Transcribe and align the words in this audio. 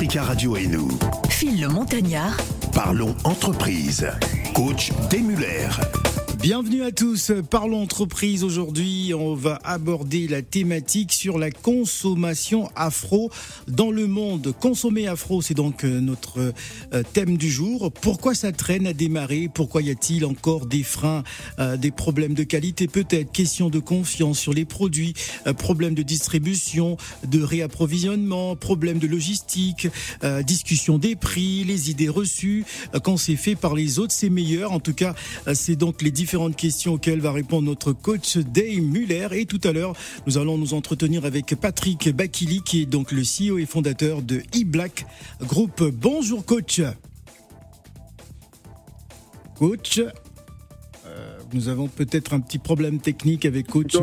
Africa 0.00 0.22
Radio 0.22 0.56
et 0.56 0.66
nous. 0.66 0.88
Phil 1.28 1.60
le 1.60 1.68
Montagnard. 1.68 2.34
Parlons 2.72 3.14
entreprise. 3.24 4.08
Coach 4.54 4.92
Muller. 5.18 5.68
Bienvenue 6.42 6.84
à 6.84 6.90
tous. 6.90 7.32
Parlons 7.50 7.82
entreprise. 7.82 8.44
Aujourd'hui, 8.44 9.12
on 9.14 9.34
va 9.34 9.58
aborder 9.62 10.26
la 10.26 10.40
thématique 10.40 11.12
sur 11.12 11.38
la 11.38 11.50
consommation 11.50 12.70
afro 12.76 13.30
dans 13.68 13.90
le 13.90 14.06
monde. 14.06 14.54
Consommer 14.58 15.06
afro, 15.06 15.42
c'est 15.42 15.52
donc 15.52 15.84
euh, 15.84 16.00
notre 16.00 16.54
euh, 16.94 17.02
thème 17.12 17.36
du 17.36 17.50
jour. 17.50 17.92
Pourquoi 17.92 18.34
ça 18.34 18.52
traîne 18.52 18.86
à 18.86 18.94
démarrer? 18.94 19.50
Pourquoi 19.52 19.82
y 19.82 19.90
a-t-il 19.90 20.24
encore 20.24 20.64
des 20.64 20.82
freins, 20.82 21.24
euh, 21.58 21.76
des 21.76 21.90
problèmes 21.90 22.32
de 22.32 22.44
qualité 22.44 22.88
Peut-être? 22.88 23.32
Question 23.32 23.68
de 23.68 23.78
confiance 23.78 24.38
sur 24.38 24.54
les 24.54 24.64
produits, 24.64 25.12
problèmes 25.58 25.94
de 25.94 26.02
distribution, 26.02 26.96
de 27.22 27.42
réapprovisionnement, 27.42 28.56
problèmes 28.56 28.98
de 28.98 29.06
logistique, 29.06 29.88
discussion 30.44 30.96
des 30.96 31.16
prix, 31.16 31.64
les 31.64 31.90
idées 31.90 32.08
reçues. 32.08 32.64
Quand 33.02 33.18
c'est 33.18 33.36
fait 33.36 33.56
par 33.56 33.74
les 33.74 33.98
autres, 33.98 34.12
c'est 34.12 34.30
meilleur. 34.30 34.72
En 34.72 34.80
tout 34.80 34.94
cas, 34.94 35.14
c'est 35.52 35.76
donc 35.76 36.00
les 36.00 36.10
différents 36.10 36.29
différentes 36.30 36.54
questions 36.54 36.92
auxquelles 36.92 37.18
va 37.18 37.32
répondre 37.32 37.66
notre 37.66 37.92
coach 37.92 38.36
Dave 38.36 38.82
Muller. 38.82 39.26
Et 39.32 39.46
tout 39.46 39.58
à 39.64 39.72
l'heure, 39.72 39.94
nous 40.28 40.38
allons 40.38 40.58
nous 40.58 40.74
entretenir 40.74 41.24
avec 41.24 41.56
Patrick 41.56 42.08
Bakili, 42.14 42.62
qui 42.62 42.82
est 42.82 42.86
donc 42.86 43.10
le 43.10 43.22
CEO 43.22 43.58
et 43.58 43.66
fondateur 43.66 44.22
de 44.22 44.40
eBlack 44.54 45.06
Group. 45.40 45.82
Bonjour 45.92 46.44
coach. 46.44 46.82
Coach. 49.58 49.98
Euh, 49.98 51.38
nous 51.52 51.66
avons 51.66 51.88
peut-être 51.88 52.32
un 52.32 52.38
petit 52.38 52.60
problème 52.60 53.00
technique 53.00 53.44
avec 53.44 53.66
coach. 53.66 53.96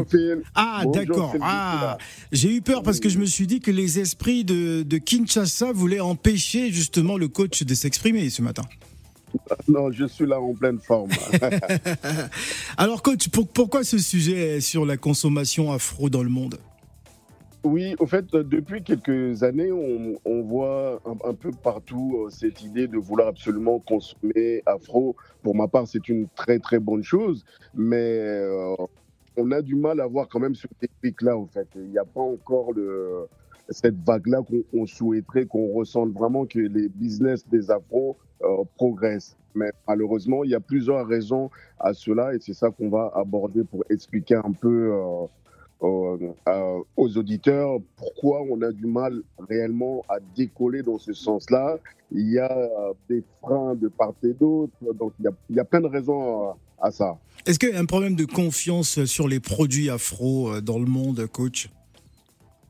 Ah, 0.53 0.83
d'accord. 0.85 1.33
Ah, 1.39 1.97
j'ai 2.33 2.53
eu 2.53 2.61
peur 2.61 2.83
parce 2.83 2.99
que 2.99 3.07
je 3.07 3.19
me 3.19 3.25
suis 3.25 3.47
dit 3.47 3.61
que 3.61 3.71
les 3.71 3.99
esprits 3.99 4.43
de, 4.43 4.83
de 4.83 4.97
Kinshasa 4.97 5.71
voulaient 5.71 6.01
empêcher 6.01 6.73
justement 6.73 7.15
le 7.15 7.29
coach 7.29 7.63
de 7.63 7.73
s'exprimer 7.73 8.29
ce 8.29 8.41
matin. 8.41 8.63
Non, 9.67 9.91
je 9.91 10.05
suis 10.05 10.25
là 10.25 10.39
en 10.39 10.53
pleine 10.53 10.79
forme. 10.79 11.09
Alors, 12.77 13.01
coach, 13.01 13.29
pourquoi 13.29 13.83
ce 13.83 13.97
sujet 13.97 14.61
sur 14.61 14.85
la 14.85 14.97
consommation 14.97 15.71
afro 15.71 16.09
dans 16.09 16.23
le 16.23 16.29
monde? 16.29 16.57
Oui, 17.63 17.95
au 17.99 18.05
fait, 18.05 18.25
depuis 18.33 18.81
quelques 18.81 19.43
années, 19.43 19.71
on, 19.71 20.41
voit 20.43 21.01
un, 21.25 21.33
peu 21.33 21.51
partout 21.51 22.15
euh, 22.25 22.29
cette 22.29 22.61
idée 22.61 22.87
de 22.87 22.97
vouloir 22.97 23.27
absolument 23.27 23.79
consommer 23.79 24.61
afro. 24.65 25.15
Pour 25.41 25.55
ma 25.55 25.67
part, 25.67 25.87
c'est 25.87 26.07
une 26.07 26.27
très 26.35 26.59
très 26.59 26.79
bonne 26.79 27.03
chose, 27.03 27.43
mais 27.73 28.19
euh, 28.19 28.75
on 29.35 29.51
a 29.51 29.61
du 29.61 29.75
mal 29.75 29.99
à 29.99 30.07
voir 30.07 30.29
quand 30.29 30.39
même 30.39 30.55
ce 30.55 30.67
pic-là, 31.01 31.35
en 31.35 31.47
fait. 31.47 31.67
Il 31.75 31.89
n'y 31.89 31.97
a 31.97 32.05
pas 32.05 32.21
encore 32.21 32.71
le, 32.71 33.27
cette 33.69 34.01
vague-là 34.05 34.43
qu'on 34.71 34.85
souhaiterait, 34.85 35.45
qu'on 35.45 35.73
ressente 35.73 36.11
vraiment 36.11 36.45
que 36.45 36.59
les 36.59 36.89
business 36.89 37.47
des 37.47 37.69
afros 37.69 38.17
euh, 38.19 38.26
progresse. 38.75 39.35
Mais 39.55 39.71
malheureusement, 39.87 40.43
il 40.43 40.51
y 40.51 40.55
a 40.55 40.59
plusieurs 40.59 41.07
raisons 41.07 41.49
à 41.79 41.93
cela 41.93 42.33
et 42.35 42.39
c'est 42.39 42.53
ça 42.53 42.69
qu'on 42.69 42.89
va 42.89 43.11
aborder 43.15 43.63
pour 43.63 43.83
expliquer 43.89 44.35
un 44.35 44.51
peu 44.51 44.93
euh, 45.83 46.33
euh, 46.47 46.79
aux 46.95 47.17
auditeurs 47.17 47.79
pourquoi 47.95 48.43
on 48.49 48.61
a 48.61 48.71
du 48.71 48.85
mal 48.85 49.21
réellement 49.49 50.03
à 50.09 50.17
décoller 50.35 50.83
dans 50.83 50.99
ce 50.99 51.13
sens-là. 51.13 51.77
Il 52.11 52.31
y 52.31 52.39
a 52.39 52.69
des 53.09 53.23
freins 53.41 53.75
de 53.75 53.87
part 53.87 54.13
et 54.23 54.33
d'autre, 54.33 54.73
donc 54.93 55.13
il 55.19 55.25
y, 55.25 55.27
a, 55.27 55.31
il 55.49 55.55
y 55.55 55.59
a 55.59 55.65
plein 55.65 55.81
de 55.81 55.87
raisons 55.87 56.53
à 56.79 56.91
ça. 56.91 57.17
Est-ce 57.45 57.59
qu'il 57.59 57.69
y 57.69 57.73
a 57.73 57.79
un 57.79 57.85
problème 57.85 58.15
de 58.15 58.25
confiance 58.25 59.03
sur 59.05 59.27
les 59.27 59.39
produits 59.39 59.89
afro 59.89 60.61
dans 60.61 60.79
le 60.79 60.85
monde, 60.85 61.25
coach? 61.27 61.69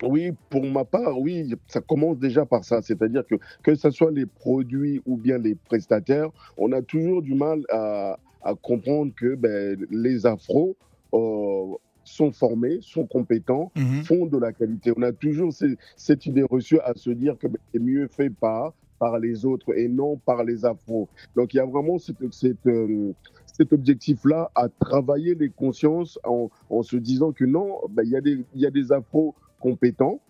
Oui, 0.03 0.31
pour 0.49 0.63
ma 0.63 0.85
part, 0.85 1.19
oui, 1.19 1.53
ça 1.67 1.81
commence 1.81 2.19
déjà 2.19 2.45
par 2.45 2.63
ça. 2.63 2.81
C'est-à-dire 2.81 3.25
que 3.25 3.35
que 3.63 3.75
ce 3.75 3.89
soit 3.89 4.11
les 4.11 4.25
produits 4.25 5.01
ou 5.05 5.17
bien 5.17 5.37
les 5.37 5.55
prestataires, 5.55 6.29
on 6.57 6.71
a 6.71 6.81
toujours 6.81 7.21
du 7.21 7.33
mal 7.33 7.63
à, 7.69 8.17
comprendre 8.61 9.11
que 9.13 9.35
ben, 9.35 9.85
les 9.91 10.25
afros 10.25 10.77
euh, 11.13 11.75
sont 12.05 12.31
formés, 12.31 12.77
sont 12.81 13.05
compétents, 13.05 13.73
mhm. 13.75 14.03
font 14.03 14.25
de 14.25 14.37
la 14.37 14.53
qualité. 14.53 14.93
On 14.95 15.01
a 15.01 15.11
toujours 15.11 15.51
cette 15.97 16.25
idée 16.25 16.43
reçue 16.43 16.79
à 16.79 16.93
se 16.95 17.09
dire 17.09 17.37
que 17.37 17.47
ben, 17.47 17.59
c'est 17.73 17.79
mieux 17.79 18.07
fait 18.07 18.29
par 18.29 18.73
par 18.99 19.19
les 19.19 19.45
autres 19.45 19.77
et 19.77 19.87
non 19.87 20.17
par 20.17 20.43
les 20.43 20.65
afros. 20.65 21.07
Donc 21.35 21.53
il 21.53 21.57
y 21.57 21.59
a 21.59 21.65
vraiment 21.65 21.97
cette, 21.99 22.17
euh, 22.65 23.13
cet 23.45 23.73
objectif-là 23.73 24.49
à 24.55 24.69
travailler 24.69 25.35
les 25.35 25.49
consciences 25.49 26.19
en, 26.23 26.49
se 26.83 26.97
disant 26.97 27.31
que 27.31 27.45
non, 27.45 27.79
ben, 27.89 28.03
il 28.03 28.11
y, 28.11 28.15
a 28.15 28.21
des, 28.21 28.43
il 28.55 28.61
y 28.61 28.65
a 28.65 28.71
des 28.71 28.91
afros 28.91 29.35
compétent. 29.59 30.21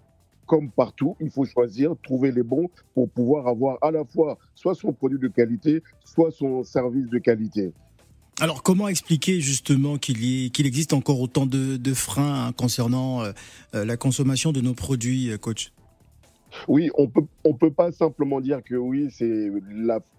Comme 0.45 0.71
partout, 0.71 1.15
il 1.19 1.29
faut 1.29 1.43
choisir, 1.43 1.95
trouver 2.01 2.31
les 2.31 2.43
bons 2.43 2.69
pour 2.93 3.09
pouvoir 3.09 3.47
avoir 3.47 3.77
à 3.81 3.91
la 3.91 4.05
fois 4.05 4.37
soit 4.55 4.75
son 4.75 4.93
produit 4.93 5.19
de 5.19 5.27
qualité, 5.27 5.83
soit 6.05 6.31
son 6.31 6.63
service 6.63 7.09
de 7.09 7.17
qualité. 7.19 7.73
Alors, 8.39 8.61
comment 8.61 8.87
expliquer 8.87 9.41
justement 9.41 9.97
qu'il 9.97 10.51
qu'il 10.51 10.67
existe 10.67 10.93
encore 10.93 11.19
autant 11.19 11.47
de, 11.47 11.93
freins 11.93 12.47
hein, 12.47 12.51
concernant 12.51 13.23
euh, 13.23 13.31
euh, 13.73 13.83
la 13.83 13.97
consommation 13.97 14.51
de 14.51 14.61
nos 14.61 14.75
produits, 14.75 15.31
euh, 15.31 15.37
coach? 15.37 15.71
Oui, 16.67 16.89
on 16.97 17.07
peut, 17.07 17.23
on 17.43 17.53
peut 17.53 17.71
pas 17.71 17.91
simplement 17.91 18.41
dire 18.41 18.63
que 18.63 18.75
oui, 18.75 19.09
c'est 19.11 19.51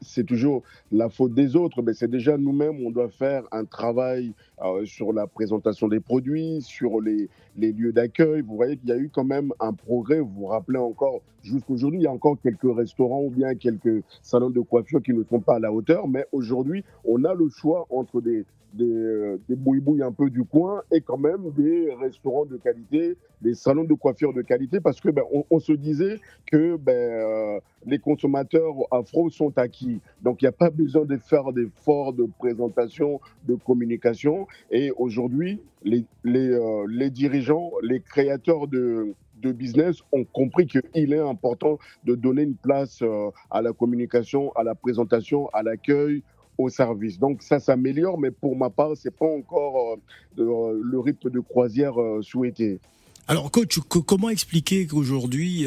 c'est 0.01 0.25
toujours 0.25 0.63
la 0.93 1.09
faute 1.09 1.35
des 1.35 1.57
autres, 1.57 1.83
mais 1.83 1.95
c'est 1.95 2.09
déjà 2.09 2.37
nous-mêmes, 2.37 2.85
on 2.85 2.91
doit 2.91 3.09
faire 3.09 3.45
un 3.53 3.65
travail 3.65 4.33
euh, 4.63 4.85
sur 4.85 5.13
la 5.13 5.27
présentation 5.27 5.89
des 5.89 6.01
produits, 6.01 6.61
sur 6.63 7.01
les, 7.01 7.29
les 7.57 7.73
lieux 7.73 7.93
d'accueil. 7.93 8.43
Vous 8.43 8.57
voyez 8.57 8.77
qu'il 8.77 8.89
y 8.89 8.93
a 8.93 8.99
eu 8.99 9.11
quand 9.13 9.25
même 9.25 9.53
un 9.61 9.73
progrès. 9.73 10.21
Vous 10.21 10.31
vous 10.31 10.47
rappelez 10.47 10.79
encore, 10.79 11.21
jusqu'aujourd'hui, 11.43 12.01
il 12.01 12.05
y 12.05 12.07
a 12.07 12.13
encore 12.13 12.37
quelques 12.43 12.77
restaurants 12.77 13.23
ou 13.23 13.31
bien 13.31 13.55
quelques 13.55 14.03
salons 14.23 14.51
de 14.51 14.61
coiffure 14.61 15.03
qui 15.03 15.13
ne 15.13 15.25
sont 15.25 15.41
pas 15.41 15.57
à 15.57 15.59
la 15.59 15.73
hauteur, 15.73 16.09
mais 16.09 16.27
aujourd'hui, 16.33 16.85
on 17.05 17.25
a 17.25 17.35
le 17.35 17.49
choix 17.49 17.87
entre 17.91 18.21
des, 18.21 18.45
des, 18.75 18.85
euh, 18.85 19.41
des 19.49 19.57
bouilles 19.57 20.03
un 20.03 20.13
peu 20.13 20.31
du 20.31 20.45
coin 20.45 20.83
et 20.91 21.01
quand 21.01 21.19
même 21.19 21.51
des 21.57 21.93
restaurants 21.95 22.45
de 22.45 22.57
qualité, 22.57 23.17
des 23.41 23.55
salons 23.55 23.85
de 23.85 23.95
coiffure 23.95 24.33
de 24.33 24.43
qualité, 24.43 24.81
parce 24.81 25.01
que 25.01 25.09
ben, 25.11 25.23
on, 25.51 25.59
se 25.59 25.73
disait 25.73 26.21
que 26.47 26.77
ben, 26.77 26.93
euh, 26.93 27.61
les 27.87 27.99
consommateurs 27.99 28.75
afro 28.91 29.31
sont 29.31 29.57
acquis. 29.59 30.01
Donc 30.23 30.43
il 30.43 30.45
n'y 30.45 30.49
a 30.49 30.53
pas 30.53 30.71
besoin 30.71 31.05
de 31.05 31.17
faire 31.17 31.53
d'efforts 31.53 32.13
de 32.13 32.29
présentation, 32.39 33.21
de 33.47 33.55
communication. 33.55 34.47
Et 34.71 34.91
aujourd'hui, 34.97 35.61
les, 35.85 36.05
les, 36.25 36.51
euh, 36.51 36.87
les, 36.89 37.11
dirigeants, 37.11 37.73
les 37.83 38.01
créateurs 38.01 38.67
de, 38.67 39.15
de 39.41 39.53
business 39.53 39.99
ont 40.13 40.25
compris 40.25 40.67
qu'il 40.67 41.13
est 41.13 41.21
important 41.21 41.79
de 42.05 42.15
donner 42.15 42.43
une 42.43 42.57
place 42.57 43.03
à 43.51 43.63
la 43.63 43.73
communication, 43.73 44.53
à 44.53 44.65
la 44.65 44.75
présentation, 44.75 45.49
à 45.51 45.63
l'accueil, 45.63 46.23
au 46.59 46.69
service. 46.69 47.19
Donc 47.19 47.43
ça 47.43 47.61
s'améliore, 47.61 48.19
mais 48.19 48.33
pour 48.33 48.57
ma 48.57 48.69
part, 48.69 48.91
c'est 48.97 49.15
pas 49.15 49.27
encore 49.27 49.99
euh, 50.39 50.43
euh, 50.43 50.81
le 50.83 50.99
rythme 50.99 51.31
de 51.31 51.41
croisière 51.41 52.01
euh, 52.01 52.21
souhaité. 52.21 52.81
Alors, 53.29 53.51
coach, 53.51 53.79
comment 53.81 54.31
expliquer 54.31 54.87
qu'aujourd'hui, 54.87 55.67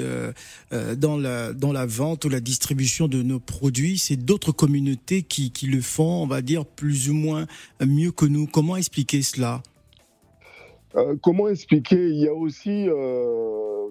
dans 0.97 1.15
la 1.15 1.53
dans 1.53 1.71
la 1.71 1.85
vente 1.85 2.25
ou 2.25 2.29
la 2.29 2.39
distribution 2.39 3.07
de 3.07 3.21
nos 3.21 3.39
produits, 3.39 3.99
c'est 3.99 4.15
d'autres 4.15 4.51
communautés 4.51 5.21
qui, 5.21 5.51
qui 5.51 5.67
le 5.67 5.79
font, 5.79 6.23
on 6.23 6.25
va 6.25 6.41
dire 6.41 6.65
plus 6.65 7.11
ou 7.11 7.13
moins 7.13 7.45
mieux 7.79 8.11
que 8.11 8.25
nous? 8.25 8.47
Comment 8.47 8.77
expliquer 8.77 9.21
cela? 9.21 9.61
Comment 11.21 11.49
expliquer? 11.49 12.09
Il 12.09 12.17
y 12.17 12.27
a 12.27 12.33
aussi 12.33 12.87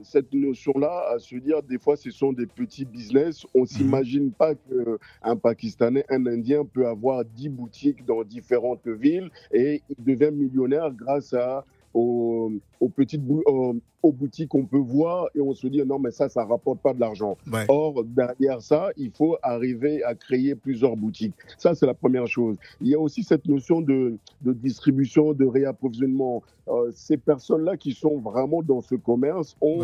cette 0.02 0.32
notion-là 0.32 1.12
à 1.14 1.18
se 1.18 1.36
dire 1.36 1.62
des 1.62 1.78
fois 1.78 1.96
ce 1.96 2.10
sont 2.10 2.32
des 2.32 2.46
petits 2.46 2.84
business. 2.84 3.46
On 3.54 3.60
mhm. 3.60 3.66
s'imagine 3.66 4.32
pas 4.32 4.54
qu'un 4.54 5.36
Pakistanais, 5.36 6.04
un 6.08 6.26
Indien 6.26 6.64
peut 6.64 6.86
avoir 6.86 7.24
10 7.24 7.48
boutiques 7.50 8.04
dans 8.04 8.24
différentes 8.24 8.86
villes 8.86 9.30
et 9.52 9.82
il 9.88 10.04
devient 10.04 10.30
millionnaire 10.32 10.90
grâce 10.92 11.32
à 11.34 11.64
aux, 11.92 12.52
petites 12.94 13.22
aux, 14.02 14.12
boutiques 14.12 14.48
qu'on 14.48 14.64
peut 14.64 14.78
voir 14.78 15.28
et 15.34 15.40
on 15.40 15.52
se 15.54 15.66
dit 15.66 15.82
non 15.84 15.98
mais 15.98 16.10
ça 16.10 16.28
ça 16.28 16.44
rapporte 16.44 16.80
pas 16.80 16.94
de 16.94 17.00
l'argent. 17.00 17.36
Or 17.68 18.04
derrière 18.04 18.62
ça 18.62 18.90
il 18.96 19.10
faut 19.10 19.36
arriver 19.42 20.02
à 20.04 20.14
créer 20.14 20.54
plusieurs 20.54 20.96
boutiques. 20.96 21.34
Ça 21.58 21.74
c'est 21.74 21.86
la 21.86 21.94
première 21.94 22.26
chose. 22.26 22.56
Il 22.80 22.88
y 22.88 22.94
a 22.94 23.00
aussi 23.00 23.22
cette 23.22 23.46
notion 23.46 23.80
de, 23.80 24.16
de 24.42 24.52
distribution, 24.52 25.32
de 25.32 25.46
réapprovisionnement. 25.46 26.42
Euh, 26.68 26.90
ces 26.92 27.16
personnes 27.16 27.64
là 27.64 27.76
qui 27.76 27.92
sont 27.92 28.18
vraiment 28.18 28.62
dans 28.62 28.80
ce 28.80 28.94
commerce 28.94 29.56
ont 29.60 29.82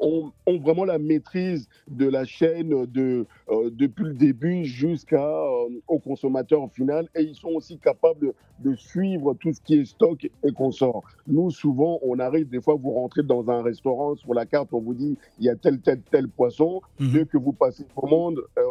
ont, 0.00 0.32
vraiment 0.46 0.84
la 0.84 0.98
maîtrise 0.98 1.68
de 1.88 2.08
la 2.08 2.24
chaîne 2.24 2.86
de, 2.86 3.26
euh, 3.48 3.70
depuis 3.70 4.04
le 4.04 4.14
début 4.14 4.64
jusqu'au 4.64 5.16
euh, 5.16 5.98
consommateur 6.04 6.70
final 6.72 7.08
et 7.14 7.22
ils 7.22 7.34
sont 7.34 7.50
aussi 7.50 7.78
capables 7.78 8.32
de, 8.60 8.74
suivre 8.76 9.34
tout 9.34 9.52
ce 9.52 9.60
qui 9.60 9.78
est 9.78 9.84
stock 9.84 10.24
et 10.24 10.52
qu'on 10.52 10.70
sort. 10.70 11.02
Nous, 11.26 11.50
souvent, 11.50 11.98
on 12.02 12.18
arrive, 12.18 12.48
des 12.48 12.60
fois, 12.60 12.74
vous 12.74 12.90
rentrez 12.90 13.22
dans 13.22 13.48
un 13.50 13.62
restaurant, 13.62 14.14
sur 14.16 14.34
la 14.34 14.46
carte, 14.46 14.68
on 14.72 14.80
vous 14.80 14.94
dit 14.94 15.16
il 15.38 15.44
y 15.46 15.48
a 15.48 15.56
tel, 15.56 15.80
tel, 15.80 16.00
tel 16.10 16.28
poisson. 16.28 16.80
Mhm. 16.98 17.12
Dès 17.12 17.24
que 17.26 17.38
vous 17.38 17.52
passez 17.52 17.84
commande, 17.94 18.40
euh, 18.58 18.62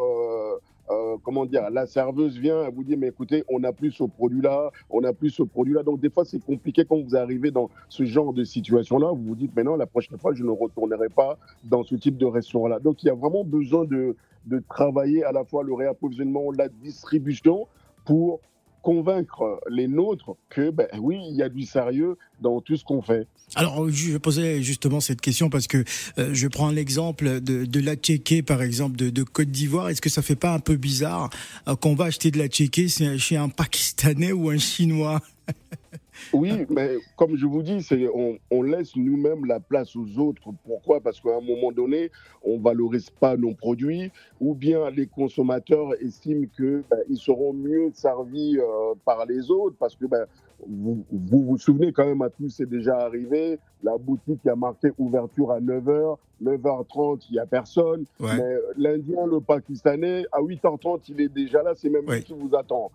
comment 1.24 1.46
dire, 1.46 1.68
la 1.70 1.86
serveuse 1.86 2.38
vient, 2.38 2.62
elle 2.64 2.74
vous 2.74 2.84
dit, 2.84 2.96
mais 2.96 3.08
écoutez, 3.08 3.42
on 3.48 3.60
n'a 3.60 3.72
plus 3.72 3.90
ce 3.90 4.04
produit-là, 4.04 4.70
on 4.90 5.00
n'a 5.00 5.12
plus 5.12 5.30
ce 5.30 5.42
produit-là. 5.42 5.82
Donc, 5.82 6.00
des 6.00 6.10
fois, 6.10 6.24
c'est 6.24 6.44
compliqué 6.44 6.84
quand 6.84 7.00
vous 7.00 7.16
arrivez 7.16 7.50
dans 7.50 7.70
ce 7.88 8.04
genre 8.04 8.32
de 8.32 8.44
situation-là. 8.44 9.08
Vous 9.08 9.24
vous 9.24 9.34
dites, 9.34 9.56
maintenant, 9.56 9.76
la 9.76 9.86
prochaine 9.86 10.18
fois, 10.18 10.34
je 10.34 10.44
ne 10.44 10.50
retournerai 10.50 11.08
pas 11.08 11.38
dans 11.64 11.82
ce 11.82 11.96
type 11.96 12.16
de 12.16 12.26
restaurant-là. 12.26 12.78
Donc, 12.78 13.02
il 13.02 13.06
y 13.06 13.10
a 13.10 13.14
vraiment 13.14 13.44
besoin 13.44 13.84
de, 13.84 14.16
de 14.46 14.62
travailler 14.68 15.24
à 15.24 15.32
la 15.32 15.44
fois 15.44 15.64
le 15.64 15.74
réapprovisionnement, 15.74 16.52
la 16.52 16.68
distribution 16.68 17.66
pour 18.04 18.40
convaincre 18.84 19.60
les 19.68 19.88
nôtres 19.88 20.36
que 20.50 20.70
ben 20.70 20.86
oui, 21.00 21.18
il 21.30 21.36
y 21.36 21.42
a 21.42 21.48
du 21.48 21.64
sérieux 21.64 22.16
dans 22.40 22.60
tout 22.60 22.76
ce 22.76 22.84
qu'on 22.84 23.02
fait. 23.02 23.26
Alors, 23.56 23.88
je 23.90 24.16
posais 24.18 24.62
justement 24.62 25.00
cette 25.00 25.20
question 25.20 25.48
parce 25.48 25.66
que 25.66 25.84
euh, 26.18 26.30
je 26.32 26.48
prends 26.48 26.70
l'exemple 26.70 27.40
de, 27.40 27.64
de 27.64 27.80
la 27.80 27.96
tchéké, 27.96 28.42
par 28.42 28.62
exemple, 28.62 28.96
de, 28.96 29.10
de 29.10 29.22
Côte 29.22 29.50
d'Ivoire. 29.50 29.88
Est-ce 29.88 30.02
que 30.02 30.10
ça 30.10 30.22
fait 30.22 30.36
pas 30.36 30.52
un 30.52 30.58
peu 30.58 30.76
bizarre 30.76 31.30
euh, 31.66 31.76
qu'on 31.76 31.94
va 31.94 32.06
acheter 32.06 32.30
de 32.30 32.38
la 32.38 32.48
tchéké 32.48 32.86
chez 32.88 33.36
un 33.36 33.48
Pakistanais 33.48 34.32
ou 34.32 34.50
un 34.50 34.58
Chinois? 34.58 35.20
Oui, 36.32 36.66
mais 36.70 36.96
comme 37.16 37.36
je 37.36 37.46
vous 37.46 37.62
dis, 37.62 37.86
on, 38.14 38.38
on, 38.50 38.62
laisse 38.62 38.94
nous-mêmes 38.96 39.44
la 39.46 39.60
place 39.60 39.96
aux 39.96 40.18
autres. 40.18 40.42
Pourquoi? 40.64 41.00
Parce 41.00 41.20
qu'à 41.20 41.36
un 41.36 41.40
moment 41.40 41.72
donné, 41.72 42.10
on 42.42 42.58
valorise 42.58 43.10
pas 43.10 43.36
nos 43.36 43.54
produits, 43.54 44.10
ou 44.40 44.54
bien 44.54 44.90
les 44.90 45.06
consommateurs 45.06 45.90
estiment 46.00 46.46
que 46.56 46.82
ben, 46.90 47.16
seront 47.16 47.52
mieux 47.52 47.90
servis 47.94 48.58
euh, 48.58 48.94
par 49.04 49.26
les 49.26 49.50
autres, 49.50 49.76
parce 49.78 49.96
que 49.96 50.06
ben, 50.06 50.26
vous, 50.66 51.04
vous, 51.10 51.42
vous 51.44 51.58
souvenez 51.58 51.92
quand 51.92 52.06
même 52.06 52.22
à 52.22 52.30
tous, 52.30 52.48
c'est 52.48 52.68
déjà 52.68 52.98
arrivé. 52.98 53.58
La 53.82 53.96
boutique 53.98 54.46
a 54.46 54.56
marqué 54.56 54.90
ouverture 54.98 55.50
à 55.52 55.60
9h, 55.60 56.16
9h30, 56.42 57.26
il 57.30 57.32
n'y 57.34 57.38
a 57.38 57.46
personne. 57.46 58.04
Ouais. 58.20 58.36
Mais 58.36 58.56
l'Indien, 58.76 59.26
le 59.26 59.40
Pakistanais, 59.40 60.24
à 60.32 60.40
8h30, 60.40 61.00
il 61.10 61.20
est 61.20 61.28
déjà 61.28 61.62
là, 61.62 61.72
c'est 61.76 61.90
même 61.90 62.02
lui 62.02 62.22
qui 62.24 62.34
vous 62.34 62.54
attend. 62.56 62.90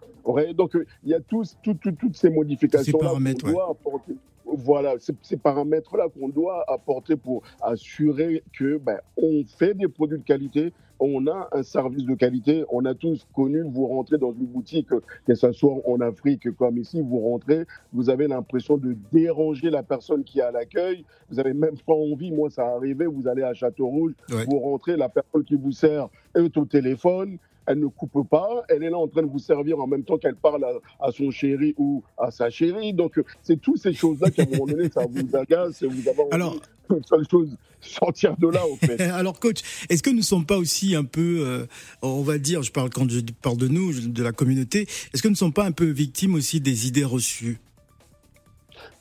Donc, 0.55 0.75
euh, 0.75 0.85
il 1.03 1.09
y 1.09 1.13
a 1.13 1.19
tous, 1.19 1.57
tout- 1.63 1.73
tout- 1.75 1.91
toutes 1.91 2.15
ces 2.15 2.29
modifications 2.29 2.97
paramètres, 3.07 3.45
apporter. 3.69 4.13
Voilà, 4.53 4.95
ces, 4.99 5.13
ces 5.21 5.37
paramètres-là 5.37 6.07
qu'on 6.09 6.29
doit 6.29 6.63
apporter 6.67 7.15
pour 7.15 7.43
assurer 7.61 8.43
que 8.57 8.77
ben, 8.77 8.99
on 9.17 9.43
fait 9.47 9.73
des 9.73 9.87
produits 9.87 10.17
de 10.19 10.23
qualité, 10.23 10.73
on 11.01 11.27
a 11.27 11.47
un 11.53 11.63
service 11.63 12.03
de 12.05 12.13
qualité. 12.13 12.65
On 12.71 12.83
a 12.83 12.93
tous 12.93 13.25
connu, 13.33 13.61
vous 13.61 13.87
rentrez 13.87 14.17
dans 14.17 14.33
une 14.33 14.47
boutique, 14.47 14.89
que 15.25 15.33
ce 15.33 15.51
soit 15.53 15.77
en 15.87 16.01
Afrique 16.01 16.51
comme 16.57 16.77
ici, 16.77 17.01
vous 17.01 17.19
rentrez, 17.19 17.65
vous 17.93 18.09
avez 18.09 18.27
l'impression 18.27 18.75
de 18.77 18.95
déranger 19.13 19.69
la 19.69 19.81
personne 19.81 20.23
qui 20.25 20.39
est 20.39 20.43
à 20.43 20.51
l'accueil. 20.51 21.05
Vous 21.29 21.37
n'avez 21.37 21.53
même 21.53 21.77
pas 21.87 21.93
envie, 21.93 22.31
moi 22.31 22.49
ça 22.49 22.65
arrivé, 22.67 23.05
vous 23.05 23.27
allez 23.29 23.43
à 23.43 23.53
Château-Rouge, 23.53 24.13
Ouais. 24.29 24.43
vous 24.45 24.59
rentrez, 24.59 24.97
la 24.97 25.07
personne 25.09 25.43
qui 25.45 25.55
vous 25.55 25.71
sert 25.71 26.09
est 26.35 26.57
au 26.57 26.65
téléphone, 26.65 27.37
elle 27.69 27.79
ne 27.79 27.85
coupe 27.87 28.27
pas, 28.27 28.63
elle 28.67 28.83
est 28.83 28.89
là 28.89 28.97
en 28.97 29.07
train 29.07 29.21
de 29.21 29.27
vous 29.29 29.37
servir 29.39 29.79
en 29.79 29.85
même 29.85 30.03
temps 30.03 30.17
qu'elle 30.17 30.35
parle 30.35 30.63
à, 30.63 30.71
à 31.07 31.11
son 31.11 31.29
chéri 31.29 31.75
ou 31.77 32.03
à 32.17 32.31
sa 32.31 32.49
chérie. 32.49 32.93
Donc, 32.93 33.21
c'est 33.43 33.61
toutes 33.61 33.77
ces 33.77 33.93
choses-là 33.93 34.31
qu'à 34.31 34.41
un 34.43 34.45
moment 34.47 34.65
donné, 34.65 34.89
ça 34.89 35.05
vous 35.09 35.35
agace 35.35 35.81
et 35.83 35.87
vous 35.87 36.07
avez 36.09 36.19
envie 36.19 36.29
Alors- 36.31 36.55
qu'une 36.89 37.03
seule 37.03 37.25
chose, 37.29 37.55
sortir 37.79 38.35
de 38.37 38.47
là, 38.47 38.61
en 38.65 38.75
fait. 38.75 38.99
Alors, 39.11 39.39
coach, 39.39 39.59
est-ce 39.89 40.01
que 40.01 40.09
nous 40.09 40.17
ne 40.17 40.21
sommes 40.23 40.45
pas 40.47 40.57
aussi 40.57 40.95
un 40.95 41.03
peu, 41.05 41.43
euh, 41.45 41.65
on 42.01 42.23
va 42.23 42.39
dire, 42.39 42.63
je 42.63 42.71
parle 42.71 42.89
quand 42.89 43.07
je 43.09 43.19
parle 43.43 43.57
de 43.57 43.67
nous, 43.67 43.93
de 43.93 44.23
la 44.23 44.31
communauté, 44.31 44.87
est-ce 45.13 45.21
que 45.21 45.27
nous 45.27 45.33
ne 45.33 45.37
sommes 45.37 45.53
pas 45.53 45.65
un 45.65 45.71
peu 45.71 45.85
victimes 45.85 46.33
aussi 46.33 46.59
des 46.59 46.87
idées 46.87 47.05
reçues? 47.05 47.59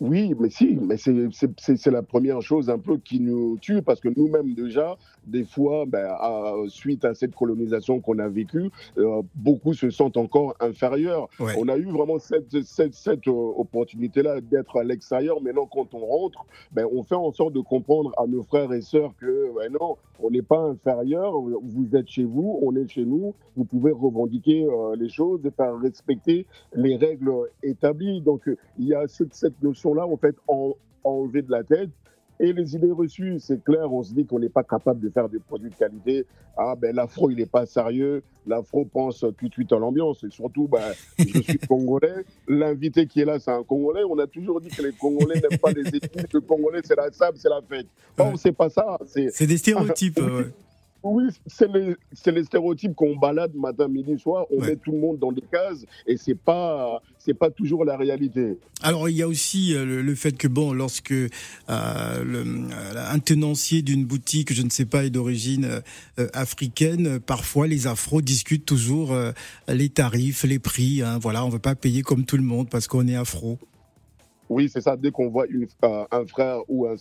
Oui, 0.00 0.34
mais 0.38 0.50
si, 0.50 0.78
mais 0.80 0.96
c'est- 0.96 1.90
la 1.90 2.02
première 2.02 2.42
chose 2.42 2.68
un 2.70 2.78
peu 2.78 2.98
qui 2.98 3.20
nous 3.20 3.56
tue 3.60 3.82
parce 3.82 4.00
que 4.00 4.08
nous-mêmes 4.16 4.54
déjà, 4.54 4.96
des 5.26 5.44
fois, 5.44 5.84
ben, 5.86 6.06
à- 6.10 6.54
suite 6.68 7.04
à 7.04 7.14
cette 7.14 7.34
colonisation 7.34 8.00
qu'on 8.00 8.18
a 8.18 8.28
vécue, 8.28 8.70
euh, 8.98 9.22
beaucoup 9.34 9.74
se 9.74 9.90
sentent 9.90 10.16
encore 10.16 10.54
inférieurs. 10.60 11.28
Ouais. 11.40 11.52
On 11.58 11.68
a 11.68 11.76
eu 11.76 11.86
vraiment 11.90 12.18
cette, 12.18 12.62
cette, 12.62 12.94
cette 12.94 13.26
euh, 13.28 13.32
opportunité-là 13.56 14.40
d'être 14.40 14.78
à 14.78 14.84
l'extérieur. 14.84 15.40
Maintenant, 15.42 15.66
quand 15.66 15.94
on 15.94 16.04
rentre, 16.04 16.44
ben, 16.72 16.86
on 16.92 17.02
fait 17.02 17.14
en 17.14 17.32
sorte 17.32 17.52
de 17.54 17.60
comprendre 17.60 18.12
à 18.18 18.26
nos 18.26 18.42
frères 18.42 18.72
et 18.72 18.80
sœurs 18.82 19.12
que 19.20 19.54
ben 19.56 19.72
non, 19.80 19.96
on 20.22 20.30
n'est 20.30 20.42
pas 20.42 20.60
inférieur. 20.60 21.32
Vous 21.40 21.94
êtes 21.96 22.08
chez 22.08 22.24
vous, 22.24 22.58
on 22.62 22.74
est 22.76 22.88
chez 22.88 23.04
nous. 23.04 23.34
Vous 23.56 23.64
pouvez 23.64 23.92
revendiquer 23.92 24.64
euh, 24.64 24.96
les 24.96 25.08
choses 25.08 25.40
et 25.46 25.50
faire 25.50 25.78
respecter 25.78 26.46
les 26.74 26.96
règles 26.96 27.32
établies. 27.62 28.20
Donc, 28.20 28.48
il 28.78 28.86
y 28.86 28.94
a 28.94 29.06
cette, 29.08 29.34
cette 29.34 29.58
notion-là, 29.68 30.06
en 30.06 30.16
fait, 30.16 30.36
en, 30.48 30.74
enlevée 31.04 31.42
de 31.42 31.50
la 31.50 31.62
tête. 31.64 31.90
Et 32.40 32.52
les 32.52 32.76
idées 32.76 32.92
reçues, 32.92 33.40
c'est 33.40 33.64
clair, 33.64 33.92
on 33.92 34.04
se 34.04 34.14
dit 34.14 34.24
qu'on 34.24 34.38
n'est 34.38 34.48
pas 34.48 34.62
capable 34.62 35.00
de 35.00 35.10
faire 35.10 35.28
des 35.28 35.40
produits 35.40 35.70
de 35.70 35.74
qualité. 35.74 36.24
Ah, 36.56 36.76
ben 36.80 36.94
l'afro, 36.94 37.30
il 37.30 37.36
n'est 37.36 37.46
pas 37.46 37.66
sérieux. 37.66 38.22
L'afro 38.46 38.84
pense 38.84 39.24
tout 39.36 39.48
de 39.48 39.52
suite 39.52 39.72
à 39.72 39.76
l'ambiance. 39.78 40.22
Et 40.22 40.30
surtout, 40.30 40.68
ben, 40.68 40.80
je 41.18 41.40
suis 41.42 41.58
congolais. 41.68 42.24
L'invité 42.46 43.08
qui 43.08 43.22
est 43.22 43.24
là, 43.24 43.40
c'est 43.40 43.50
un 43.50 43.64
Congolais. 43.64 44.04
On 44.08 44.16
a 44.20 44.28
toujours 44.28 44.60
dit 44.60 44.68
que 44.68 44.82
les 44.82 44.92
Congolais 44.92 45.40
n'aiment 45.40 45.58
pas 45.58 45.72
les 45.72 45.88
études. 45.88 46.28
Le 46.32 46.40
Congolais, 46.40 46.80
c'est 46.84 46.94
la 46.96 47.10
sable, 47.10 47.38
c'est 47.38 47.48
la 47.48 47.60
fête. 47.68 47.86
Or, 48.16 48.28
Ouais. 48.28 48.32
c'est 48.36 48.52
pas 48.52 48.68
ça. 48.70 48.98
C'est 49.06 49.30
C'est 49.32 49.46
des 49.48 49.58
stéréotypes. 49.58 50.18
ouais. 50.22 50.44
Oui, 51.02 51.24
c'est 51.46 51.68
les, 51.72 51.94
les 52.32 52.44
stéréotypes 52.44 52.94
qu'on 52.94 53.16
balade 53.16 53.54
matin, 53.54 53.88
midi, 53.88 54.18
soir. 54.18 54.46
On 54.50 54.60
Ouais. 54.60 54.68
met 54.70 54.76
tout 54.76 54.92
le 54.92 54.98
monde 54.98 55.18
dans 55.18 55.32
des 55.32 55.42
cases 55.42 55.84
et 56.06 56.16
c'est 56.16 56.34
pas, 56.34 57.00
c'est 57.18 57.34
pas 57.34 57.50
toujours 57.50 57.84
la 57.84 57.96
réalité. 57.96 58.58
Alors 58.82 59.08
il 59.08 59.16
y 59.16 59.22
a 59.22 59.28
aussi 59.28 59.74
euh, 59.74 59.84
le, 59.84 60.02
le 60.02 60.14
fait 60.14 60.36
que 60.36 60.48
bon, 60.48 60.72
lorsque 60.72 61.12
euh, 61.12 61.28
le, 62.24 62.38
euh, 62.40 63.10
un 63.10 63.18
tenancier 63.20 63.82
d'une 63.82 64.04
boutique, 64.04 64.52
je 64.52 64.62
ne 64.62 64.70
sais 64.70 64.84
pas, 64.86 65.04
est 65.04 65.10
d'origine 65.10 65.80
euh, 66.18 66.28
africaine, 66.32 67.20
parfois 67.20 67.66
les 67.66 67.86
afros 67.86 68.20
discutent 68.22 68.66
toujours 68.66 69.12
euh, 69.12 69.32
les 69.68 69.88
tarifs, 69.88 70.44
les 70.44 70.58
prix. 70.58 71.02
Hein, 71.02 71.18
voilà, 71.20 71.44
on 71.44 71.48
veut 71.48 71.58
pas 71.58 71.74
payer 71.74 72.02
comme 72.02 72.24
tout 72.24 72.36
le 72.36 72.42
monde 72.42 72.68
parce 72.70 72.86
qu'on 72.88 73.06
est 73.08 73.16
afro. 73.16 73.58
Oui, 74.48 74.68
c'est 74.68 74.80
ça. 74.80 74.96
Dès 74.96 75.10
qu'on 75.10 75.28
voit 75.28 75.46
une, 75.46 75.66
euh, 75.84 76.04
un 76.10 76.26
frère 76.26 76.60
ou 76.68 76.86
un 76.86 76.94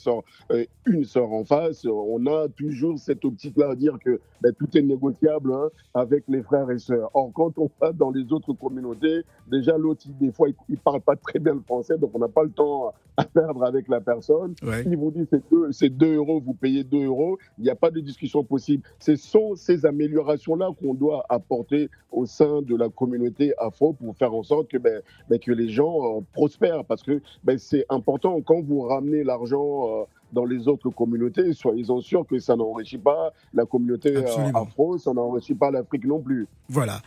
euh, 0.51 0.65
une 0.85 1.03
sœur 1.05 1.31
en 1.31 1.44
face, 1.44 1.85
on 1.85 2.25
a 2.27 2.47
toujours 2.49 2.97
cette 2.99 3.23
optique-là 3.25 3.71
à 3.71 3.75
dire 3.75 3.97
que 4.03 4.19
ben, 4.41 4.53
tout 4.53 4.77
est 4.77 4.81
négociable 4.81 5.53
hein, 5.53 5.69
avec 5.94 6.23
les 6.27 6.44
frères 6.44 6.69
et 6.71 6.79
sœurs. 6.79 7.09
Or, 7.13 7.31
quand 7.33 7.57
on 7.57 7.69
va 7.81 7.91
dans 7.91 8.11
les 8.11 8.31
autres 8.31 8.53
communautés, 8.53 9.23
déjà 9.47 9.77
l'autre, 9.77 10.05
des 10.19 10.31
fois, 10.31 10.49
il, 10.49 10.55
il 10.69 10.77
parle 10.77 11.01
pas 11.01 11.15
très 11.15 11.39
bien 11.39 11.53
le 11.53 11.61
français, 11.61 11.97
donc 11.97 12.11
on 12.13 12.19
n'a 12.19 12.27
pas 12.27 12.44
le 12.44 12.51
temps 12.51 12.94
à 13.17 13.23
perdre 13.23 13.63
avec 13.63 13.88
la 13.88 13.99
personne. 13.99 14.53
Ouais. 14.61 14.83
Il 14.85 14.95
vous 14.95 15.11
dit 15.11 15.25
c'est 15.29 15.49
deux, 15.49 15.71
c'est 15.71 15.89
2 15.89 16.15
euros, 16.15 16.39
vous 16.39 16.53
payez 16.53 16.83
2 16.83 17.05
euros, 17.05 17.38
il 17.57 17.63
n'y 17.63 17.69
a 17.69 17.75
pas 17.75 17.89
de 17.89 17.99
discussion 17.99 18.44
possible. 18.44 18.83
Ce 18.99 19.15
sont 19.15 19.55
ces 19.55 19.85
améliorations-là 19.85 20.69
qu'on 20.79 20.94
doit 20.94 21.25
apporter 21.29 21.89
au 22.11 22.25
sein 22.25 22.61
de 22.61 22.75
la 22.75 22.89
communauté 22.89 23.53
afro 23.57 23.94
pour 23.94 24.15
faire 24.15 24.33
en 24.33 24.44
sorte 24.44 24.69
que, 24.69 24.77
ben, 24.77 25.01
ben, 25.29 25.39
que 25.39 25.51
les 25.51 25.69
gens 25.69 26.17
euh, 26.17 26.21
prospèrent. 26.33 26.85
Parce 26.85 27.03
que 27.03 27.21
ben, 27.44 27.57
c'est 27.57 27.86
important, 27.89 28.42
quand 28.42 28.62
vous 28.62 28.81
ramenez 28.81 29.24
l'argent 29.24 30.01
euh, 30.01 30.04
dans 30.34 30.45
les 30.45 30.68
autres 30.68 30.89
communautés, 30.89 31.54
soyez-en 31.54 32.01
sûrs 32.01 32.25
que 32.25 32.39
ça 32.39 32.56
n'enrichit 32.56 32.98
pas 32.98 33.31
la 33.54 33.66
communauté 33.66 34.16
euh, 34.16 34.51
afro, 34.54 34.98
ça 34.98 35.13
n'enrichit 35.13 35.56
pas 35.56 35.72
l'Afrique 35.72 36.06
non 36.06 36.19
plus. 36.19 36.47
Voilà. 36.69 37.02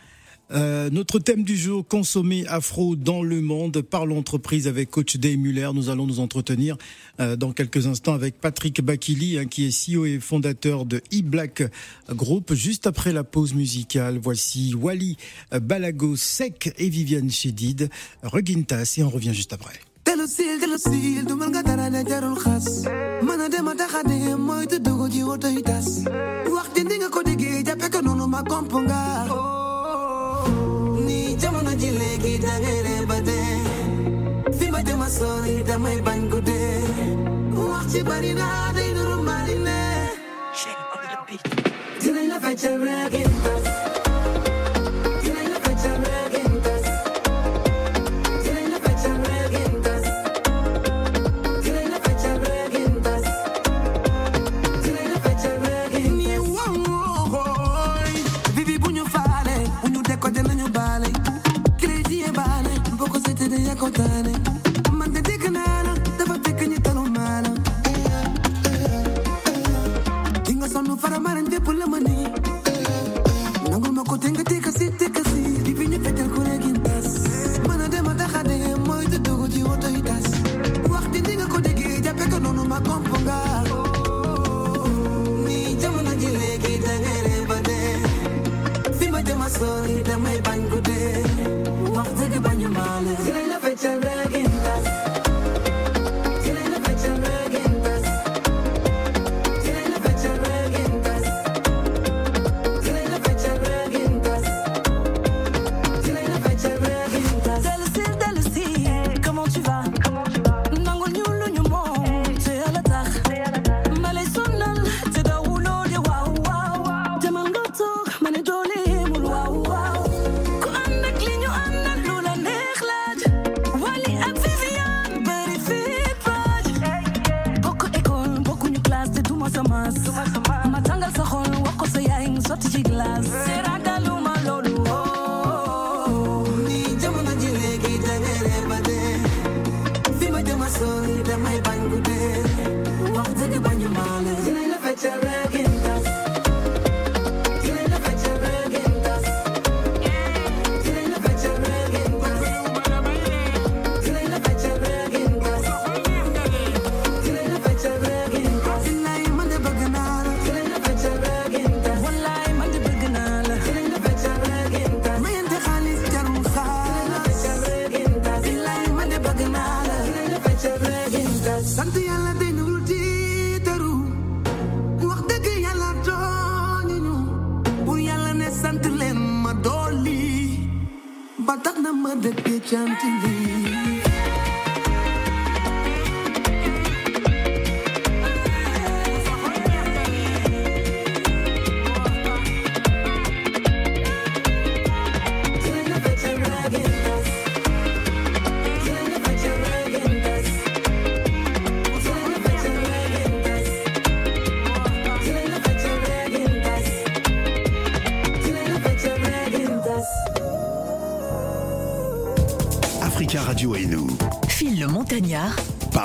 Euh, 0.53 0.89
notre 0.89 1.17
thème 1.19 1.43
du 1.43 1.55
jour, 1.55 1.87
consommer 1.87 2.45
afro 2.47 2.97
dans 2.97 3.23
le 3.23 3.39
monde, 3.39 3.81
par 3.81 4.05
l'entreprise 4.05 4.67
avec 4.67 4.91
coach 4.91 5.15
Day 5.15 5.37
Muller. 5.37 5.69
Nous 5.73 5.89
allons 5.89 6.05
nous 6.05 6.19
entretenir 6.19 6.75
euh, 7.21 7.37
dans 7.37 7.53
quelques 7.53 7.87
instants 7.87 8.13
avec 8.13 8.37
Patrick 8.41 8.81
Bakili, 8.81 9.37
hein, 9.37 9.45
qui 9.45 9.65
est 9.65 9.69
CEO 9.69 10.05
et 10.05 10.19
fondateur 10.19 10.85
de 10.85 10.97
e-Black 11.13 11.63
Group. 12.09 12.53
Juste 12.53 12.85
après 12.85 13.13
la 13.13 13.23
pause 13.23 13.53
musicale, 13.53 14.19
voici 14.21 14.73
Wally 14.75 15.15
Balago 15.51 16.17
Sec 16.17 16.73
et 16.77 16.89
Viviane 16.89 17.29
Chedid, 17.29 17.89
Regintas, 18.21 18.95
et 18.97 19.03
on 19.03 19.09
revient 19.09 19.33
juste 19.33 19.53
après. 19.53 19.79
Telo 20.11 20.27
sil, 20.27 20.59
telo 20.59 20.75
sil, 20.75 21.23
du 21.23 21.35
man 21.39 21.49
nga 21.55 21.61
dara 21.63 21.87
ne 21.89 22.03
jarul 22.03 22.35
xas. 22.43 22.65
Mana 23.27 23.47
dema 23.47 23.73
taxa 23.79 24.01
de 24.03 24.35
mooy 24.35 24.65
te 24.67 24.77
dogo 24.77 25.07
ji 25.07 25.23
woto 25.23 25.47
yi 25.47 25.61
tas. 25.63 25.87
Wax 26.55 26.67
ji 26.75 26.81
ndi 26.83 26.95
nga 26.99 27.09
ko 27.15 27.19
déggee 27.27 27.63
jàppe 27.67 27.87
ko 27.93 27.99
noonu 28.01 28.25
ma 28.27 28.41
komp 28.51 28.71
nga. 28.83 29.01
Ni 31.07 31.19
jamono 31.41 31.71
ji 31.79 31.89
léegi 31.99 32.33
da 32.43 32.53
ngay 32.61 32.79
ree 32.85 33.03
fi 34.57 34.65
ma 34.73 34.79
jëma 34.87 35.07
sori 35.17 35.55
damay 35.67 35.97
bañ 36.05 36.21
ko 36.31 36.37
wax 37.71 37.85
ci 37.91 37.99
bari 38.03 38.31
na 38.39 38.47
day 38.75 38.89
nuru 38.95 39.17
mari 39.29 39.55
ne. 39.65 39.79
Dinañ 42.01 42.25
la 42.31 42.37
feccal 42.43 42.75
reegin 42.85 43.31
tas 43.43 44.10
condamné 63.81 64.50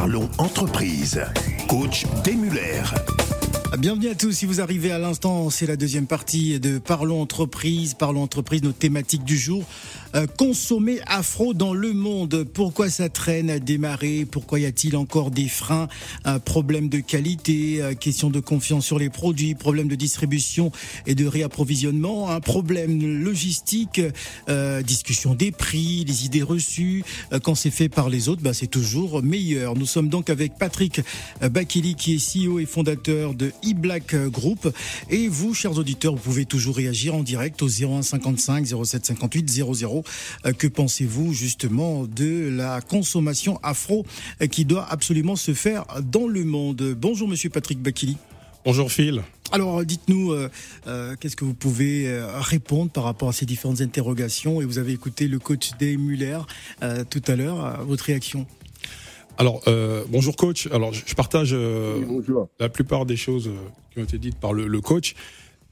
Parlons 0.07 0.31
entreprise. 0.39 1.21
Coach 1.69 2.07
Desmuller. 2.23 2.81
Bienvenue 3.77 4.07
à 4.07 4.15
tous. 4.15 4.31
Si 4.31 4.47
vous 4.47 4.61
arrivez 4.61 4.93
à 4.93 5.01
l'instant, 5.01 5.51
c'est 5.51 5.67
la 5.67 5.75
deuxième 5.75 6.07
partie 6.07 6.61
de 6.61 6.79
Parlons 6.79 7.21
entreprise. 7.21 7.95
Parlons 7.95 8.23
entreprise, 8.23 8.63
notre 8.63 8.79
thématique 8.79 9.25
du 9.25 9.37
jour. 9.37 9.65
Euh, 10.17 10.27
consommer 10.27 11.01
afro 11.07 11.53
dans 11.53 11.75
le 11.75 11.93
monde. 11.93 12.45
Pourquoi 12.55 12.89
ça 12.89 13.11
traîne 13.11 13.51
à 13.51 13.59
démarrer? 13.59 14.25
Pourquoi 14.25 14.61
y 14.61 14.65
a-t-il 14.65 14.97
encore 14.97 15.31
des 15.31 15.47
freins? 15.47 15.89
Un 16.25 16.39
Problème 16.39 16.89
de 16.89 17.01
qualité, 17.01 17.83
euh, 17.83 17.95
question 17.95 18.31
de 18.31 18.41
confiance 18.41 18.87
sur 18.87 18.99
les 18.99 19.11
produits, 19.11 19.55
problème 19.55 19.89
de 19.89 19.95
distribution 19.95 20.73
et 21.07 21.15
de 21.15 21.27
réapprovisionnement, 21.27 22.31
un 22.31 22.41
problème 22.41 23.23
logistique, 23.23 24.01
euh, 24.49 24.81
discussion 24.81 25.35
des 25.35 25.51
prix, 25.51 26.05
les 26.07 26.25
idées 26.25 26.43
reçues. 26.43 27.05
Euh, 27.35 27.39
quand 27.39 27.55
c'est 27.55 27.71
fait 27.71 27.91
par 27.91 28.09
les 28.09 28.31
autres, 28.31 28.41
bah, 28.41 28.55
c'est 28.55 28.69
toujours 28.69 29.23
meilleur. 29.23 29.77
Nous 29.77 29.85
sommes 29.85 30.09
donc 30.09 30.31
avec 30.31 30.57
Patrick 30.57 31.03
Bakili 31.43 31.95
qui 31.95 32.15
est 32.15 32.47
CEO 32.47 32.59
et 32.59 32.65
fondateur 32.65 33.35
de 33.35 33.53
eBlack 33.63 34.17
Group. 34.31 34.73
Et 35.11 35.29
vous, 35.29 35.53
chers 35.53 35.77
auditeurs, 35.77 36.15
vous 36.15 36.23
pouvez 36.23 36.47
toujours 36.47 36.77
réagir 36.77 37.15
en 37.15 37.23
direct 37.23 37.61
au 37.61 37.69
01 37.69 38.01
55 38.01 38.67
07 38.67 39.05
58 39.05 39.51
00. 39.51 40.05
Euh, 40.45 40.53
Que 40.53 40.67
pensez-vous 40.67 41.33
justement 41.33 42.05
de 42.07 42.49
la 42.49 42.81
consommation 42.81 43.59
afro 43.63 44.05
euh, 44.43 44.47
qui 44.47 44.65
doit 44.65 44.87
absolument 44.91 45.37
se 45.37 45.55
faire 45.55 45.85
dans 46.03 46.27
le 46.29 46.45
monde? 46.45 46.95
Bonjour 46.99 47.29
Monsieur 47.29 47.51
Patrick 47.51 47.81
Bakili. 47.81 48.17
Bonjour 48.65 48.91
Phil. 48.91 49.23
Alors, 49.53 49.85
dites-nous, 49.85 50.33
euh, 50.33 50.51
euh, 50.89 51.15
qu'est-ce 51.21 51.37
que 51.37 51.45
vous 51.45 51.55
pouvez 51.55 52.09
euh, 52.09 52.41
répondre 52.41 52.91
par 52.91 53.05
rapport 53.05 53.29
à 53.29 53.33
ces 53.33 53.47
différentes 53.47 53.81
interrogations? 53.81 54.61
Et 54.61 54.65
vous 54.65 54.79
avez 54.79 54.93
écouté 54.93 55.29
le 55.29 55.39
coach 55.39 55.71
Day 55.79 55.97
Muller 55.97 56.41
euh, 56.83 57.05
tout 57.09 57.23
à 57.29 57.37
l'heure. 57.37 57.85
Votre 57.87 58.05
réaction? 58.07 58.45
Alors 59.39 59.61
euh, 59.69 60.03
bonjour 60.09 60.35
coach. 60.35 60.67
Alors 60.73 60.93
je 60.93 61.15
partage 61.15 61.51
euh, 61.53 62.03
la 62.59 62.69
plupart 62.69 63.07
des 63.07 63.17
choses 63.17 63.49
euh, 63.49 63.55
qui 63.93 64.01
ont 64.01 64.05
été 64.05 64.19
dites 64.19 64.39
par 64.41 64.53
le, 64.53 64.67
le 64.67 64.81
coach. 64.81 65.15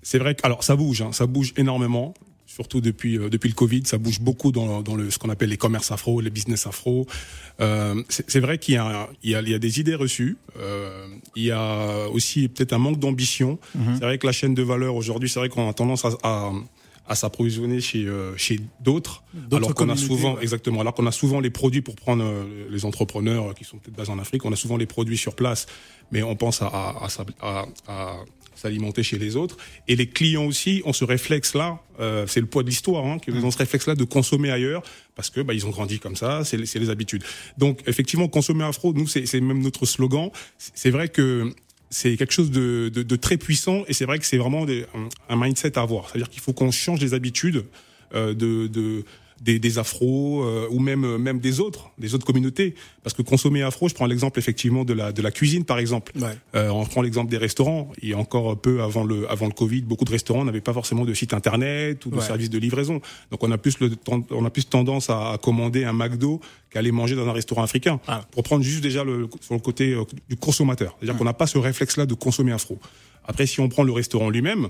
C'est 0.02 0.18
vrai 0.18 0.34
que 0.34 0.42
alors 0.44 0.62
ça 0.62 0.76
bouge, 0.76 1.02
hein, 1.02 1.12
ça 1.12 1.26
bouge 1.26 1.54
énormément, 1.56 2.12
surtout 2.46 2.80
depuis 2.80 3.18
euh, 3.18 3.28
depuis 3.28 3.48
le 3.48 3.54
Covid, 3.54 3.82
ça 3.86 3.98
bouge 3.98 4.20
beaucoup 4.20 4.52
dans, 4.52 4.82
dans 4.82 4.94
le 4.94 5.10
ce 5.10 5.18
qu'on 5.18 5.30
appelle 5.30 5.50
les 5.50 5.56
commerces 5.56 5.90
afro, 5.92 6.20
les 6.20 6.30
business 6.30 6.66
afro. 6.66 7.06
Euh, 7.60 8.02
c'est 8.08 8.40
vrai 8.40 8.58
qu'il 8.58 8.74
y 8.74 9.28
y 9.28 9.32
y 9.32 9.54
a 9.54 9.58
des 9.58 9.80
idées 9.80 9.94
reçues. 9.94 10.36
Euh, 10.58 11.06
il 11.36 11.44
y 11.44 11.50
a 11.50 12.06
aussi 12.08 12.48
peut-être 12.48 12.72
un 12.72 12.78
manque 12.78 12.98
d'ambition. 12.98 13.58
C'est 13.72 14.04
vrai 14.04 14.18
que 14.18 14.26
la 14.26 14.32
chaîne 14.32 14.54
de 14.54 14.62
valeur 14.62 14.94
aujourd'hui, 14.96 15.28
c'est 15.28 15.38
vrai 15.40 15.48
qu'on 15.48 15.68
a 15.68 15.72
tendance 15.72 16.04
à, 16.04 16.10
à 16.22 16.52
à 17.06 17.14
s'approvisionner 17.14 17.80
chez 17.82 18.06
euh, 18.06 18.34
chez 18.38 18.60
d'autres 18.80 19.22
alors 19.52 19.74
qu'on 19.74 19.90
a 19.90 19.96
souvent 19.98 20.36
ouais. 20.36 20.42
exactement 20.42 20.80
alors 20.80 20.94
qu'on 20.94 21.06
a 21.06 21.12
souvent 21.12 21.38
les 21.38 21.50
produits 21.50 21.82
pour 21.82 21.96
prendre 21.96 22.24
les 22.70 22.86
entrepreneurs 22.86 23.54
qui 23.54 23.64
sont 23.64 23.76
peut-être 23.76 23.94
basés 23.94 24.10
en 24.10 24.18
Afrique 24.18 24.42
on 24.46 24.52
a 24.52 24.56
souvent 24.56 24.78
les 24.78 24.86
produits 24.86 25.18
sur 25.18 25.34
place 25.36 25.66
mais 26.12 26.22
on 26.22 26.34
pense 26.34 26.62
à- 26.62 26.70
à 27.88 28.16
s'alimenter 28.64 29.02
chez 29.02 29.18
les 29.18 29.36
autres. 29.36 29.56
Et 29.88 29.96
les 29.96 30.06
clients 30.06 30.46
aussi 30.46 30.82
ont 30.84 30.92
ce 30.92 31.04
réflexe 31.04 31.54
là 31.54 31.80
euh, 32.00 32.26
c'est 32.26 32.40
le 32.40 32.46
poids 32.46 32.62
de 32.62 32.68
l'histoire 32.68 33.04
hein, 33.04 33.18
qu'ils 33.18 33.44
ont 33.44 33.50
ce 33.50 33.58
réflexe 33.58 33.86
là 33.86 33.94
de 33.94 34.04
consommer 34.04 34.50
ailleurs 34.50 34.82
parce 35.14 35.30
que 35.30 35.40
bah, 35.40 35.54
ils 35.54 35.64
ont 35.64 35.70
grandi 35.70 36.00
comme 36.00 36.16
ça 36.16 36.42
c'est 36.44 36.56
les, 36.56 36.90
habitudes. 36.90 37.22
Donc 37.58 37.80
effectivement 37.86 38.26
consommer 38.28 38.64
afro 38.64 38.92
nous 38.92 39.06
c'est 39.06 39.40
même 39.40 39.60
notre 39.62 39.86
slogan. 39.86 40.30
C'est- 40.58 40.90
vrai 40.90 41.08
que 41.08 41.52
c'est 41.90 42.16
quelque 42.16 42.32
chose 42.32 42.50
de, 42.50 42.90
de, 42.92 43.02
de 43.02 43.16
très 43.16 43.36
puissant 43.36 43.84
et 43.88 43.92
c'est 43.92 44.06
vrai 44.06 44.18
que 44.18 44.26
c'est 44.26 44.38
vraiment 44.38 44.64
un, 44.64 45.08
un 45.28 45.36
mindset 45.36 45.76
à 45.78 45.82
avoir. 45.82 46.08
C'est-à-dire 46.08 46.30
qu'il 46.30 46.40
faut 46.40 46.52
qu'on 46.52 46.70
change 46.70 47.00
les 47.00 47.14
habitudes 47.14 47.64
euh, 48.14 48.32
de, 48.34 48.68
de 48.68 49.04
des, 49.44 49.58
des 49.58 49.78
afros 49.78 50.42
euh, 50.42 50.66
ou 50.70 50.78
même 50.80 51.04
euh, 51.04 51.18
même 51.18 51.38
des 51.38 51.60
autres, 51.60 51.90
des 51.98 52.14
autres 52.14 52.26
communautés. 52.26 52.74
Parce 53.02 53.14
que 53.14 53.22
consommer 53.22 53.62
afro, 53.62 53.88
je 53.88 53.94
prends 53.94 54.06
l'exemple 54.06 54.38
effectivement 54.38 54.84
de 54.84 54.94
la 54.94 55.12
de 55.12 55.22
la 55.22 55.30
cuisine 55.30 55.64
par 55.64 55.78
exemple. 55.78 56.12
Ouais. 56.18 56.36
Euh, 56.54 56.70
on 56.70 56.84
prend 56.86 57.02
l'exemple 57.02 57.30
des 57.30 57.36
restaurants. 57.38 57.92
Il 58.02 58.08
y 58.08 58.14
a 58.14 58.18
encore 58.18 58.58
peu 58.60 58.82
avant 58.82 59.04
le 59.04 59.30
avant 59.30 59.46
le 59.46 59.52
Covid, 59.52 59.82
beaucoup 59.82 60.04
de 60.06 60.10
restaurants 60.10 60.44
n'avaient 60.44 60.60
pas 60.60 60.72
forcément 60.72 61.04
de 61.04 61.14
site 61.14 61.34
internet 61.34 62.04
ou 62.06 62.10
de 62.10 62.16
Ouais. 62.16 62.22
service 62.22 62.50
de 62.50 62.58
livraison. 62.58 63.00
Donc 63.30 63.42
on 63.42 63.50
a 63.52 63.58
plus 63.58 63.78
le 63.80 63.90
on 64.30 64.44
a 64.44 64.50
plus 64.50 64.66
tendance 64.68 65.10
à, 65.10 65.32
à 65.32 65.38
commander 65.38 65.84
un 65.84 65.92
McDo 65.92 66.40
qu'à 66.70 66.78
aller 66.80 66.92
manger 66.92 67.14
dans 67.14 67.28
un 67.28 67.32
restaurant 67.32 67.62
africain. 67.62 68.00
Ah. 68.08 68.22
Pour 68.30 68.42
prendre 68.42 68.64
juste 68.64 68.82
déjà 68.82 69.04
le 69.04 69.28
sur 69.40 69.54
le 69.54 69.60
côté 69.60 69.92
euh, 69.92 70.04
du 70.28 70.36
consommateur. 70.36 70.96
C'est-à-dire 70.98 71.18
qu'on 71.18 71.24
n'a 71.24 71.34
pas 71.34 71.46
ce 71.46 71.58
réflexe-là 71.58 72.06
de 72.06 72.14
consommer 72.14 72.52
afro. 72.52 72.78
Après, 73.26 73.46
si 73.46 73.60
on 73.60 73.68
prend 73.68 73.82
le 73.84 73.92
restaurant 73.92 74.28
lui-même, 74.30 74.68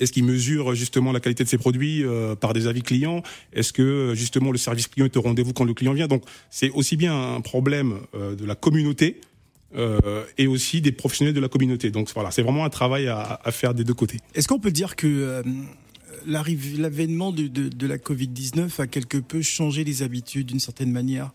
est-ce 0.00 0.12
qu'il 0.12 0.24
mesure 0.24 0.74
justement 0.74 1.12
la 1.12 1.20
qualité 1.20 1.44
de 1.44 1.48
ses 1.48 1.58
produits 1.58 2.04
euh, 2.04 2.34
par 2.34 2.52
des 2.52 2.66
avis 2.66 2.82
clients? 2.82 3.22
Est-ce 3.52 3.72
que 3.72 4.12
justement 4.14 4.50
le 4.50 4.58
service 4.58 4.88
client 4.88 5.06
est 5.06 5.16
au 5.16 5.22
rendez-vous 5.22 5.52
quand 5.52 5.64
le 5.64 5.74
client 5.74 5.92
vient? 5.92 6.08
Donc 6.08 6.24
c'est 6.50 6.70
aussi 6.70 6.96
bien 6.96 7.34
un 7.34 7.40
problème 7.40 7.98
euh, 8.14 8.34
de 8.34 8.44
la 8.44 8.54
communauté 8.54 9.20
euh, 9.76 10.24
et 10.36 10.46
aussi 10.46 10.80
des 10.80 10.92
professionnels 10.92 11.34
de 11.34 11.40
la 11.40 11.48
communauté. 11.48 11.90
Donc 11.90 12.08
voilà, 12.14 12.30
c'est 12.30 12.42
vraiment 12.42 12.64
un 12.64 12.70
travail 12.70 13.06
à, 13.06 13.40
à 13.44 13.52
faire 13.52 13.74
des 13.74 13.84
deux 13.84 13.94
côtés. 13.94 14.18
Est-ce 14.34 14.48
qu'on 14.48 14.60
peut 14.60 14.72
dire 14.72 14.96
que 14.96 15.42
l'avènement 16.26 17.32
de, 17.32 17.46
de, 17.46 17.68
de 17.68 17.86
la 17.86 17.98
Covid-19 17.98 18.80
a 18.80 18.86
quelque 18.86 19.18
peu 19.18 19.42
changé 19.42 19.84
les 19.84 20.02
habitudes 20.02 20.46
d'une 20.46 20.60
certaine 20.60 20.90
manière? 20.90 21.30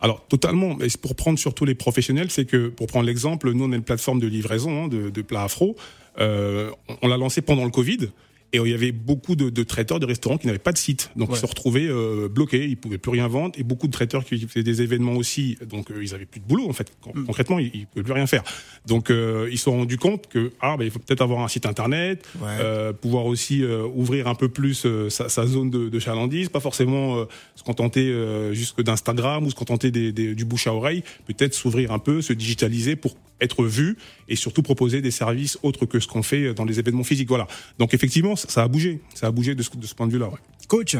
Alors 0.00 0.26
totalement, 0.26 0.76
mais 0.76 0.88
pour 1.00 1.14
prendre 1.14 1.38
surtout 1.38 1.64
les 1.64 1.74
professionnels, 1.74 2.30
c'est 2.30 2.44
que 2.44 2.68
pour 2.68 2.86
prendre 2.86 3.06
l'exemple, 3.06 3.52
nous 3.52 3.64
on 3.64 3.72
a 3.72 3.76
une 3.76 3.84
plateforme 3.84 4.20
de 4.20 4.26
livraison 4.26 4.84
hein, 4.84 4.88
de, 4.88 5.08
de 5.08 5.22
plats 5.22 5.44
afro. 5.44 5.76
Euh, 6.20 6.70
on- 6.88 6.96
on 7.02 7.08
l'a 7.08 7.16
lancé 7.16 7.42
pendant 7.42 7.64
le 7.64 7.70
Covid. 7.70 8.10
Et 8.54 8.58
il 8.64 8.70
y 8.70 8.74
avait 8.74 8.92
beaucoup 8.92 9.34
de, 9.34 9.50
de 9.50 9.62
traiteurs, 9.64 9.98
de 9.98 10.06
restaurants 10.06 10.38
qui 10.38 10.46
n'avaient 10.46 10.58
pas 10.60 10.72
de 10.72 10.78
site. 10.78 11.10
Donc 11.16 11.30
Ouais. 11.30 11.36
ils 11.36 11.40
se 11.40 11.46
retrouvaient 11.46 11.88
euh, 11.88 12.28
bloqués, 12.28 12.64
ils 12.66 12.76
pouvaient 12.76 12.98
plus 12.98 13.10
rien 13.10 13.26
vendre. 13.26 13.54
Et 13.58 13.64
beaucoup 13.64 13.88
de 13.88 13.92
traiteurs 13.92 14.24
qui 14.24 14.38
faisaient 14.46 14.62
des 14.62 14.80
événements 14.80 15.14
aussi, 15.16 15.58
donc 15.68 15.90
euh, 15.90 16.02
ils 16.02 16.14
avaient 16.14 16.24
plus 16.24 16.38
de 16.40 16.46
boulot 16.46 16.68
en 16.68 16.72
fait. 16.72 16.92
Mm. 17.14 17.24
Concrètement, 17.24 17.58
ils, 17.58 17.70
ils 17.74 17.86
pouvaient 17.86 18.04
plus 18.04 18.12
rien 18.12 18.26
faire. 18.28 18.44
Donc 18.86 19.10
euh, 19.10 19.48
ils 19.50 19.58
se 19.58 19.64
sont 19.64 19.72
rendus 19.72 19.98
compte 19.98 20.28
que 20.28 20.52
ah 20.60 20.76
ben 20.78 20.84
il 20.84 20.90
faut 20.92 21.00
peut-être 21.00 21.20
avoir 21.22 21.42
un 21.42 21.48
site 21.48 21.66
internet, 21.66 22.24
Ouais. 22.40 22.92
pouvoir 23.02 23.26
aussi 23.26 23.62
ouvrir 23.94 24.28
un 24.28 24.34
peu 24.36 24.48
plus 24.48 24.86
sa, 25.08 25.28
sa 25.28 25.46
zone 25.46 25.70
de, 25.70 25.88
de 25.88 25.98
chalandise, 25.98 26.48
pas 26.48 26.60
forcément 26.60 27.24
se 27.56 27.62
contenter 27.64 28.12
jusque 28.52 28.82
d'Instagram 28.82 29.44
ou 29.46 29.50
se 29.50 29.54
contenter 29.56 29.90
des, 29.90 30.12
des- 30.12 30.34
du 30.34 30.44
bouche 30.44 30.66
à 30.68 30.74
oreille, 30.74 31.02
peut-être 31.26 31.54
s'ouvrir 31.54 31.90
un 31.92 31.98
peu, 31.98 32.22
se 32.22 32.32
digitaliser 32.32 32.94
pour 32.96 33.16
être 33.40 33.64
vu 33.64 33.96
et 34.28 34.36
surtout 34.36 34.62
proposer 34.62 35.00
des 35.02 35.10
services 35.10 35.58
autres 35.62 35.86
que 35.86 35.98
ce 35.98 36.06
qu'on 36.06 36.22
fait 36.22 36.54
dans 36.54 36.64
les 36.64 36.78
événements 36.78 37.02
physiques. 37.04 37.28
Voilà. 37.28 37.46
Donc 37.78 37.92
effectivement, 37.92 38.36
ça, 38.48 38.62
a 38.62 38.68
bougé, 38.68 39.02
ça 39.14 39.26
a 39.28 39.30
bougé 39.30 39.54
de 39.54 39.62
ce, 39.62 39.76
de 39.76 39.86
ce 39.86 39.94
point 39.94 40.06
de 40.06 40.12
vue-là. 40.12 40.28
ouais. 40.28 40.38
Coach, 40.68 40.96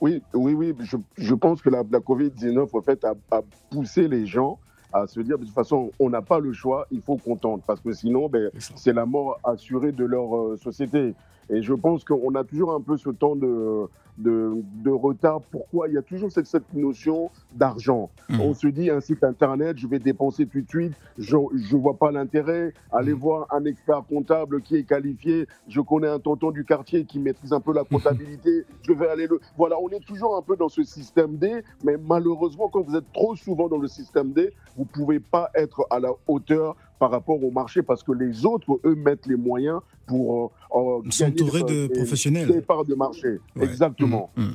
Oui, 0.00 0.22
oui, 0.34 0.52
oui. 0.54 0.74
Je, 0.80 0.96
je 1.16 1.34
pense 1.34 1.62
que 1.62 1.70
la, 1.70 1.82
la 1.90 1.98
Covid-19, 2.00 2.68
en 2.72 2.82
fait, 2.82 3.04
a, 3.04 3.14
a 3.30 3.40
poussé 3.70 4.08
les 4.08 4.26
gens 4.26 4.58
à 4.92 5.06
se 5.06 5.20
dire, 5.20 5.38
de 5.38 5.44
toute 5.44 5.54
façon, 5.54 5.90
on 5.98 6.10
n'a 6.10 6.20
pas 6.20 6.38
le 6.38 6.52
choix, 6.52 6.86
il 6.90 7.00
faut 7.00 7.16
qu'on 7.16 7.36
tente. 7.36 7.62
Parce 7.66 7.80
que 7.80 7.92
sinon, 7.92 8.28
ben, 8.28 8.50
c'est 8.76 8.92
la 8.92 9.06
mort 9.06 9.40
assurée 9.42 9.92
de 9.92 10.04
leur 10.04 10.36
euh, 10.36 10.56
société. 10.62 11.14
Et 11.52 11.62
je 11.62 11.74
pense 11.74 12.04
qu'on 12.04 12.34
a 12.34 12.44
toujours 12.44 12.72
un 12.72 12.80
peu 12.80 12.96
ce 12.96 13.10
temps 13.10 13.36
de, 13.36 13.86
de, 14.18 14.52
de 14.82 14.90
retard. 14.90 15.42
Pourquoi? 15.50 15.88
Il 15.88 15.94
y 15.94 15.98
a 15.98 16.02
toujours 16.02 16.32
cette, 16.32 16.46
cette 16.46 16.72
notion 16.74 17.30
d'argent. 17.54 18.10
Mhm. 18.30 18.40
On 18.40 18.54
se 18.54 18.66
dit, 18.68 18.88
un 18.90 19.00
site 19.00 19.22
internet, 19.22 19.76
je 19.78 19.86
vais 19.86 19.98
dépenser 19.98 20.46
tout 20.46 20.62
de 20.62 20.68
suite, 20.68 20.94
je 21.18 21.36
ne 21.36 21.76
vois 21.78 21.98
pas 21.98 22.10
l'intérêt. 22.10 22.72
Aller 22.90 23.12
Mhm. 23.12 23.18
voir 23.18 23.46
un 23.50 23.64
expert 23.66 24.02
comptable 24.08 24.62
qui 24.62 24.76
est 24.76 24.84
qualifié. 24.84 25.46
Je 25.68 25.80
connais 25.82 26.08
un 26.08 26.18
tonton 26.18 26.50
du 26.52 26.64
quartier 26.64 27.04
qui 27.04 27.18
maîtrise 27.18 27.52
un 27.52 27.60
peu 27.60 27.74
la 27.74 27.84
comptabilité. 27.84 28.64
je 28.88 28.92
vais 28.94 29.08
aller 29.08 29.26
le. 29.26 29.38
Voilà, 29.58 29.76
on 29.80 29.88
est 29.90 30.04
toujours 30.04 30.36
un 30.36 30.42
peu 30.42 30.56
dans 30.56 30.70
ce 30.70 30.82
système 30.82 31.36
D, 31.36 31.62
mais 31.84 31.96
malheureusement, 31.98 32.68
quand 32.72 32.80
vous 32.82 32.96
êtes 32.96 33.12
trop 33.12 33.36
souvent 33.36 33.68
dans 33.68 33.78
le 33.78 33.88
système 33.88 34.32
D, 34.32 34.52
vous 34.76 34.86
pouvez 34.86 35.20
pas 35.20 35.50
être 35.54 35.86
à 35.90 36.00
la 36.00 36.12
hauteur 36.26 36.76
par 37.02 37.10
rapport 37.10 37.42
au 37.42 37.50
marché 37.50 37.82
parce 37.82 38.04
que 38.04 38.12
les 38.12 38.46
autres, 38.46 38.78
eux, 38.84 38.94
mettent 38.94 39.26
les 39.26 39.34
moyens 39.34 39.80
pour 40.06 40.52
euh, 40.72 41.10
s'entourer 41.10 41.64
de 41.64 41.88
professionnels. 41.88 42.46
des 42.46 42.60
parts 42.60 42.84
de 42.84 42.94
marché. 42.94 43.40
Ouais. 43.56 43.64
Exactement. 43.64 44.30
Mhm. 44.36 44.54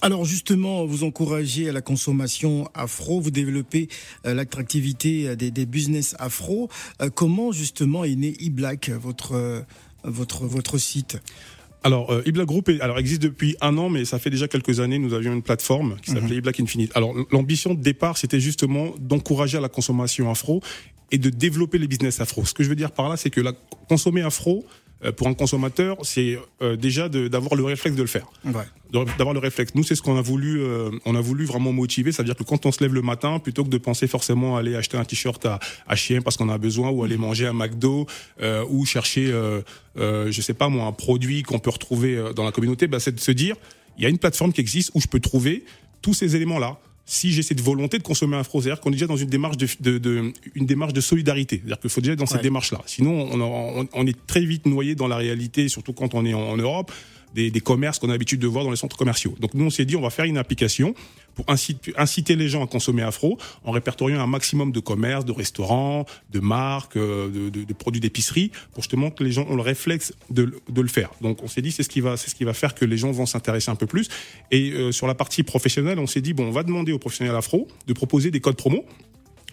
Alors 0.00 0.24
justement, 0.24 0.86
vous 0.86 1.04
encouragez 1.04 1.68
à 1.68 1.72
la 1.72 1.82
consommation 1.82 2.66
afro, 2.74 3.20
vous 3.20 3.30
développez 3.30 3.88
euh, 4.26 4.32
l'attractivité 4.32 5.28
euh, 5.28 5.36
des, 5.36 5.50
des 5.50 5.66
business 5.66 6.16
afro. 6.18 6.70
Euh, 7.02 7.10
comment 7.14 7.52
justement 7.52 8.04
est 8.04 8.14
né 8.16 8.34
eBlack, 8.40 8.88
votre, 8.88 9.62
votre, 10.04 10.46
votre 10.46 10.78
site? 10.78 11.18
Alors, 11.86 12.10
euh, 12.12 12.22
eBlack 12.24 12.46
Group 12.46 12.70
est- 12.70 12.80
alors, 12.80 12.98
existe 12.98 13.20
depuis 13.22 13.56
un 13.60 13.76
an, 13.76 13.90
mais 13.90 14.06
ça 14.06 14.18
fait 14.18 14.30
déjà 14.30 14.48
quelques 14.48 14.80
années. 14.80 14.98
Nous 14.98 15.12
avions 15.12 15.34
une 15.34 15.42
plateforme 15.42 15.96
qui 16.02 16.12
s'appelait 16.12 16.36
eBlack 16.36 16.58
Infinite. 16.60 16.90
Alors, 16.94 17.12
l'ambition 17.30 17.74
de 17.74 17.80
départ, 17.82 18.16
c'était 18.16 18.40
justement 18.40 18.94
d'encourager 18.98 19.58
à 19.58 19.60
la 19.60 19.68
consommation 19.68 20.30
afro 20.30 20.62
et 21.10 21.18
de 21.18 21.30
développer 21.30 21.78
les 21.78 21.86
business 21.86 22.20
afro. 22.20 22.44
Ce 22.44 22.54
que 22.54 22.62
je 22.62 22.68
veux 22.68 22.76
dire 22.76 22.92
par 22.92 23.08
là, 23.08 23.16
c'est 23.16 23.30
que 23.30 23.40
la, 23.40 23.52
consommer 23.88 24.22
afro, 24.22 24.64
euh, 25.04 25.12
pour 25.12 25.28
un 25.28 25.34
consommateur, 25.34 25.98
c'est 26.02 26.38
euh, 26.62 26.76
déjà 26.76 27.08
d'avoir 27.08 27.56
le 27.56 27.64
réflexe 27.64 27.96
de 27.96 28.02
le 28.02 28.08
faire 28.08 28.26
Ouais. 28.44 28.64
d'avoir 29.18 29.34
le 29.34 29.40
réflexe. 29.40 29.74
Nous, 29.74 29.82
c'est 29.82 29.96
ce 29.96 30.02
qu'on 30.02 30.16
a 30.16 30.22
voulu, 30.22 30.62
euh, 30.62 30.90
on 31.04 31.14
a 31.14 31.20
voulu 31.20 31.44
vraiment 31.44 31.72
motiver, 31.72 32.12
c'est-à-dire 32.12 32.36
que 32.36 32.44
quand 32.44 32.64
on 32.64 32.72
se 32.72 32.82
lève 32.82 32.94
le 32.94 33.02
matin, 33.02 33.38
plutôt 33.38 33.64
que 33.64 33.68
de 33.68 33.78
penser 33.78 34.06
forcément 34.06 34.56
à 34.56 34.60
aller 34.60 34.76
acheter 34.76 34.96
un 34.96 35.04
t-shirt 35.04 35.44
à 35.46 35.58
H&M 35.90 36.22
parce 36.22 36.36
qu'on 36.36 36.48
a 36.48 36.58
besoin, 36.58 36.90
ou 36.90 37.02
aller 37.04 37.16
manger 37.16 37.46
à 37.46 37.52
McDo, 37.52 38.06
euh, 38.40 38.64
ou 38.70 38.86
chercher, 38.86 39.30
euh, 39.30 39.62
euh, 39.98 40.30
je 40.30 40.40
sais 40.40 40.54
pas 40.54 40.68
moi, 40.68 40.86
un 40.86 40.92
produit 40.92 41.42
qu'on 41.42 41.58
peut 41.58 41.70
retrouver 41.70 42.32
dans 42.34 42.44
la 42.44 42.52
communauté, 42.52 42.86
bah, 42.86 43.00
c'est 43.00 43.14
de 43.14 43.20
se 43.20 43.32
dire, 43.32 43.56
il 43.98 44.04
y 44.04 44.06
a 44.06 44.08
une 44.08 44.18
plateforme 44.18 44.52
qui 44.52 44.60
existe 44.60 44.90
où 44.94 45.00
je 45.00 45.06
peux 45.06 45.20
trouver 45.20 45.64
tous 46.02 46.14
ces 46.14 46.36
éléments-là. 46.36 46.78
Si 47.06 47.32
j'ai 47.32 47.42
cette 47.42 47.60
volonté 47.60 47.98
de 47.98 48.02
consommer 48.02 48.36
afro, 48.36 48.62
c'est-à-dire 48.62 48.80
qu'on 48.80 48.88
est 48.90 48.94
déjà 48.94 49.06
dans 49.06 49.16
une 49.16 49.28
démarche 49.28 49.58
de, 49.58 49.66
de, 49.80 49.98
de- 49.98 50.32
une 50.54 50.64
démarche 50.64 50.94
de 50.94 51.02
solidarité, 51.02 51.56
c'est-à-dire 51.58 51.78
qu'il 51.80 51.90
faut 51.90 52.00
déjà 52.00 52.14
être 52.14 52.18
dans 52.18 52.24
cette 52.26 52.38
Ouais. 52.38 52.42
démarche-là. 52.44 52.80
Sinon, 52.86 53.28
on, 53.30 53.40
on, 53.42 53.88
on 53.92 54.06
est 54.06 54.16
très 54.26 54.44
vite 54.44 54.64
noyé 54.64 54.94
dans 54.94 55.06
la 55.06 55.16
réalité, 55.16 55.68
surtout 55.68 55.92
quand 55.92 56.14
on 56.14 56.24
est 56.24 56.32
en, 56.32 56.40
en 56.40 56.56
Europe 56.56 56.90
des, 57.34 57.50
des 57.50 57.60
commerces 57.60 57.98
qu'on 57.98 58.08
a 58.08 58.12
l'habitude 58.12 58.40
de 58.40 58.46
voir 58.46 58.64
dans 58.64 58.70
les 58.70 58.76
centres 58.76 58.96
commerciaux. 58.96 59.34
Donc 59.40 59.54
nous, 59.54 59.64
on 59.66 59.70
s'est 59.70 59.84
dit, 59.84 59.96
on 59.96 60.00
va 60.00 60.10
faire 60.10 60.24
une 60.24 60.38
application 60.38 60.94
pour 61.34 61.44
inciter, 61.48 61.92
inciter 61.96 62.36
les 62.36 62.48
gens 62.48 62.62
à 62.62 62.68
consommer 62.68 63.02
afro 63.02 63.38
en 63.64 63.72
répertoriant 63.72 64.20
un 64.20 64.26
maximum 64.28 64.70
de 64.70 64.78
commerces, 64.78 65.24
de 65.24 65.32
restaurants, 65.32 66.06
de 66.30 66.38
marques, 66.40 66.96
euh, 66.96 67.28
de, 67.28 67.48
de- 67.50 67.64
de 67.64 67.72
produits 67.74 68.00
d'épicerie, 68.00 68.52
pour 68.72 68.82
justement 68.84 69.10
que 69.10 69.24
les 69.24 69.32
gens 69.32 69.44
ont 69.48 69.56
le 69.56 69.62
réflexe 69.62 70.12
de, 70.30 70.54
de 70.68 70.80
le 70.80 70.88
faire. 70.88 71.10
Donc 71.22 71.42
on 71.42 71.48
s'est 71.48 71.60
dit, 71.62 71.72
c'est 71.72 71.82
ce 71.82 71.88
qui 71.88 72.00
va, 72.00 72.16
c'est 72.16 72.30
ce 72.30 72.36
qui 72.36 72.44
va 72.44 72.54
faire 72.54 72.72
que 72.74 72.84
les 72.84 72.96
gens 72.96 73.10
vont 73.10 73.26
s'intéresser 73.26 73.70
un 73.70 73.74
peu 73.76 73.86
plus. 73.86 74.08
Et 74.52 74.70
euh, 74.70 74.92
sur 74.92 75.08
la 75.08 75.14
partie 75.16 75.42
professionnelle, 75.42 75.98
on 75.98 76.06
s'est 76.06 76.20
dit, 76.20 76.34
bon, 76.34 76.46
on 76.46 76.52
va 76.52 76.62
demander 76.62 76.92
aux 76.92 77.00
professionnels 77.00 77.34
afro 77.34 77.66
de 77.88 77.92
proposer 77.92 78.30
des 78.30 78.40
codes 78.40 78.56
promo 78.56 78.84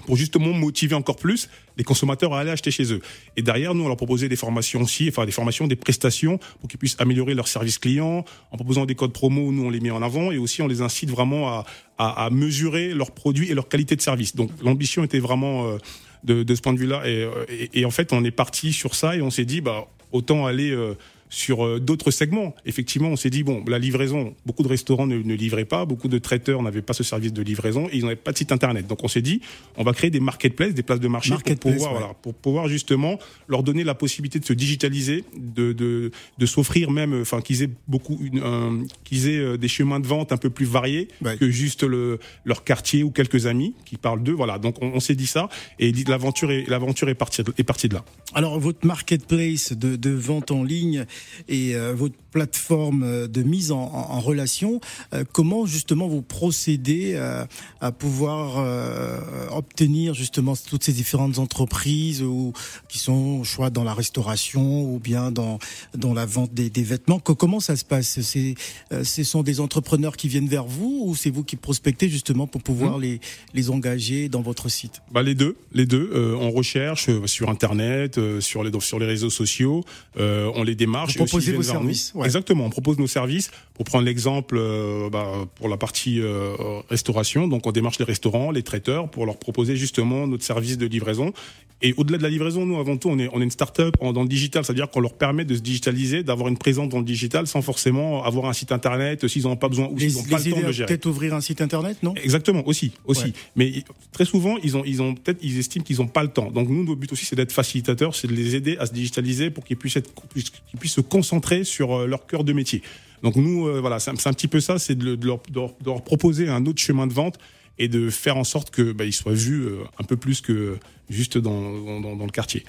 pour 0.06 0.16
justement 0.16 0.54
motiver 0.54 0.96
encore 0.96 1.16
plus 1.16 1.50
les 1.78 1.84
consommateurs 1.84 2.34
à 2.34 2.40
aller 2.42 2.52
acheter 2.52 2.72
chez 2.72 2.92
eux. 2.94 3.02
Et 3.38 3.42
derrière, 3.42 3.74
nous, 3.74 3.84
on 3.84 3.88
leur 3.88 3.98
proposait 3.98 4.30
des 4.30 4.36
formations 4.36 4.82
aussi, 4.82 5.08
enfin 5.10 5.26
des 5.26 5.32
formations, 5.32 5.68
des 5.68 5.76
prestations 5.76 6.40
pour 6.60 6.70
qu'ils 6.70 6.80
puissent 6.80 6.98
améliorer 7.00 7.34
leur 7.34 7.48
service 7.48 7.78
client, 7.78 8.26
en 8.52 8.56
proposant 8.56 8.86
des 8.86 8.96
codes 8.96 9.14
promo, 9.14 9.52
nous, 9.52 9.66
on 9.66 9.70
les 9.70 9.80
met 9.80 9.92
en 9.92 10.02
avant, 10.02 10.32
et 10.32 10.38
aussi 10.38 10.62
on 10.62 10.68
les 10.68 10.82
incite 10.82 11.10
vraiment 11.10 11.50
à, 11.50 11.66
à, 11.98 12.30
mesurer 12.30 12.94
leurs 12.94 13.12
produits 13.12 13.50
et 13.50 13.54
leur 13.54 13.68
qualité 13.68 13.96
de 13.96 14.02
service. 14.02 14.36
Donc 14.36 14.52
l'ambition 14.64 15.04
était 15.04 15.20
vraiment 15.20 15.68
euh, 15.68 15.78
de, 16.24 16.44
de 16.44 16.56
ce 16.56 16.62
point 16.62 16.74
de 16.74 16.80
vue-là. 16.80 17.08
Et, 17.08 17.24
euh, 17.24 17.46
et, 17.50 17.82
et 17.82 17.86
en 17.86 17.92
fait, 17.92 18.14
on 18.14 18.24
est 18.24 18.32
parti 18.32 18.74
sur 18.74 18.96
ça 18.96 19.16
et 19.16 19.22
on 19.22 19.30
s'est 19.32 19.46
dit, 19.46 19.62
bah, 19.62 19.88
autant 20.12 20.46
aller... 20.46 20.72
euh, 20.72 20.96
sur 21.32 21.66
euh, 21.66 21.80
d'autres 21.80 22.12
segments. 22.12 22.54
Effectivement, 22.66 23.08
on 23.08 23.16
s'est 23.16 23.30
dit, 23.32 23.42
bon, 23.42 23.64
la 23.66 23.80
livraison, 23.80 24.36
beaucoup 24.46 24.62
de 24.64 24.68
restaurants 24.68 25.08
ne, 25.08 25.18
ne 25.18 25.34
livraient 25.34 25.66
pas, 25.66 25.86
beaucoup 25.86 26.10
de 26.10 26.18
traiteurs 26.20 26.62
n'avaient 26.62 26.82
pas 26.84 26.92
ce 26.94 27.04
service 27.04 27.32
de 27.34 27.42
livraison 27.42 27.88
et 27.88 27.98
ils 27.98 28.04
n'avaient 28.04 28.18
pas 28.18 28.34
de 28.34 28.38
site 28.38 28.52
internet. 28.52 28.86
Donc 28.86 29.04
on 29.04 29.08
s'est 29.08 29.22
dit, 29.24 29.42
on 29.78 29.84
va 29.84 29.94
créer 29.94 30.10
des 30.12 30.20
marketplaces, 30.20 30.74
des 30.74 30.84
places 30.84 31.00
de 31.00 31.08
marché 31.08 31.34
pour 31.34 31.56
pouvoir, 31.58 31.94
ouais. 31.94 31.98
voilà, 32.00 32.14
pour 32.22 32.34
pouvoir 32.34 32.68
justement 32.68 33.18
leur 33.48 33.64
donner 33.64 33.84
la 33.86 33.96
possibilité 33.96 34.40
de 34.40 34.46
se 34.46 34.54
digitaliser, 34.54 35.24
de, 35.38 35.72
de, 35.72 36.12
de 36.38 36.46
s'offrir 36.46 36.92
même, 36.92 37.20
enfin 37.22 37.40
qu'ils 37.42 37.64
aient 37.64 37.70
beaucoup, 37.88 38.20
une, 38.22 38.40
un- 38.44 38.84
qu'ils 39.06 39.30
aient 39.30 39.38
euh, 39.40 39.58
des 39.58 39.70
chemins 39.70 40.02
de 40.02 40.08
vente 40.08 40.32
un 40.34 40.38
peu 40.38 40.50
plus 40.50 40.66
variés 40.66 41.08
Ouais. 41.22 41.38
que 41.38 41.50
juste 41.50 41.84
le, 41.84 42.20
leur 42.46 42.64
quartier 42.66 43.04
ou 43.04 43.10
quelques 43.12 43.46
amis 43.46 43.74
qui 43.86 43.96
parlent 43.96 44.22
d'eux. 44.22 44.34
Voilà, 44.34 44.60
donc 44.60 44.76
on, 44.82 44.88
on 44.96 45.00
s'est 45.00 45.16
dit 45.16 45.28
ça 45.28 45.48
et 45.80 45.92
l'aventure 46.08 46.52
est, 46.52 46.68
l'aventure 46.68 47.08
est 47.10 47.16
partie, 47.16 47.42
est 47.58 47.64
partie 47.64 47.88
de 47.88 47.94
là. 47.94 48.04
Alors 48.34 48.60
votre 48.60 48.86
marketplace 48.86 49.74
de, 49.74 49.96
de 49.96 50.10
vente 50.10 50.52
en 50.52 50.64
ligne 50.64 51.06
et 51.48 51.76
euh, 51.76 51.94
votre 51.94 52.16
plateforme 52.32 53.04
euh, 53.04 53.28
de 53.28 53.44
mise 53.44 53.72
en, 53.72 54.20
relation, 54.22 54.80
euh, 55.14 55.24
comment 55.32 55.66
justement 55.66 56.08
vous 56.08 56.22
procédez 56.22 57.14
euh, 57.16 57.46
à 57.82 57.92
pouvoir 57.92 58.56
euh, 58.58 59.20
obtenir 59.52 60.14
justement 60.14 60.54
toutes 60.56 60.84
ces 60.84 60.94
différentes 60.94 61.40
entreprises 61.40 62.22
ou 62.24 62.54
qui 62.88 62.98
sont 63.00 63.44
soit 63.44 63.70
dans 63.70 63.84
la 63.84 63.94
restauration 63.94 64.84
ou 64.84 65.00
bien 65.00 65.32
dans 65.32 65.60
dans 65.96 66.14
la 66.14 66.26
vente 66.26 66.54
des, 66.54 66.70
des 66.70 66.84
vêtements? 66.84 67.20
Que- 67.20 67.32
Comment 67.34 67.60
ça 67.60 67.76
se 67.76 67.86
passe? 67.86 68.22
C'est 68.22 68.56
euh, 68.92 69.04
ce 69.04 69.24
sont 69.24 69.42
des 69.44 69.60
entrepreneurs 69.60 70.16
qui 70.18 70.28
viennent 70.28 70.48
vers 70.48 70.66
vous 70.66 71.04
ou 71.06 71.16
c'est 71.16 71.30
vous 71.30 71.44
qui 71.44 71.56
prospectez 71.56 72.10
justement 72.10 72.48
pour 72.48 72.62
pouvoir 72.62 72.82
Mmh. 72.98 73.02
les 73.02 73.20
les 73.54 73.70
engager 73.70 74.28
dans 74.30 74.42
votre 74.42 74.68
site? 74.70 75.02
Bah 75.12 75.24
les 75.24 75.36
deux, 75.36 75.56
les 75.74 75.86
deux. 75.86 76.10
Euh, 76.14 76.36
on 76.40 76.52
recherche 76.52 77.10
sur 77.26 77.50
internet, 77.50 78.18
euh, 78.18 78.42
sur 78.42 78.64
les 78.64 78.72
sur 78.80 79.00
les 79.00 79.06
réseaux 79.06 79.30
sociaux, 79.30 79.84
euh, 80.18 80.52
on 80.56 80.64
les 80.64 80.76
démarche. 80.76 81.18
Vous 81.18 81.26
proposez 81.26 81.52
vos 81.54 81.64
services, 81.64 82.12
Exactement, 82.26 82.66
on 82.66 82.70
propose 82.70 82.98
nos 82.98 83.08
services. 83.08 83.52
Pour 83.74 83.86
prendre 83.86 84.06
l'exemple, 84.06 84.56
euh, 84.58 85.10
bah, 85.10 85.32
pour 85.56 85.70
la 85.70 85.78
partie 85.78 86.22
euh, 86.22 86.56
restauration, 86.90 87.48
donc 87.48 87.66
on 87.68 87.72
démarche 87.72 88.00
les 88.00 88.06
restaurants, 88.06 88.52
les 88.52 88.64
traiteurs 88.64 89.10
pour 89.10 89.26
leur 89.26 89.38
proposer 89.38 89.76
justement 89.76 90.28
notre 90.28 90.44
service 90.44 90.78
de 90.78 90.86
livraison. 90.86 91.34
Et 91.84 91.94
au-delà 91.98 92.18
de 92.20 92.24
la 92.24 92.30
livraison, 92.30 92.66
nous 92.66 92.78
avant 92.80 92.96
tout, 92.98 93.10
on 93.10 93.18
est 93.18 93.28
on 93.34 93.42
est 93.42 93.44
une 93.44 93.52
start-up 93.52 93.96
dans 94.00 94.22
le 94.22 94.28
digital, 94.28 94.64
c'est-à-dire 94.64 94.90
qu'on 94.90 95.00
leur 95.00 95.14
permet 95.14 95.46
de 95.46 95.56
se 95.56 95.62
digitaliser, 95.62 96.22
d'avoir 96.24 96.48
une 96.50 96.58
présence 96.58 96.90
dans 96.90 97.00
le 97.00 97.04
digital 97.06 97.48
sans 97.48 97.62
forcément 97.62 98.24
avoir 98.24 98.46
un 98.46 98.54
site 98.54 98.72
internet 98.72 99.28
s'ils 99.28 99.44
n'ont 99.44 99.56
pas 99.56 99.70
besoin 99.70 99.88
ou 99.92 99.98
s'ils 100.00 100.14
n'ont 100.14 100.24
pas 100.24 100.38
le 100.38 100.52
temps 100.52 100.60
de 100.62 100.66
le 100.68 100.72
gérer. 100.72 100.88
peut-être 100.88 101.06
ouvrir 101.08 101.34
un 101.34 101.42
site 101.42 101.62
internet, 101.62 101.98
non? 102.04 102.14
Exactement, 102.24 102.68
aussi, 102.68 102.92
aussi. 103.06 103.26
Ouais. 103.26 103.34
Mais 103.56 103.74
très 104.12 104.26
souvent, 104.26 104.58
ils 104.64 104.78
ont, 104.78 104.84
ils 104.86 105.02
ont 105.02 105.16
peut-être, 105.16 105.40
ils 105.42 105.58
estiment 105.58 105.84
qu'ils 105.84 105.98
n'ont 105.98 106.08
pas 106.08 106.24
le 106.24 106.30
temps. 106.30 106.52
Donc 106.52 106.70
nous, 106.70 106.84
notre 106.84 107.00
but 107.00 107.12
aussi, 107.12 107.26
c'est 107.26 107.36
d'être 107.36 107.52
facilitateurs, 107.52 108.16
c'est 108.16 108.28
de 108.28 108.34
les 108.34 108.56
aider 108.56 108.78
à 108.78 108.86
se 108.86 108.94
digitaliser 108.94 109.50
pour 109.50 109.64
qu'ils 109.64 109.78
puissent 109.78 109.96
être, 109.98 110.12
qu'ils 110.34 110.80
puissent 110.80 110.94
se 110.94 111.02
concentrer 111.02 111.64
sur 111.64 111.94
euh, 112.02 112.06
leur 112.06 112.28
cœur 112.28 112.44
de 112.44 112.54
métier. 112.54 112.82
Donc 113.24 113.36
nous, 113.36 113.68
euh, 113.68 113.80
voilà, 113.82 114.00
c'est 114.00 114.10
un, 114.12 114.34
petit 114.34 114.48
peu 114.48 114.60
ça, 114.60 114.80
c'est 114.80 114.96
de 114.96 115.18
leur- 115.26 115.42
de 115.50 115.62
leur 115.86 116.04
proposer 116.04 116.48
un 116.50 116.66
autre 116.66 116.82
chemin 116.82 117.08
de 117.08 117.14
vente 117.14 117.38
et 117.80 117.88
de 117.88 118.10
faire 118.10 118.38
en 118.38 118.44
sorte 118.44 118.70
que 118.72 118.92
bah, 118.92 119.06
ils 119.06 119.14
soient 119.14 119.34
vus 119.34 119.64
euh, 119.64 119.78
un 120.00 120.04
peu 120.04 120.18
plus 120.18 120.42
que 120.42 120.78
juste 121.10 121.38
dans, 121.38 122.00
dans, 122.02 122.16
dans 122.16 122.26
le 122.26 122.32
quartier. 122.32 122.64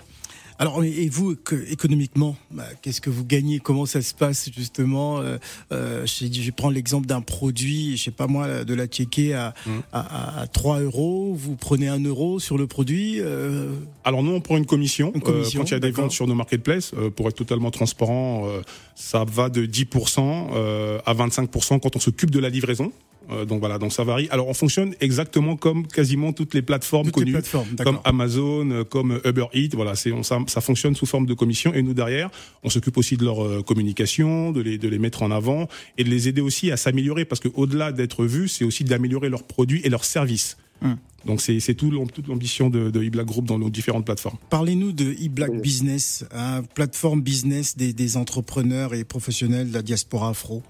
Alors, 0.58 0.84
et 0.84 1.08
vous, 1.08 1.34
que- 1.34 1.70
économiquement, 1.72 2.36
bah, 2.52 2.64
qu'est-ce 2.82 3.00
que 3.00 3.10
vous 3.10 3.24
gagnez? 3.24 3.58
Comment 3.58 3.84
ça 3.86 4.00
se 4.00 4.14
passe 4.14 4.48
justement? 4.54 5.18
Euh, 5.18 5.38
euh, 5.72 6.06
je, 6.06 6.26
je 6.30 6.50
prends 6.52 6.70
l'exemple 6.70 7.06
d'un 7.06 7.20
produit, 7.22 7.96
je 7.96 8.02
sais 8.04 8.10
pas 8.12 8.28
moi, 8.28 8.62
de 8.62 8.74
la 8.74 8.86
tchéquée 8.86 9.34
à, 9.34 9.54
Mm. 9.66 9.70
à, 9.92 10.40
à 10.42 10.46
3 10.46 10.80
euros. 10.82 11.34
Vous 11.34 11.56
prenez 11.56 11.88
un 11.88 11.98
euro 12.04 12.38
sur 12.38 12.58
le 12.58 12.66
produit. 12.68 13.16
euh, 13.18 13.72
Alors 14.04 14.22
nous, 14.22 14.30
on 14.32 14.40
prend 14.40 14.56
une 14.56 14.66
commission, 14.66 15.10
Une 15.14 15.22
commission, 15.22 15.60
quand 15.62 15.68
il 15.70 15.72
y 15.72 15.74
a 15.76 15.80
des 15.80 15.90
ventes 15.90 16.12
sur 16.12 16.28
nos 16.28 16.34
marketplaces. 16.36 16.92
pour 17.16 17.26
être 17.28 17.36
totalement 17.36 17.70
transparent, 17.72 18.46
ça 18.94 19.24
va 19.24 19.48
de 19.48 19.66
10% 19.66 20.50
euh, 20.54 21.00
à 21.06 21.14
25% 21.14 21.80
quand 21.80 21.96
on 21.96 22.00
s'occupe 22.00 22.30
de 22.30 22.38
la 22.38 22.50
livraison. 22.50 22.92
Euh, 23.32 23.44
donc 23.44 23.60
voilà, 23.60 23.78
donc 23.78 23.92
ça 23.92 24.04
varie. 24.04 24.28
Alors 24.30 24.48
on 24.48 24.54
fonctionne 24.54 24.94
exactement 25.00 25.56
comme 25.56 25.86
quasiment 25.86 26.32
toutes 26.32 26.54
les 26.54 26.62
plateformes 26.62 27.06
toutes 27.06 27.16
les 27.16 27.22
connues. 27.22 27.32
plateformes, 27.32 27.68
Comme. 27.82 27.98
Amazon, 28.04 28.70
euh, 28.70 28.84
comme 28.84 29.20
Uber 29.24 29.46
Eats, 29.54 29.70
voilà, 29.74 29.94
c'est 29.94 30.12
on- 30.12 30.22
ça, 30.22 30.38
ça 30.46 30.60
fonctionne 30.60 30.94
sous 30.94 31.06
forme 31.06 31.26
de 31.26 31.34
commission. 31.34 31.72
Et 31.74 31.82
nous 31.82 31.94
derrière, 31.94 32.30
on 32.62 32.68
s'occupe 32.70 32.96
aussi 32.96 33.16
de 33.16 33.24
leur 33.24 33.42
euh, 33.44 33.62
communication, 33.62 34.52
de 34.52 34.60
les 34.60 34.78
de 34.78 34.88
les 34.88 34.98
mettre 34.98 35.22
en 35.22 35.30
avant 35.30 35.68
et 35.98 36.04
de 36.04 36.10
les 36.10 36.28
aider 36.28 36.40
aussi 36.40 36.70
à 36.70 36.76
s'améliorer 36.76 37.24
parce 37.24 37.40
que 37.40 37.48
au-delà 37.54 37.92
d'être 37.92 38.24
vus, 38.24 38.48
c'est 38.48 38.64
aussi 38.64 38.84
d'améliorer 38.84 39.28
leurs 39.28 39.44
produits 39.44 39.80
et 39.84 39.88
leurs 39.88 40.04
services. 40.04 40.56
Hum. 40.82 40.96
Donc 41.24 41.40
c'est 41.40 41.74
tout 41.74 41.90
toute 42.12 42.26
l'ambition 42.26 42.68
de, 42.68 42.90
de 42.90 43.00
eBlack 43.00 43.26
Group 43.26 43.44
dans 43.46 43.56
nos 43.56 43.70
différentes 43.70 44.04
plateformes. 44.04 44.38
Parlez-nous 44.50 44.90
de 44.90 45.14
eBlack 45.20 45.50
Oui. 45.52 45.60
Business, 45.60 46.24
hein, 46.34 46.62
plateforme 46.74 47.22
business 47.22 47.76
des, 47.76 47.92
des 47.92 48.16
entrepreneurs 48.16 48.92
et 48.92 49.04
professionnels 49.04 49.68
de 49.68 49.74
la 49.74 49.82
diaspora 49.82 50.30
afro. 50.30 50.64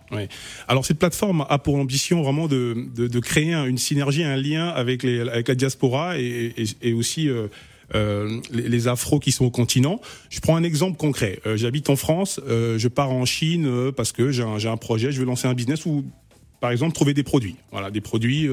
Alors 0.68 0.84
cette 0.84 0.98
plateforme 0.98 1.46
a 1.48 1.58
pour 1.58 1.76
ambition 1.76 2.20
vraiment 2.22 2.48
de, 2.48 2.86
de, 2.94 3.06
de 3.08 3.20
créer 3.20 3.54
un- 3.54 3.64
une 3.64 3.78
synergie, 3.78 4.24
un 4.24 4.36
lien 4.36 4.68
avec, 4.68 5.02
les, 5.04 5.20
avec 5.20 5.48
la 5.48 5.54
diaspora 5.54 6.18
et, 6.18 6.52
et, 6.58 6.64
et 6.90 6.92
aussi 6.92 7.30
euh, 7.30 7.46
euh, 7.94 8.38
les, 8.50 8.68
les 8.68 8.88
afros 8.88 9.20
qui 9.20 9.32
sont 9.32 9.46
au 9.46 9.50
continent. 9.50 10.02
Je 10.28 10.40
prends 10.40 10.56
un 10.56 10.64
exemple 10.64 10.98
concret. 10.98 11.40
Euh, 11.46 11.56
J'habite 11.56 11.88
en 11.88 11.96
France, 11.96 12.40
euh, 12.46 12.78
je 12.78 12.88
pars 12.88 13.10
en 13.10 13.24
Chine 13.24 13.90
parce 13.96 14.12
que 14.12 14.30
j'ai 14.32 14.42
un, 14.42 14.58
j'ai 14.58 14.68
un 14.68 14.76
projet, 14.76 15.12
je 15.12 15.18
veux 15.18 15.24
lancer 15.26 15.48
un 15.48 15.54
business 15.54 15.86
ou 15.86 16.04
par 16.60 16.72
exemple 16.72 16.92
trouver 16.92 17.14
des 17.14 17.22
produits. 17.22 17.56
Voilà, 17.70 17.90
des 17.90 18.02
produits. 18.02 18.48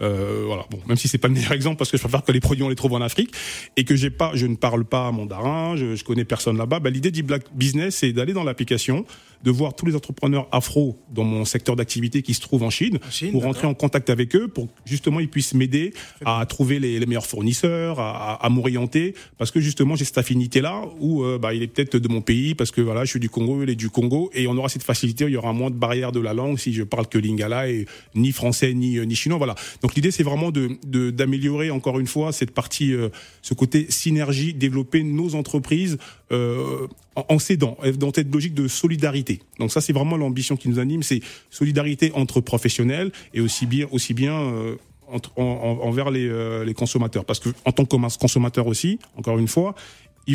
Euh, 0.00 0.42
voilà, 0.46 0.66
bon, 0.70 0.78
même 0.86 0.96
si 0.96 1.08
c'est 1.08 1.18
pas 1.18 1.28
le 1.28 1.34
meilleur 1.34 1.52
exemple 1.60 1.76
parce 1.76 1.90
que 1.90 1.96
je 1.96 2.02
préfère 2.02 2.22
que 2.22 2.32
les 2.32 2.40
produits 2.40 2.62
on 2.62 2.68
les 2.68 2.76
trouve 2.76 2.92
en 2.92 3.00
Afrique 3.00 3.32
et 3.76 3.84
que 3.84 3.96
j'ai 3.96 4.10
pas, 4.10 4.32
je 4.34 4.46
ne 4.46 4.56
parle 4.56 4.84
pas 4.84 5.10
mandarin, 5.10 5.76
je, 5.76 5.94
je 5.96 6.04
connais 6.04 6.24
personne 6.24 6.58
là-bas. 6.58 6.80
Bah, 6.80 6.90
l'idée 6.90 7.10
d'e-black 7.10 7.44
business, 7.54 7.96
c'est 7.96 8.12
d'aller 8.12 8.32
dans 8.32 8.44
l'application, 8.44 9.06
de 9.46 9.50
voir 9.52 9.76
tous 9.76 9.86
les 9.86 9.94
entrepreneurs 9.94 10.48
afro 10.50 10.98
dans 11.14 11.22
mon 11.22 11.44
secteur 11.44 11.76
d'activité 11.76 12.20
qui 12.22 12.34
se 12.34 12.40
trouve 12.40 12.64
en 12.64 12.70
Chine, 12.70 12.98
En 13.06 13.10
Chine, 13.12 13.30
pour 13.30 13.44
rentrer 13.44 13.68
en 13.68 13.74
contact 13.74 14.10
avec 14.10 14.34
eux, 14.34 14.48
pour 14.48 14.66
justement 14.84 15.20
ils 15.20 15.28
puissent 15.28 15.54
m'aider 15.54 15.94
à 16.24 16.44
trouver 16.46 16.80
les, 16.80 16.98
les 16.98 17.06
meilleurs 17.06 17.26
fournisseurs, 17.26 18.00
à, 18.00 18.48
m'orienter, 18.50 19.14
parce 19.38 19.52
que 19.52 19.60
justement 19.60 19.94
j'ai 19.94 20.04
cette 20.04 20.18
affinité 20.18 20.60
là 20.60 20.82
où 20.98 21.22
euh, 21.22 21.38
bah, 21.38 21.54
il 21.54 21.62
est 21.62 21.68
peut-être 21.68 21.96
de 21.96 22.08
mon 22.08 22.22
pays, 22.22 22.56
parce 22.56 22.72
que 22.72 22.80
voilà, 22.80 23.04
je 23.04 23.10
suis 23.10 23.20
du 23.20 23.30
Congo, 23.30 23.62
il 23.62 23.70
est 23.70 23.76
du 23.76 23.88
Congo, 23.88 24.30
et 24.34 24.48
on 24.48 24.56
aura 24.56 24.68
cette 24.68 24.82
facilité, 24.82 25.24
il 25.26 25.30
y 25.30 25.36
aura 25.36 25.52
moins 25.52 25.70
de 25.70 25.76
barrières 25.76 26.10
de 26.10 26.20
la 26.20 26.34
langue 26.34 26.58
si 26.58 26.72
je 26.72 26.82
parle 26.82 27.06
que 27.06 27.18
lingala 27.18 27.68
et 27.70 27.86
ni 28.16 28.32
français 28.32 28.74
ni 28.74 28.98
euh, 28.98 29.04
ni 29.04 29.14
chinois, 29.14 29.38
voilà. 29.38 29.54
Donc 29.80 29.94
l'idée 29.94 30.10
c'est 30.10 30.24
vraiment 30.24 30.50
de 30.50 30.70
de- 30.84 31.10
d'améliorer 31.12 31.70
encore 31.70 32.00
une 32.00 32.08
fois 32.08 32.32
cette 32.32 32.50
partie, 32.50 32.92
euh, 32.92 33.10
ce 33.42 33.54
côté 33.54 33.86
synergie, 33.90 34.54
développer 34.54 35.04
nos 35.04 35.36
entreprises 35.36 35.98
euh, 36.32 36.86
en, 37.14 37.38
s'aidant, 37.38 37.76
euh, 37.84 37.92
dans 37.92 38.12
cette 38.12 38.32
logique 38.32 38.54
de 38.54 38.68
solidarité. 38.68 39.40
Donc 39.58 39.70
ça 39.72 39.80
c'est 39.80 39.92
vraiment 39.92 40.16
l'ambition 40.16 40.56
qui 40.56 40.68
nous 40.68 40.78
anime, 40.78 41.02
c'est 41.02 41.20
solidarité 41.50 42.12
entre 42.14 42.40
professionnels 42.40 43.12
et 43.34 43.40
aussi 43.40 43.66
bien 43.66 43.86
aussi 43.92 44.12
bien 44.14 44.34
euh, 44.34 44.76
entre- 45.08 45.32
en- 45.38 45.42
en- 45.44 45.86
envers 45.86 46.10
les, 46.10 46.28
euh, 46.28 46.64
les 46.64 46.74
consommateurs. 46.74 47.24
Parce 47.24 47.38
que 47.38 47.50
en 47.64 47.72
tant 47.72 47.84
que 47.84 48.18
consommateur 48.18 48.66
aussi, 48.66 48.98
encore 49.16 49.38
une 49.38 49.46
fois, 49.48 49.74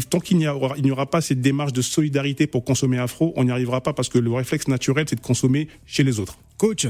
tant 0.09 0.19
qu'il 0.21 0.37
n'y 0.37 0.47
aura, 0.47 0.75
il 0.77 0.83
n'y 0.83 0.91
aura 0.91 1.05
pas 1.05 1.19
cette 1.19 1.41
démarche 1.41 1.73
de 1.73 1.81
solidarité 1.81 2.47
pour 2.47 2.63
consommer 2.63 2.97
afro, 2.97 3.33
on 3.35 3.43
n'y 3.43 3.51
arrivera 3.51 3.81
pas 3.81 3.91
parce 3.91 4.07
que 4.07 4.17
le 4.17 4.31
réflexe 4.31 4.69
naturel, 4.69 5.05
c'est 5.09 5.17
de 5.17 5.21
consommer 5.21 5.67
chez 5.85 6.03
les 6.03 6.19
autres. 6.21 6.37
Coach, 6.57 6.87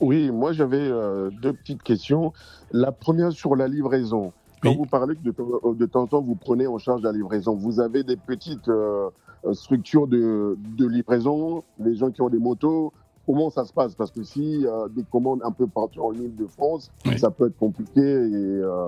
Oui, 0.00 0.32
moi 0.32 0.52
j'avais 0.52 0.78
euh, 0.78 1.30
deux 1.40 1.52
petites 1.52 1.84
questions. 1.84 2.32
La 2.72 2.90
première 2.90 3.30
sur 3.30 3.54
la 3.54 3.68
livraison. 3.68 4.32
Quand 4.62 4.70
Oui. 4.70 4.76
vous 4.76 4.86
parlez 4.86 5.16
que 5.16 5.22
de, 5.22 5.30
temps- 5.32 5.72
de 5.72 5.86
temps 5.86 6.02
en 6.02 6.06
temps 6.06 6.22
vous 6.22 6.36
prenez 6.36 6.66
en 6.66 6.78
charge 6.78 7.02
la 7.02 7.12
livraison, 7.12 7.54
vous 7.56 7.80
avez 7.80 8.04
des 8.04 8.16
petites 8.16 8.68
euh, 8.68 9.08
euh, 9.44 9.54
structures 9.54 10.06
de, 10.06 10.56
de 10.78 10.86
livraison, 10.86 11.64
les 11.80 11.96
gens 11.96 12.10
qui 12.10 12.22
ont 12.22 12.28
des 12.28 12.38
motos, 12.38 12.92
comment 13.26 13.50
ça 13.50 13.64
se 13.64 13.72
passe? 13.72 13.94
Parce 13.94 14.10
que 14.12 14.22
si 14.22 14.64
euh, 14.66 14.88
des 14.88 15.02
commandes 15.10 15.40
un 15.44 15.50
peu 15.52 15.66
partout 15.66 16.00
en 16.00 16.12
Ile-de-France, 16.12 16.90
Oui. 17.06 17.18
ça 17.18 17.30
peut 17.30 17.48
être 17.48 17.58
compliqué 17.58 18.00
et, 18.00 18.04
euh, 18.04 18.86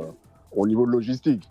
au 0.57 0.67
niveau 0.67 0.87
de 0.87 0.93
logistique. 0.93 1.43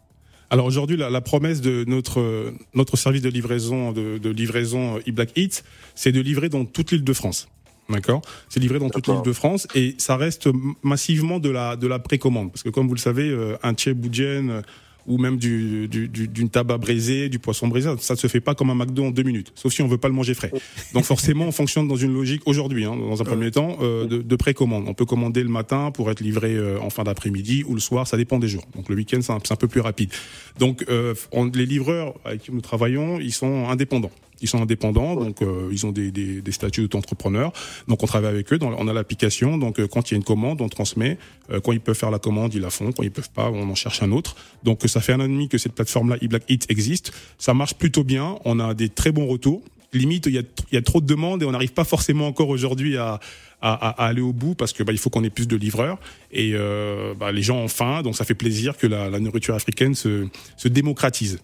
Alors 0.49 0.67
aujourd'hui, 0.67 0.95
la, 0.97 1.09
la 1.09 1.19
promesse 1.21 1.61
de 1.61 1.83
notre 1.87 2.53
notre 2.75 2.95
service 2.95 3.23
de 3.23 3.29
livraison 3.29 3.91
de, 3.91 4.19
de 4.19 4.29
livraison 4.29 4.99
eBlack 5.05 5.35
Eats, 5.37 5.63
c'est 5.95 6.11
de 6.11 6.21
livrer 6.21 6.47
dans 6.47 6.63
toute 6.63 6.91
l'île 6.91 7.03
de 7.03 7.13
France. 7.13 7.47
D'accord 7.89 8.21
C'est 8.49 8.59
livré 8.59 8.79
dans 8.79 8.89
toute 8.89 9.07
l'île 9.07 9.21
de 9.25 9.33
France 9.33 9.67
et 9.75 9.95
ça 9.97 10.15
reste 10.17 10.47
massivement 10.83 11.39
de 11.39 11.49
la 11.49 11.75
de 11.75 11.87
la 11.87 11.99
précommande 11.99 12.51
parce 12.51 12.63
que 12.63 12.69
comme 12.69 12.87
vous 12.87 12.95
le 12.95 12.99
savez, 12.99 13.29
euh, 13.29 13.55
un 13.63 13.73
boudjen 13.93 14.49
euh, 14.49 14.61
ou 15.05 15.17
même 15.17 15.35
du, 15.35 15.89
du, 15.89 16.07
du- 16.07 16.29
d'une 16.29 16.47
tabac 16.49 16.77
braisée, 16.77 17.27
du 17.27 17.37
poisson 17.37 17.67
braisé, 17.67 17.89
ça 17.99 18.13
ne 18.13 18.17
se 18.17 18.27
fait 18.27 18.39
pas 18.39 18.55
comme 18.55 18.69
un 18.69 18.75
McDo 18.75 19.03
en 19.03 19.11
deux 19.11 19.23
minutes, 19.23 19.51
sauf 19.53 19.73
si 19.73 19.81
on 19.81 19.87
veut 19.89 19.97
pas 19.97 20.07
le 20.07 20.13
manger 20.13 20.33
frais. 20.33 20.49
Donc 20.93 21.03
forcément, 21.03 21.43
on 21.45 21.51
fonctionne 21.51 21.89
dans 21.89 21.97
une 21.97 22.13
logique 22.13 22.43
aujourd'hui, 22.45 22.85
hein, 22.85 22.95
dans 22.95 23.21
un 23.21 23.25
premier 23.25 23.51
temps, 23.51 23.77
euh, 23.81 24.05
de, 24.05 24.21
de 24.21 24.35
précommande. 24.37 24.85
On 24.87 24.93
peut 24.93 25.03
commander 25.03 25.43
le 25.43 25.49
matin 25.49 25.91
pour 25.91 26.09
être 26.09 26.21
livré 26.21 26.55
euh, 26.55 26.79
en 26.79 26.89
fin 26.89 27.03
d'après-midi 27.03 27.65
ou 27.67 27.73
le 27.73 27.81
soir, 27.81 28.07
ça 28.07 28.15
dépend 28.15 28.39
des 28.39 28.47
jours. 28.47 28.63
Donc 28.77 28.87
le 28.87 28.95
week-end, 28.95 29.19
c'est 29.21 29.33
un, 29.33 29.55
peu 29.57 29.67
plus 29.67 29.81
rapide. 29.81 30.09
Donc 30.57 30.85
euh, 30.87 31.13
on- 31.33 31.47
les 31.53 31.65
livreurs 31.65 32.13
avec 32.23 32.43
qui 32.43 32.53
nous 32.53 32.61
travaillons, 32.61 33.19
ils 33.19 33.33
sont 33.33 33.67
indépendants. 33.67 34.11
Ils 34.43 34.47
sont 34.49 34.61
indépendants, 34.61 35.15
donc 35.15 35.41
euh, 35.41 35.69
ils 35.71 35.85
ont 35.87 35.91
des, 35.91 36.11
des, 36.11 36.41
des 36.41 36.51
statuts 36.51 36.81
d'auto-entrepreneur. 36.81 37.51
Donc 37.87 38.03
on 38.03 38.05
travaille 38.05 38.29
avec 38.29 38.53
eux, 38.53 38.59
dans- 38.59 38.75
on 38.77 38.87
a 38.87 38.93
l'application. 38.93 39.57
Donc 39.57 39.79
euh, 39.79 39.87
quand 39.87 40.11
il 40.11 40.13
y 40.13 40.15
a 40.15 40.17
une 40.17 40.23
commande, 40.23 40.61
on 40.61 40.69
transmet. 40.69 41.17
Euh, 41.49 41.59
quand 41.59 41.71
ils 41.71 41.79
peuvent 41.79 41.95
faire 41.97 42.11
la 42.11 42.19
commande, 42.19 42.53
ils 42.53 42.61
la 42.61 42.69
font. 42.69 42.91
Quand 42.91 43.03
ils 43.03 43.11
peuvent 43.11 43.31
pas, 43.31 43.49
on 43.49 43.69
en 43.69 43.75
cherche 43.75 44.03
un 44.03 44.11
autre. 44.11 44.35
Donc 44.63 44.81
ça 44.85 45.01
fait 45.01 45.13
un 45.13 45.19
an 45.21 45.25
et 45.25 45.27
demi 45.29 45.49
que 45.49 45.57
cette 45.57 45.73
plateforme-là, 45.73 46.17
eBlack 46.21 46.43
Eat, 46.49 46.65
existe. 46.69 47.13
Ça 47.39 47.53
marche 47.53 47.73
plutôt 47.73 48.03
bien. 48.03 48.37
On 48.45 48.59
a 48.59 48.73
des 48.73 48.89
très 48.89 49.11
bons 49.11 49.25
retours. 49.27 49.61
Limite, 49.93 50.25
il 50.25 50.33
y 50.33 50.37
a, 50.39 50.41
il 50.71 50.75
y 50.75 50.77
a 50.77 50.81
trop 50.81 51.01
de 51.01 51.05
demandes 51.05 51.43
et 51.43 51.45
on 51.45 51.51
n'arrive 51.51 51.73
pas 51.73 51.83
forcément 51.83 52.25
encore 52.27 52.49
aujourd'hui 52.49 52.97
à, 52.97 53.19
à, 53.61 53.73
à- 53.73 54.03
à 54.03 54.07
aller 54.07 54.21
au 54.21 54.33
bout 54.33 54.55
parce 54.55 54.73
que 54.73 54.81
bah, 54.83 54.91
il 54.91 54.97
faut 54.97 55.09
qu'on 55.11 55.23
ait 55.23 55.29
plus 55.29 55.47
de 55.47 55.55
livreurs 55.55 55.99
et 56.31 56.51
euh, 56.55 57.13
bah, 57.13 57.31
les 57.31 57.43
gens 57.43 57.57
ont 57.57 57.67
faim. 57.67 58.01
Donc 58.01 58.15
ça 58.15 58.25
fait 58.25 58.33
plaisir 58.33 58.75
que 58.75 58.87
la, 58.87 59.09
la 59.09 59.19
nourriture 59.19 59.53
africaine 59.55 59.93
se, 59.93 60.27
se 60.57 60.67
démocratise. 60.67 61.39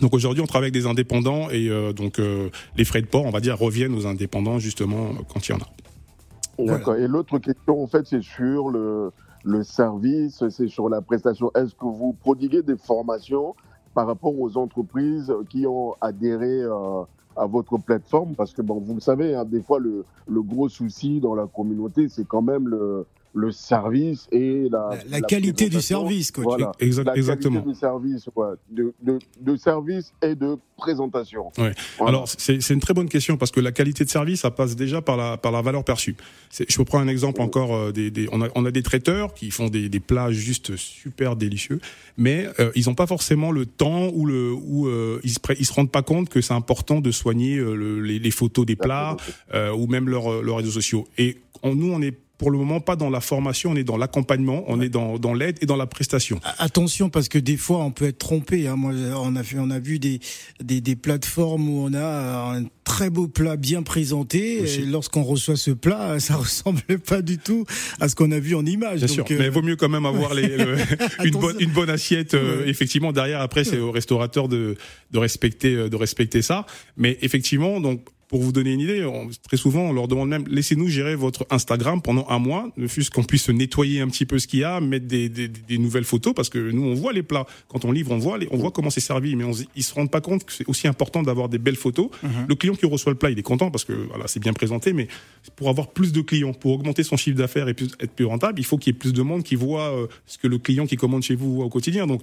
Donc 0.00 0.14
aujourd'hui, 0.14 0.42
on 0.42 0.46
travaille 0.46 0.66
avec 0.66 0.74
des 0.74 0.86
indépendants 0.86 1.50
et 1.50 1.68
euh, 1.68 1.92
donc 1.92 2.18
euh, 2.18 2.50
les 2.76 2.84
frais 2.84 3.00
de 3.00 3.06
port, 3.06 3.24
on 3.24 3.30
va 3.30 3.40
dire, 3.40 3.58
reviennent 3.58 3.94
aux 3.94 4.06
indépendants 4.06 4.58
justement 4.58 5.06
euh, 5.06 5.22
quand 5.32 5.48
il 5.48 5.52
y 5.52 5.54
en 5.54 5.58
a. 5.58 6.66
D'accord. 6.66 6.96
Et 6.96 7.08
l'autre 7.08 7.38
question, 7.38 7.82
en 7.82 7.86
fait, 7.86 8.06
c'est 8.06 8.22
sur 8.22 8.70
le, 8.70 9.10
le 9.44 9.62
service, 9.62 10.48
c'est 10.50 10.68
sur 10.68 10.88
la 10.88 11.00
prestation. 11.00 11.50
Est-ce 11.54 11.74
que 11.74 11.84
vous 11.84 12.14
prodiguez 12.20 12.62
des 12.62 12.76
formations 12.76 13.54
par 13.94 14.06
rapport 14.06 14.38
aux 14.38 14.56
entreprises 14.56 15.32
qui 15.50 15.66
ont 15.66 15.94
adhéré 16.00 16.62
euh, 16.62 17.02
à 17.36 17.46
votre 17.46 17.78
plateforme? 17.78 18.34
Parce 18.34 18.52
que, 18.52 18.62
bon, 18.62 18.80
vous 18.80 18.94
le 18.94 19.00
savez, 19.00 19.34
hein, 19.34 19.44
des 19.44 19.62
fois, 19.62 19.78
le, 19.78 20.04
le 20.28 20.42
gros 20.42 20.68
souci 20.68 21.20
dans 21.20 21.34
la 21.34 21.46
communauté, 21.46 22.08
c'est 22.08 22.26
quand 22.26 22.42
même 22.42 22.68
le, 22.68 23.06
le 23.36 23.50
service 23.50 24.28
et 24.30 24.68
la, 24.70 24.90
la, 25.08 25.18
la 25.18 25.20
qualité 25.20 25.68
du 25.68 25.80
service, 25.80 26.30
coach. 26.30 26.44
Voilà. 26.44 26.70
Exact- 26.78 27.06
La 27.06 27.16
exactement. 27.16 27.60
qualité 27.62 27.72
du 27.74 27.78
service, 27.78 28.28
ouais, 28.36 28.46
de, 28.70 28.94
de, 29.02 29.18
de 29.40 29.56
service 29.56 30.12
et 30.22 30.34
de 30.36 30.56
présentation. 30.76 31.46
Ouais. 31.58 31.72
Voilà. 31.98 32.10
Alors 32.10 32.28
c'est 32.28 32.62
c'est 32.62 32.74
une 32.74 32.80
très 32.80 32.94
bonne 32.94 33.08
question 33.08 33.36
parce 33.36 33.50
que 33.50 33.60
la 33.60 33.72
qualité 33.72 34.04
de 34.04 34.10
service, 34.10 34.40
ça 34.42 34.50
passe 34.52 34.76
déjà 34.76 35.02
par 35.02 35.16
la 35.16 35.36
par 35.36 35.50
la 35.52 35.62
valeur 35.62 35.82
perçue. 35.84 36.16
Je 36.56 36.76
vous 36.76 36.84
prends 36.84 37.00
un 37.00 37.08
exemple 37.08 37.40
encore. 37.42 37.74
euh, 37.74 37.92
des, 37.92 38.10
des- 38.10 38.28
on, 38.32 38.40
a, 38.42 38.48
on 38.54 38.64
a 38.66 38.70
des 38.70 38.82
traiteurs 38.82 39.34
qui 39.34 39.50
font 39.50 39.68
des, 39.68 39.88
des 39.88 40.00
plats 40.00 40.30
juste 40.30 40.76
super 40.76 41.34
délicieux, 41.36 41.80
mais 42.16 42.46
euh, 42.60 42.70
ils 42.76 42.86
n'ont 42.86 42.94
pas 42.94 43.06
forcément 43.06 43.50
le 43.50 43.66
temps 43.66 44.08
ou 44.14 44.26
le 44.26 44.52
ou 44.52 44.86
euh, 44.86 45.20
ils 45.24 45.30
se 45.30 45.38
ils 45.58 45.66
se 45.66 45.72
rendent 45.72 45.90
pas 45.90 46.02
compte 46.02 46.28
que 46.28 46.40
c'est 46.40 46.54
important 46.54 47.00
de 47.00 47.10
soigner 47.10 47.56
euh, 47.58 47.74
le- 47.74 48.00
les, 48.00 48.18
les 48.20 48.30
photos 48.30 48.64
des 48.64 48.76
plats 48.76 49.16
euh, 49.54 49.72
ou 49.72 49.86
même 49.88 50.08
leurs 50.08 50.42
leurs 50.42 50.56
réseaux 50.58 50.70
sociaux. 50.70 51.06
Et 51.18 51.38
on- 51.62 51.74
nous 51.74 51.92
on 51.92 52.00
est 52.00 52.16
pour 52.38 52.50
le 52.50 52.58
moment 52.58 52.80
pas 52.80 52.96
dans 52.96 53.10
la 53.10 53.20
formation, 53.20 53.70
on 53.70 53.76
est 53.76 53.84
dans 53.84 53.96
l'accompagnement, 53.96 54.64
on 54.66 54.80
est 54.80 54.88
dans 54.88 55.18
dans 55.18 55.34
l'aide 55.34 55.58
et 55.60 55.66
dans 55.66 55.76
la 55.76 55.86
prestation. 55.86 56.40
Attention 56.58 57.08
parce 57.08 57.28
que 57.28 57.38
des 57.38 57.56
fois 57.56 57.78
on 57.84 57.90
peut 57.92 58.06
être 58.06 58.18
trompé. 58.18 58.66
Hein. 58.66 58.76
Moi, 58.76 58.92
on 59.16 59.36
a 59.36 59.42
vu, 59.42 59.58
on 59.60 59.70
a 59.70 59.78
vu 59.78 59.98
des, 59.98 60.20
des 60.62 60.80
des 60.80 60.96
plateformes 60.96 61.68
où 61.68 61.84
on 61.84 61.94
a 61.94 62.56
un 62.58 62.64
très 62.82 63.08
beau 63.08 63.28
plat 63.28 63.56
bien 63.56 63.82
présenté. 63.82 64.60
Aussi. 64.62 64.80
Et 64.80 64.84
lorsqu'on 64.84 65.22
reçoit 65.22 65.56
ce 65.56 65.70
plat, 65.70 66.18
ça 66.20 66.36
ressemble 66.36 66.82
pas 67.06 67.22
du 67.22 67.38
tout 67.38 67.64
à 68.00 68.08
ce 68.08 68.14
qu'on 68.14 68.30
a 68.32 68.38
vu 68.38 68.54
en 68.54 68.66
image. 68.66 68.98
Bien 68.98 69.06
Donc, 69.06 69.14
sûr, 69.14 69.24
euh, 69.30 69.36
mais 69.38 69.44
il 69.46 69.50
vaut 69.50 69.62
mieux 69.62 69.76
quand 69.76 69.88
même 69.88 70.06
avoir 70.06 70.34
les, 70.34 70.48
le- 70.56 70.76
une, 71.24 71.30
bonne, 71.32 71.56
une 71.60 71.70
bonne 71.70 71.90
assiette. 71.90 72.34
euh. 72.34 72.64
Effectivement, 72.66 73.12
derrière, 73.12 73.40
après, 73.40 73.64
c'est 73.64 73.78
au 73.78 73.90
restaurateur 73.92 74.48
de, 74.48 74.76
de 75.12 75.18
respecter, 75.18 75.74
euh, 75.74 75.88
de 75.88 75.96
respecter 75.96 76.42
ça. 76.42 76.66
Mais 76.96 77.16
effectivement, 77.22 77.80
donc 77.80 78.04
pour 78.34 78.42
vous 78.42 78.50
donner 78.50 78.72
une 78.72 78.80
idée, 78.80 79.04
on- 79.04 79.28
très 79.46 79.56
souvent, 79.56 79.82
on 79.82 79.92
leur 79.92 80.08
demande 80.08 80.28
même, 80.28 80.44
laissez-nous 80.48 80.88
gérer 80.88 81.14
votre 81.14 81.46
Instagram 81.50 82.02
pendant 82.02 82.26
un 82.28 82.40
mois, 82.40 82.68
ne 82.76 82.88
fût-ce 82.88 83.08
qu'on 83.08 83.22
puisse 83.22 83.48
nettoyer 83.48 84.00
un 84.00 84.08
petit 84.08 84.26
peu 84.26 84.40
ce 84.40 84.48
qu'il 84.48 84.58
y 84.58 84.64
a, 84.64 84.80
mettre 84.80 85.06
des, 85.06 85.28
des, 85.28 85.46
des 85.46 85.78
nouvelles 85.78 86.02
photos, 86.02 86.34
parce 86.34 86.48
que 86.48 86.58
nous, 86.58 86.82
on 86.82 86.94
voit 86.94 87.12
les 87.12 87.22
plats. 87.22 87.46
Quand 87.68 87.84
on 87.84 87.92
livre, 87.92 88.10
on 88.10 88.18
voit, 88.18 88.36
les, 88.38 88.48
on 88.50 88.56
voit 88.56 88.72
comment 88.72 88.90
c'est 88.90 88.98
servi, 88.98 89.36
mais 89.36 89.44
on, 89.44 89.52
ils 89.76 89.84
se 89.84 89.94
rendent 89.94 90.10
pas 90.10 90.20
compte 90.20 90.42
que 90.44 90.52
c'est 90.52 90.68
aussi 90.68 90.88
important 90.88 91.22
d'avoir 91.22 91.48
des 91.48 91.58
belles 91.58 91.76
photos. 91.76 92.08
Le 92.48 92.54
client 92.56 92.74
qui 92.74 92.86
reçoit 92.86 93.12
le 93.12 93.18
plat, 93.18 93.30
il 93.30 93.38
est 93.38 93.42
content 93.42 93.70
parce 93.70 93.84
que 93.84 93.92
voilà, 93.92 94.26
c'est 94.26 94.40
bien 94.40 94.52
présenté, 94.52 94.92
mais 94.92 95.06
pour 95.54 95.68
avoir 95.68 95.92
plus 95.92 96.10
de 96.10 96.20
clients, 96.20 96.54
pour 96.54 96.72
augmenter 96.72 97.04
son 97.04 97.16
chiffre 97.16 97.38
d'affaires 97.38 97.68
et 97.68 97.74
plus, 97.74 97.86
être 98.00 98.10
plus 98.10 98.24
rentable, 98.24 98.58
il 98.58 98.64
faut 98.64 98.78
qu'il 98.78 98.92
y 98.92 98.96
ait 98.96 98.98
plus 98.98 99.12
de 99.12 99.22
monde 99.22 99.44
qui 99.44 99.54
voit 99.54 99.92
euh, 99.96 100.08
ce 100.26 100.38
que 100.38 100.48
le 100.48 100.58
client 100.58 100.86
qui 100.86 100.96
commande 100.96 101.22
chez 101.22 101.36
vous 101.36 101.54
voit 101.54 101.66
au 101.66 101.70
quotidien. 101.70 102.08
Donc, 102.08 102.22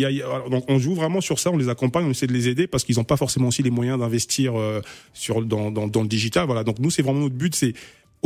y 0.00 0.22
a- 0.22 0.48
donc 0.50 0.64
on 0.68 0.78
joue 0.78 0.94
vraiment 0.94 1.20
sur 1.20 1.38
ça, 1.38 1.50
on 1.50 1.56
les 1.56 1.68
accompagne, 1.68 2.04
on 2.06 2.10
essaie 2.10 2.26
de 2.26 2.32
les 2.32 2.48
aider 2.48 2.66
parce 2.66 2.84
qu'ils 2.84 2.96
n'ont 2.96 3.04
pas 3.04 3.16
forcément 3.16 3.48
aussi 3.48 3.62
les 3.62 3.70
moyens 3.70 3.98
d'investir 3.98 4.58
euh, 4.58 4.80
sur 5.12 5.42
dans, 5.44 5.70
dans, 5.70 5.86
dans 5.86 6.02
le 6.02 6.08
digital. 6.08 6.46
Voilà, 6.46 6.64
donc 6.64 6.78
nous 6.78 6.90
c'est 6.90 7.02
vraiment 7.02 7.20
notre 7.20 7.34
but, 7.34 7.54
c'est 7.54 7.74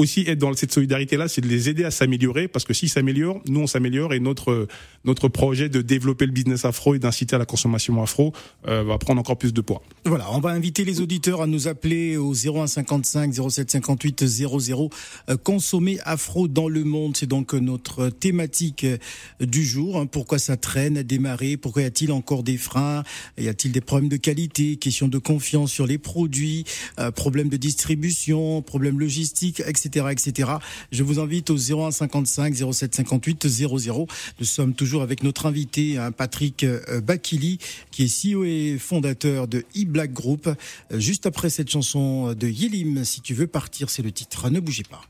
aussi 0.00 0.24
être 0.26 0.38
dans 0.38 0.52
cette 0.54 0.72
solidarité 0.72 1.16
là, 1.16 1.28
c'est 1.28 1.40
de 1.40 1.48
les 1.48 1.68
aider 1.68 1.84
à 1.84 1.90
s'améliorer 1.90 2.48
parce 2.48 2.64
que 2.64 2.74
s'ils 2.74 2.88
s'améliorent, 2.88 3.40
nous 3.48 3.60
on 3.60 3.66
s'améliore 3.66 4.12
et 4.14 4.20
notre 4.20 4.66
notre 5.04 5.28
projet 5.28 5.68
de 5.68 5.80
développer 5.80 6.26
le 6.26 6.32
business 6.32 6.64
afro 6.64 6.94
et 6.94 6.98
d'inciter 6.98 7.36
à 7.36 7.38
la 7.38 7.46
consommation 7.46 8.02
afro 8.02 8.32
euh, 8.68 8.82
va 8.82 8.98
prendre 8.98 9.20
encore 9.20 9.38
plus 9.38 9.52
de 9.54 9.60
poids. 9.60 9.82
Voilà, 10.04 10.26
on 10.32 10.40
va 10.40 10.50
inviter 10.50 10.84
les 10.84 11.00
auditeurs 11.00 11.42
à 11.42 11.46
nous 11.46 11.68
appeler 11.68 12.16
au 12.16 12.34
0155 12.34 13.32
0758 13.32 14.26
00. 14.26 14.90
Euh, 15.28 15.36
consommer 15.36 15.98
afro 16.04 16.48
dans 16.48 16.68
le 16.68 16.84
monde, 16.84 17.16
c'est 17.16 17.26
donc 17.26 17.54
notre 17.54 18.08
thématique 18.10 18.84
euh, 18.84 18.98
du 19.40 19.64
jour. 19.64 19.98
hein. 19.98 20.06
Pourquoi 20.06 20.38
ça 20.38 20.56
traîne 20.56 20.96
à 20.96 21.02
démarrer 21.02 21.56
Pourquoi 21.56 21.82
y 21.82 21.84
a-t-il 21.86 22.12
encore 22.12 22.42
des 22.42 22.56
freins 22.56 23.02
Y 23.38 23.48
a-t-il 23.48 23.72
des 23.72 23.80
problèmes 23.80 24.08
de 24.08 24.16
qualité 24.16 24.76
Question 24.76 25.08
de 25.08 25.18
confiance 25.18 25.70
sur 25.70 25.86
les 25.86 25.98
produits 25.98 26.64
euh, 26.98 27.10
Problèmes 27.10 27.48
de 27.48 27.56
distribution 27.56 28.62
Problèmes 28.62 28.98
logistiques 28.98 29.62
Etc. 29.66 29.89
etc. 29.96 30.50
Je 30.92 31.02
vous 31.02 31.18
invite 31.18 31.50
au 31.50 31.56
0155 31.56 32.54
0758 32.54 33.46
00. 33.48 34.06
Nous 34.38 34.46
sommes 34.46 34.74
toujours 34.74 35.02
avec 35.02 35.22
notre 35.22 35.46
invité, 35.46 35.98
hein, 35.98 36.12
Patrick 36.12 36.64
euh, 36.64 37.00
Bakili, 37.00 37.58
qui 37.90 38.04
est 38.04 38.34
CEO 38.34 38.44
et 38.44 38.78
fondateur 38.78 39.48
de 39.48 39.64
e-Black 39.76 40.12
Group. 40.12 40.48
Euh, 40.92 40.98
Juste 40.98 41.26
après 41.26 41.50
cette 41.50 41.70
chanson 41.70 42.34
de 42.34 42.46
Yelim, 42.46 43.04
si 43.04 43.20
tu 43.20 43.34
veux 43.34 43.46
partir, 43.46 43.90
c'est 43.90 44.02
le 44.02 44.12
titre. 44.12 44.48
Ne 44.50 44.60
bougez 44.60 44.84
pas. 44.84 45.02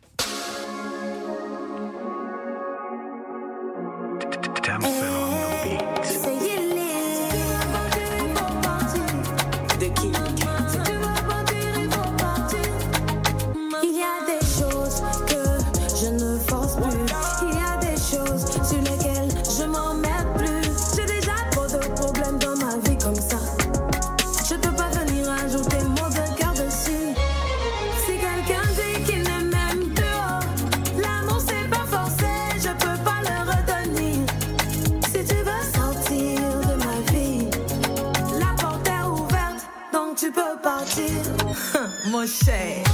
Mon 42.21 42.27
cher. 42.27 42.90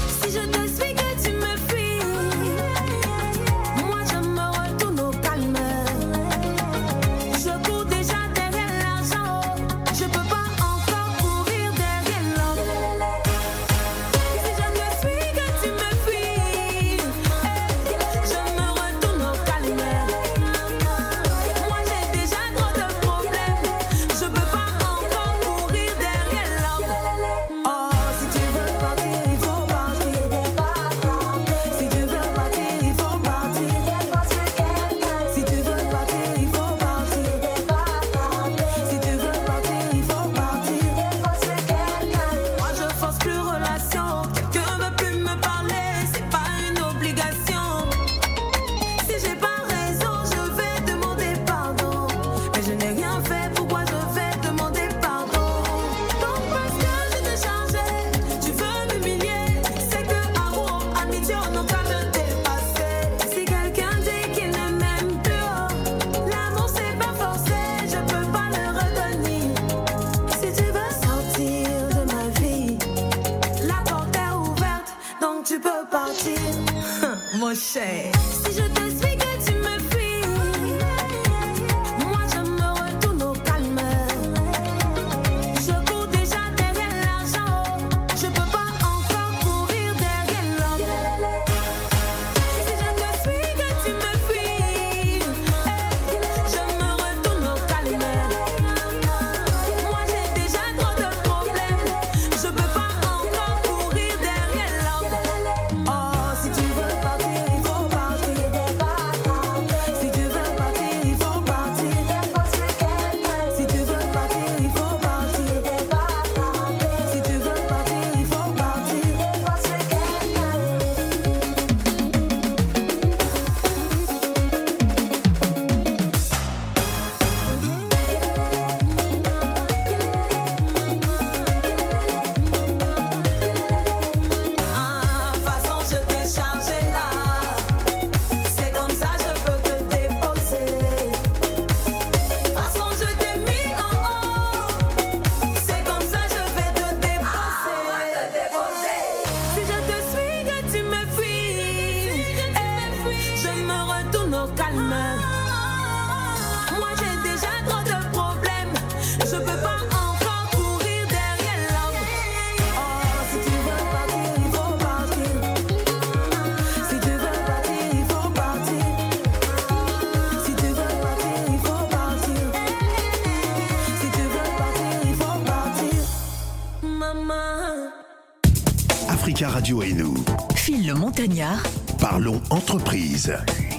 Radio 179.67 179.83
et 179.83 179.95
nous. 179.95 180.15
Phil 180.55 180.87
le 180.87 180.95
Montagnard, 180.95 181.61
Parlons 181.99 182.41
entreprise. 182.51 183.37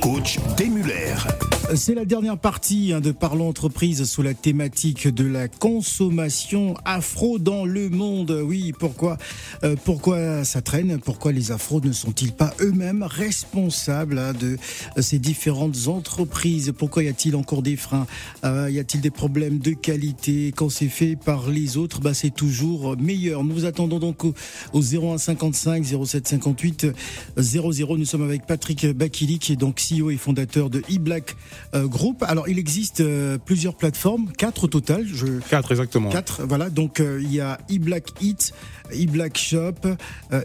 Coach 0.07 0.39
Demuller. 0.57 1.15
C'est 1.75 1.93
la 1.93 2.05
dernière 2.05 2.37
partie 2.37 2.93
hein, 2.93 3.01
de 3.01 3.11
Parlons 3.11 3.49
Entreprise 3.49 4.05
sous 4.05 4.21
la 4.21 4.33
thématique 4.33 5.09
de 5.09 5.25
la 5.25 5.49
consommation 5.49 6.75
afro 6.85 7.39
dans 7.39 7.65
le 7.65 7.89
monde. 7.89 8.31
Oui, 8.45 8.71
pourquoi, 8.71 9.17
euh, 9.65 9.75
pourquoi 9.83 10.45
ça 10.45 10.61
traîne? 10.61 10.97
Pourquoi 10.97 11.33
les 11.33 11.51
afros 11.51 11.81
ne 11.81 11.91
sont-ils 11.91 12.31
pas 12.31 12.53
eux-mêmes 12.61 13.03
responsables 13.03 14.17
hein, 14.17 14.31
de 14.31 14.57
ces 15.01 15.19
différentes 15.19 15.89
entreprises? 15.89 16.73
Pourquoi 16.77 17.03
y 17.03 17.09
a-t-il 17.09 17.35
encore 17.35 17.61
des 17.61 17.75
freins? 17.75 18.07
Euh, 18.45 18.71
Y 18.71 18.79
a-t-il 18.79 19.01
des 19.01 19.11
problèmes 19.11 19.59
de 19.59 19.71
qualité? 19.71 20.53
Quand 20.55 20.69
c'est 20.69 20.87
fait 20.87 21.17
par 21.17 21.49
les 21.49 21.75
autres, 21.75 21.99
bah, 21.99 22.13
c'est 22.13 22.33
toujours 22.33 22.95
meilleur. 22.97 23.43
Nous 23.43 23.53
vous 23.53 23.65
attendons 23.65 23.99
donc 23.99 24.23
au, 24.23 24.33
au 24.71 24.81
01 24.81 25.17
55 25.17 25.83
07 26.05 26.27
58 26.29 26.87
00. 27.35 27.97
Nous 27.97 28.05
sommes 28.05 28.23
avec 28.23 28.45
Patrick 28.45 28.85
Bakili 28.85 29.37
qui 29.39 29.51
est 29.51 29.57
donc 29.57 29.81
CEO 29.97 30.11
et 30.11 30.17
fondateur 30.17 30.69
de 30.69 30.81
eBlack 30.89 31.35
euh, 31.73 31.87
Group. 31.87 32.23
Alors 32.23 32.47
il 32.49 32.59
existe 32.59 33.01
euh, 33.01 33.37
plusieurs 33.37 33.75
plateformes, 33.75 34.31
quatre 34.37 34.65
au 34.65 34.67
total. 34.67 35.05
Je... 35.07 35.39
Quatre 35.49 35.71
exactement. 35.71 36.09
Quatre, 36.09 36.43
voilà. 36.47 36.69
Donc 36.69 36.99
euh, 36.99 37.19
il 37.21 37.33
y 37.33 37.39
a 37.39 37.59
eBlack 37.69 38.09
Eat, 38.21 38.53
eBlack 38.91 39.37
Shop, 39.37 39.75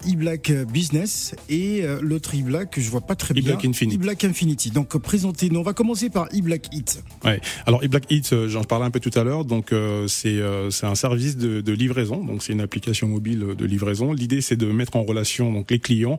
eBlack 0.08 0.52
Business 0.72 1.34
et 1.48 1.84
l'autre 2.00 2.34
eBlack 2.34 2.70
que 2.70 2.80
je 2.80 2.90
vois 2.90 3.00
pas 3.00 3.14
très 3.14 3.34
bien. 3.34 3.42
eBlack 3.42 3.64
Infinity. 3.64 3.96
eBlack 3.96 4.24
Infinity. 4.24 4.70
Donc 4.70 4.96
présentez-nous. 4.96 5.60
On 5.60 5.62
va 5.62 5.72
commencer 5.74 6.10
par 6.10 6.28
eBlack 6.34 6.74
Eat. 6.74 7.02
Ouais. 7.24 7.40
Alors 7.66 7.82
eBlack 7.84 8.04
euh, 8.32 8.48
j'en 8.48 8.64
parlais 8.64 8.86
un 8.86 8.90
peu 8.90 9.00
tout 9.00 9.16
à 9.18 9.24
l'heure. 9.24 9.44
Donc 9.44 9.74
c'est 10.08 10.40
c'est 10.70 10.86
un 10.86 10.94
service 10.94 11.36
de, 11.36 11.60
de 11.60 11.72
livraison. 11.72 12.24
Donc 12.24 12.42
c'est 12.42 12.52
une 12.52 12.60
application 12.60 13.08
mobile 13.08 13.54
de 13.56 13.64
livraison. 13.64 14.12
L'idée 14.12 14.40
c'est 14.40 14.56
de 14.56 14.66
mettre 14.66 14.96
en 14.96 15.02
relation 15.02 15.52
donc 15.52 15.70
les 15.70 15.78
clients 15.78 16.18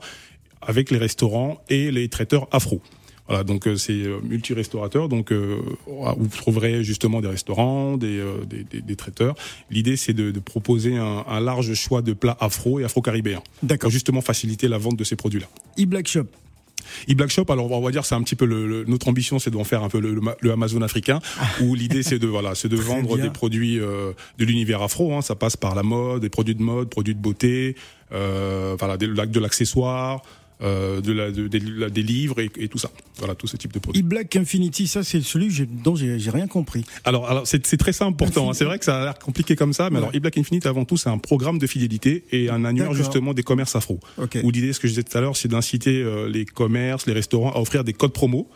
avec 0.62 0.91
les 0.91 0.98
restaurants 0.98 1.62
et 1.69 1.91
les 1.91 2.10
traiteurs 2.10 2.48
afro. 2.52 2.82
Voilà, 3.27 3.43
donc 3.45 3.67
euh, 3.67 3.77
c'est 3.77 3.93
euh, 3.93 4.19
multi-restaurateur, 4.21 5.07
donc 5.07 5.31
euh, 5.31 5.57
vous 5.88 6.27
trouverez 6.38 6.83
justement 6.83 7.21
des 7.21 7.29
restaurants, 7.29 7.95
des, 7.95 8.19
euh, 8.19 8.43
des, 8.45 8.63
des- 8.65 8.81
des 8.81 8.95
traiteurs. 8.97 9.36
L'idée 9.71 9.95
c'est 9.95 10.13
de, 10.13 10.31
de 10.31 10.39
proposer 10.39 10.97
un, 10.97 11.23
un 11.27 11.39
large 11.39 11.73
choix 11.73 12.01
de 12.01 12.12
plats 12.13 12.36
afro 12.41 12.81
et 12.81 12.83
afro-caribéens 12.83 13.41
D'accord. 13.63 13.88
pour 13.88 13.91
justement 13.91 14.19
faciliter 14.21 14.67
la 14.67 14.77
vente 14.77 14.97
de 14.97 15.03
ces 15.05 15.15
produits-là. 15.15 15.47
eBlack 15.77 16.07
Shop. 16.09 16.25
eBlack 17.07 17.29
Shop, 17.29 17.45
alors 17.49 17.71
on 17.71 17.79
va 17.81 17.91
dire 17.91 18.03
c'est 18.05 18.15
un 18.15 18.23
petit 18.23 18.36
peu 18.36 18.43
le, 18.45 18.67
le- 18.67 18.83
notre 18.86 19.07
ambition, 19.07 19.39
c'est 19.39 19.51
d'en 19.51 19.63
faire 19.63 19.83
un 19.83 19.89
peu 19.89 20.01
le, 20.01 20.13
le, 20.13 20.19
ma- 20.19 20.36
le 20.41 20.51
Amazon 20.51 20.81
africain, 20.81 21.19
où 21.62 21.75
l'idée 21.75 22.03
c'est 22.03 22.19
de 22.19 22.27
voilà, 22.27 22.55
c'est 22.55 22.67
de 22.67 22.75
vendre 22.75 23.15
bien. 23.15 23.23
des 23.25 23.31
produits 23.31 23.79
euh, 23.79 24.12
de 24.38 24.43
l'univers 24.43 24.81
afro. 24.81 25.13
Hein, 25.13 25.21
ça 25.21 25.36
passe 25.36 25.55
par 25.55 25.75
la 25.75 25.83
mode, 25.83 26.21
des 26.21 26.29
produits 26.29 26.55
de 26.55 26.62
mode, 26.62 26.89
produits 26.89 27.15
de 27.15 27.21
beauté, 27.21 27.77
euh, 28.12 28.75
voilà, 28.77 28.97
de 28.97 29.39
l'accessoire, 29.39 30.23
euh, 30.63 31.02
de 31.02 31.12
la, 31.12 31.30
de- 31.32 31.47
des, 31.47 31.60
la- 31.60 31.89
des 31.89 32.04
livres 32.04 32.39
et, 32.39 32.49
et 32.58 32.67
tout 32.67 32.78
ça. 32.78 32.89
Voilà, 33.17 33.36
tout 33.36 33.47
ce 33.47 33.58
type 33.58 33.73
de 33.73 33.80
produits. 33.80 33.99
eBlack 34.02 34.36
Infinity, 34.36 34.88
ça 34.88 35.04
c'est 35.04 35.21
celui 35.21 35.49
dont 35.67 35.95
j'ai 35.95 36.17
rien 36.30 36.47
compris. 36.47 36.86
Alors, 37.04 37.30
alors 37.30 37.45
c'est 37.45 37.62
très 37.78 37.93
simple 37.93 38.17
pourtant. 38.17 38.49
hein. 38.49 38.54
C'est 38.54 38.65
vrai 38.65 38.80
que 38.80 38.86
ça 38.86 39.02
a 39.02 39.04
l'air 39.06 39.19
compliqué 39.19 39.56
comme 39.56 39.73
ça, 39.73 39.89
mais 39.89 39.97
Ouais. 39.97 40.04
alors 40.04 40.15
eBlack 40.15 40.38
Infinite 40.38 40.65
avant 40.65 40.86
tout 40.86 40.97
c'est 40.97 41.10
un 41.10 41.17
programme 41.17 41.58
de 41.60 41.67
fidélité 41.67 42.23
et 42.32 42.49
un 42.49 42.65
annuaire 42.65 42.93
justement 42.93 43.34
des 43.34 43.43
commerces 43.43 43.76
afro. 43.76 43.99
Où 44.43 44.52
l'idée, 44.52 44.73
ce 44.73 44.80
que 44.80 44.88
je 44.88 44.93
disais 44.93 45.04
tout 45.04 45.17
à 45.17 45.21
l'heure, 45.21 45.36
c'est 45.38 45.47
d'inciter 45.49 46.02
euh, 46.02 46.28
les 46.30 46.45
commerces, 46.45 47.06
les 47.08 47.13
restaurants 47.13 47.52
à 47.52 47.60
offrir 47.60 47.84
des 47.84 47.93
codes 47.93 48.13
promo 48.13 48.49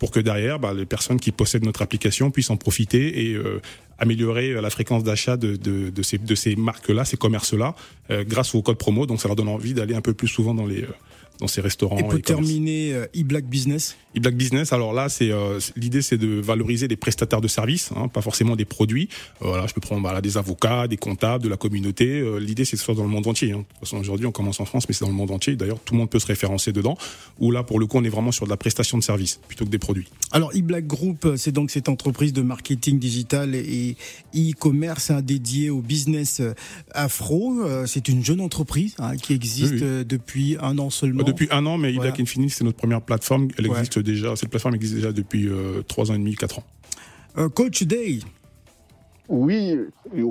pour 0.00 0.10
que 0.10 0.18
derrière, 0.20 0.58
bah, 0.58 0.74
les 0.74 0.86
personnes 0.86 1.20
qui 1.20 1.30
possèdent 1.30 1.64
notre 1.64 1.80
application 1.82 2.30
puissent 2.30 2.50
en 2.50 2.56
profiter 2.56 3.26
et 3.30 3.34
euh, 3.34 3.60
améliorer 3.98 4.52
la 4.60 4.68
fréquence 4.68 5.04
d'achat 5.04 5.36
de, 5.36 5.54
de, 5.56 5.90
de 5.90 6.02
ces, 6.02 6.18
de 6.18 6.34
ces 6.34 6.56
marques-là, 6.56 7.04
ces 7.04 7.16
commerces-là, 7.16 7.74
euh, 8.10 8.24
grâce 8.26 8.54
au 8.56 8.62
code 8.62 8.76
promo. 8.76 9.06
Donc 9.06 9.20
ça 9.20 9.28
leur 9.28 9.36
donne 9.36 9.48
envie 9.48 9.72
d'aller 9.72 9.94
un 9.94 10.00
peu 10.00 10.12
plus 10.12 10.26
souvent 10.28 10.52
dans 10.54 10.66
les 10.66 10.84
dans 11.40 11.46
ces 11.48 11.60
restaurants. 11.60 11.98
Et 11.98 12.02
commerces. 12.02 12.22
terminer, 12.22 12.92
euh, 12.94 13.06
eBlack 13.14 13.44
Business. 13.46 13.96
eBlack 14.14 14.36
Business, 14.36 14.72
alors 14.72 14.92
là, 14.92 15.08
c'est 15.08 15.30
euh, 15.32 15.58
c'est- 15.58 15.76
l'idée, 15.76 16.00
c'est 16.02 16.16
de 16.18 16.40
valoriser 16.40 16.86
des 16.86 16.96
prestataires 16.96 17.40
de 17.40 17.48
services, 17.48 17.90
hein, 17.96 18.06
pas 18.08 18.20
forcément 18.22 18.54
des 18.54 18.64
produits. 18.64 19.08
Euh, 19.42 19.48
voilà, 19.48 19.66
je 19.66 19.74
peux 19.74 19.80
prendre 19.80 20.00
voilà, 20.02 20.20
des 20.20 20.36
avocats, 20.38 20.86
des 20.86 20.96
comptables, 20.96 21.42
de 21.42 21.48
la 21.48 21.56
communauté. 21.56 22.22
L'idée, 22.38 22.64
c'est 22.64 22.72
que 22.72 22.78
ce 22.78 22.84
soit 22.84 22.94
dans 22.94 23.02
le 23.02 23.08
monde 23.08 23.26
entier. 23.26 23.50
Hein. 23.52 23.58
De 23.58 23.62
toute 23.64 23.78
façon, 23.80 23.96
aujourd'hui, 23.98 24.26
on 24.26 24.32
commence 24.32 24.60
en 24.60 24.64
France, 24.64 24.84
mais 24.88 24.94
c'est 24.94 25.04
dans 25.04 25.10
le 25.10 25.16
monde 25.16 25.32
entier. 25.32 25.56
D'ailleurs, 25.56 25.80
tout 25.84 25.94
le 25.94 25.98
monde 25.98 26.10
peut 26.10 26.20
se 26.20 26.26
référencer 26.26 26.72
dedans. 26.72 26.96
Où 27.40 27.50
là, 27.50 27.64
pour 27.64 27.80
le 27.80 27.86
coup, 27.86 27.98
on 27.98 28.04
est 28.04 28.08
vraiment 28.08 28.30
sur 28.32 28.44
de 28.46 28.50
la 28.50 28.56
prestation 28.56 28.96
de 28.98 29.02
services 29.02 29.40
plutôt 29.48 29.64
que 29.64 29.70
des 29.70 29.78
produits. 29.78 30.06
Alors, 30.30 30.54
eBlack 30.54 30.86
Group, 30.86 31.26
c'est 31.36 31.50
donc 31.52 31.70
cette 31.72 31.88
entreprise 31.88 32.32
de 32.32 32.42
marketing 32.42 32.98
digital 33.00 33.54
et 33.56 33.96
e-commerce 34.36 35.10
hein, 35.10 35.20
dédiée 35.22 35.70
au 35.70 35.80
business 35.80 36.40
afro. 36.92 37.64
C'est 37.86 38.08
une 38.08 38.24
jeune 38.24 38.40
entreprise 38.40 38.94
hein, 38.98 39.16
qui 39.16 39.32
existe 39.32 39.72
Oui, 39.74 39.80
oui. 39.82 40.04
depuis 40.06 40.56
un 40.60 40.78
an 40.78 40.90
seulement. 40.90 41.23
Euh, 41.24 41.32
Depuis 41.32 41.48
un 41.50 41.64
an, 41.66 41.78
mais 41.78 41.92
Voilà. 41.92 42.12
Infinite, 42.18 42.50
c'est 42.50 42.64
notre 42.64 42.76
première 42.78 43.02
plateforme. 43.02 43.48
Elle 43.58 43.66
Ouais. 43.68 43.72
existe 43.78 43.98
déjà. 43.98 44.36
Cette 44.36 44.50
plateforme 44.50 44.74
existe 44.74 44.94
déjà 44.94 45.12
depuis 45.12 45.48
euh, 45.48 45.82
trois 45.88 46.10
ans 46.10 46.14
et 46.14 46.18
demi, 46.18 46.34
quatre 46.34 46.58
ans. 46.60 46.64
Euh, 47.38 47.48
Coach 47.48 47.82
Day, 47.84 48.20
Oui, 49.28 49.76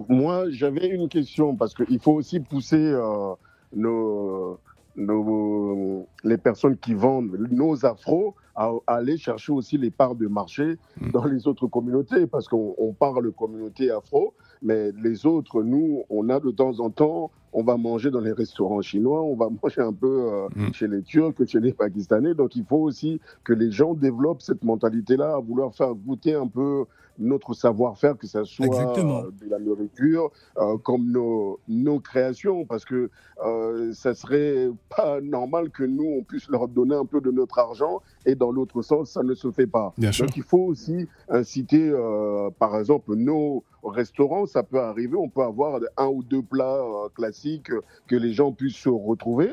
moi 0.08 0.46
j'avais 0.52 0.88
une 0.88 1.10
question 1.10 1.56
parce 1.56 1.74
qu'il 1.74 2.00
faut 2.00 2.14
aussi 2.14 2.40
pousser 2.40 2.78
euh, 2.78 3.34
nos, 3.76 4.60
nos- 4.96 6.08
les 6.24 6.38
personnes 6.38 6.78
qui 6.78 6.94
vendent 6.94 7.36
nos 7.52 7.86
afros 7.86 8.36
à, 8.56 8.72
à 8.86 8.96
aller 8.98 9.18
chercher 9.18 9.52
aussi 9.52 9.78
les 9.80 9.90
parts 9.90 10.16
de 10.16 10.28
marché 10.28 10.78
Mm. 11.02 11.10
dans 11.12 11.26
les 11.26 11.48
autres 11.48 11.66
communautés 11.68 12.28
parce 12.28 12.48
qu'on 12.48 12.76
on 12.78 12.94
parle 12.94 13.32
communauté 13.32 13.90
afro, 13.90 14.34
mais 14.64 14.92
les 15.04 15.26
autres, 15.26 15.62
nous, 15.64 16.04
on 16.10 16.30
a 16.30 16.40
de 16.40 16.52
temps 16.52 16.80
en 16.80 16.90
temps, 16.90 17.32
on 17.52 17.64
va 17.64 17.78
manger 17.78 18.10
dans 18.10 18.22
les 18.22 18.32
restaurants 18.32 18.82
chinois, 18.82 19.22
on 19.22 19.36
va 19.36 19.50
manger 19.64 19.82
un 19.82 19.94
peu 19.94 20.32
euh, 20.34 20.48
Mm. 20.56 20.74
chez 20.74 20.88
les 20.88 21.02
Turcs, 21.04 21.36
chez 21.48 21.60
les 21.60 21.74
Pakistanais, 21.74 22.34
donc 22.34 22.56
il 22.56 22.66
faut 22.66 22.78
aussi 22.78 23.20
que 23.44 23.54
les 23.54 23.72
gens 23.72 23.94
développent 23.94 24.42
cette 24.42 24.64
mentalité-là 24.64 25.36
à 25.36 25.40
vouloir 25.40 25.74
faire 25.76 25.94
goûter 25.94 26.34
un 26.34 26.48
peu 26.48 26.86
notre 27.20 27.54
savoir-faire, 27.54 28.18
que 28.18 28.28
ça 28.28 28.44
soit 28.46 28.66
Exactement. 28.66 29.24
euh, 29.24 29.32
de 29.42 29.50
la 29.50 29.60
nourriture, 29.60 30.32
euh, 30.58 30.78
comme 30.78 31.12
nos, 31.12 31.60
nos 31.68 32.00
créations, 32.00 32.66
parce 32.66 32.86
que 32.86 33.10
euh, 33.46 33.94
ça 33.94 34.14
serait 34.14 34.70
pas 34.96 35.22
normal 35.22 35.70
que 35.70 35.84
nous, 35.84 36.06
on 36.20 36.24
puisse 36.24 36.50
leur 36.50 36.68
donner 36.68 36.96
un 36.96 37.06
peu 37.06 37.22
de 37.22 37.32
notre 37.32 37.60
argent 37.60 38.02
et 38.26 38.36
dans 38.36 38.52
l'autre 38.52 38.82
sens, 38.82 39.12
ça 39.12 39.24
ne 39.24 39.34
se 39.34 39.52
fait 39.52 39.68
pas. 39.68 39.94
Bien 39.98 40.12
sûr. 40.12 40.26
Donc 40.26 40.38
il 40.38 40.44
faut 40.44 40.66
aussi 40.66 41.08
inciter, 41.30 41.90
euh, 41.90 42.50
par 42.58 42.78
exemple, 42.78 43.16
nos 43.16 43.64
restaurants, 43.84 44.46
ça 44.46 44.64
peut 44.64 44.80
arriver, 44.80 45.16
on 45.18 45.30
peut 45.30 45.42
avoir 45.44 45.80
un 45.98 46.08
ou 46.08 46.24
deux 46.24 46.42
plats 46.42 46.82
classiques 47.16 47.72
que 48.08 48.16
les 48.16 48.32
gens 48.32 48.52
puissent 48.52 48.76
se 48.76 48.90
retrouver. 48.90 49.50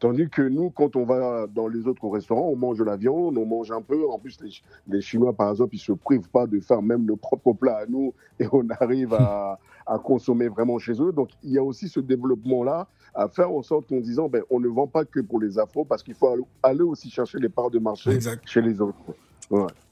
Tandis 0.00 0.28
que 0.30 0.42
nous, 0.42 0.70
quand 0.70 0.94
on 0.96 1.04
va 1.04 1.46
dans 1.52 1.66
les 1.66 1.86
autres 1.88 2.06
restaurants, 2.08 2.48
on 2.48 2.56
mange 2.56 2.78
de 2.78 2.84
la 2.84 2.96
viande, 2.96 3.36
on 3.36 3.44
mange 3.46 3.72
un 3.72 3.82
peu. 3.82 4.08
En 4.08 4.18
plus, 4.18 4.38
les, 4.42 4.50
les 4.86 5.00
Chinois, 5.00 5.32
par 5.32 5.50
exemple, 5.50 5.74
ils 5.74 5.80
se 5.80 5.92
privent 5.92 6.28
pas 6.30 6.46
de 6.46 6.60
faire 6.60 6.82
même 6.82 7.04
nos 7.04 7.16
propres 7.16 7.52
plats 7.52 7.78
à 7.78 7.86
nous 7.86 8.14
et 8.40 8.46
on 8.52 8.64
arrive 8.80 9.12
à, 9.14 9.58
à 9.86 9.98
consommer 9.98 10.48
vraiment 10.48 10.78
chez 10.78 10.92
eux. 11.02 11.12
Donc, 11.12 11.30
il 11.42 11.50
y 11.52 11.58
a 11.58 11.62
aussi 11.64 11.88
ce 11.88 11.98
développement-là 12.00 12.86
à 13.14 13.28
faire 13.28 13.50
en 13.50 13.62
sorte 13.62 13.88
qu'en 13.88 13.98
disant, 14.00 14.28
ben, 14.28 14.42
on 14.50 14.60
ne 14.60 14.68
vend 14.68 14.86
pas 14.86 15.04
que 15.04 15.18
pour 15.20 15.40
les 15.40 15.58
afros 15.58 15.84
parce 15.84 16.02
qu'il 16.04 16.14
faut 16.14 16.28
aller- 16.62 16.82
aussi 16.82 17.10
chercher 17.10 17.38
les 17.38 17.48
parts 17.48 17.70
de 17.70 17.80
marché 17.80 18.10
Exact. 18.10 18.42
chez 18.48 18.60
les 18.62 18.80
autres. 18.80 18.96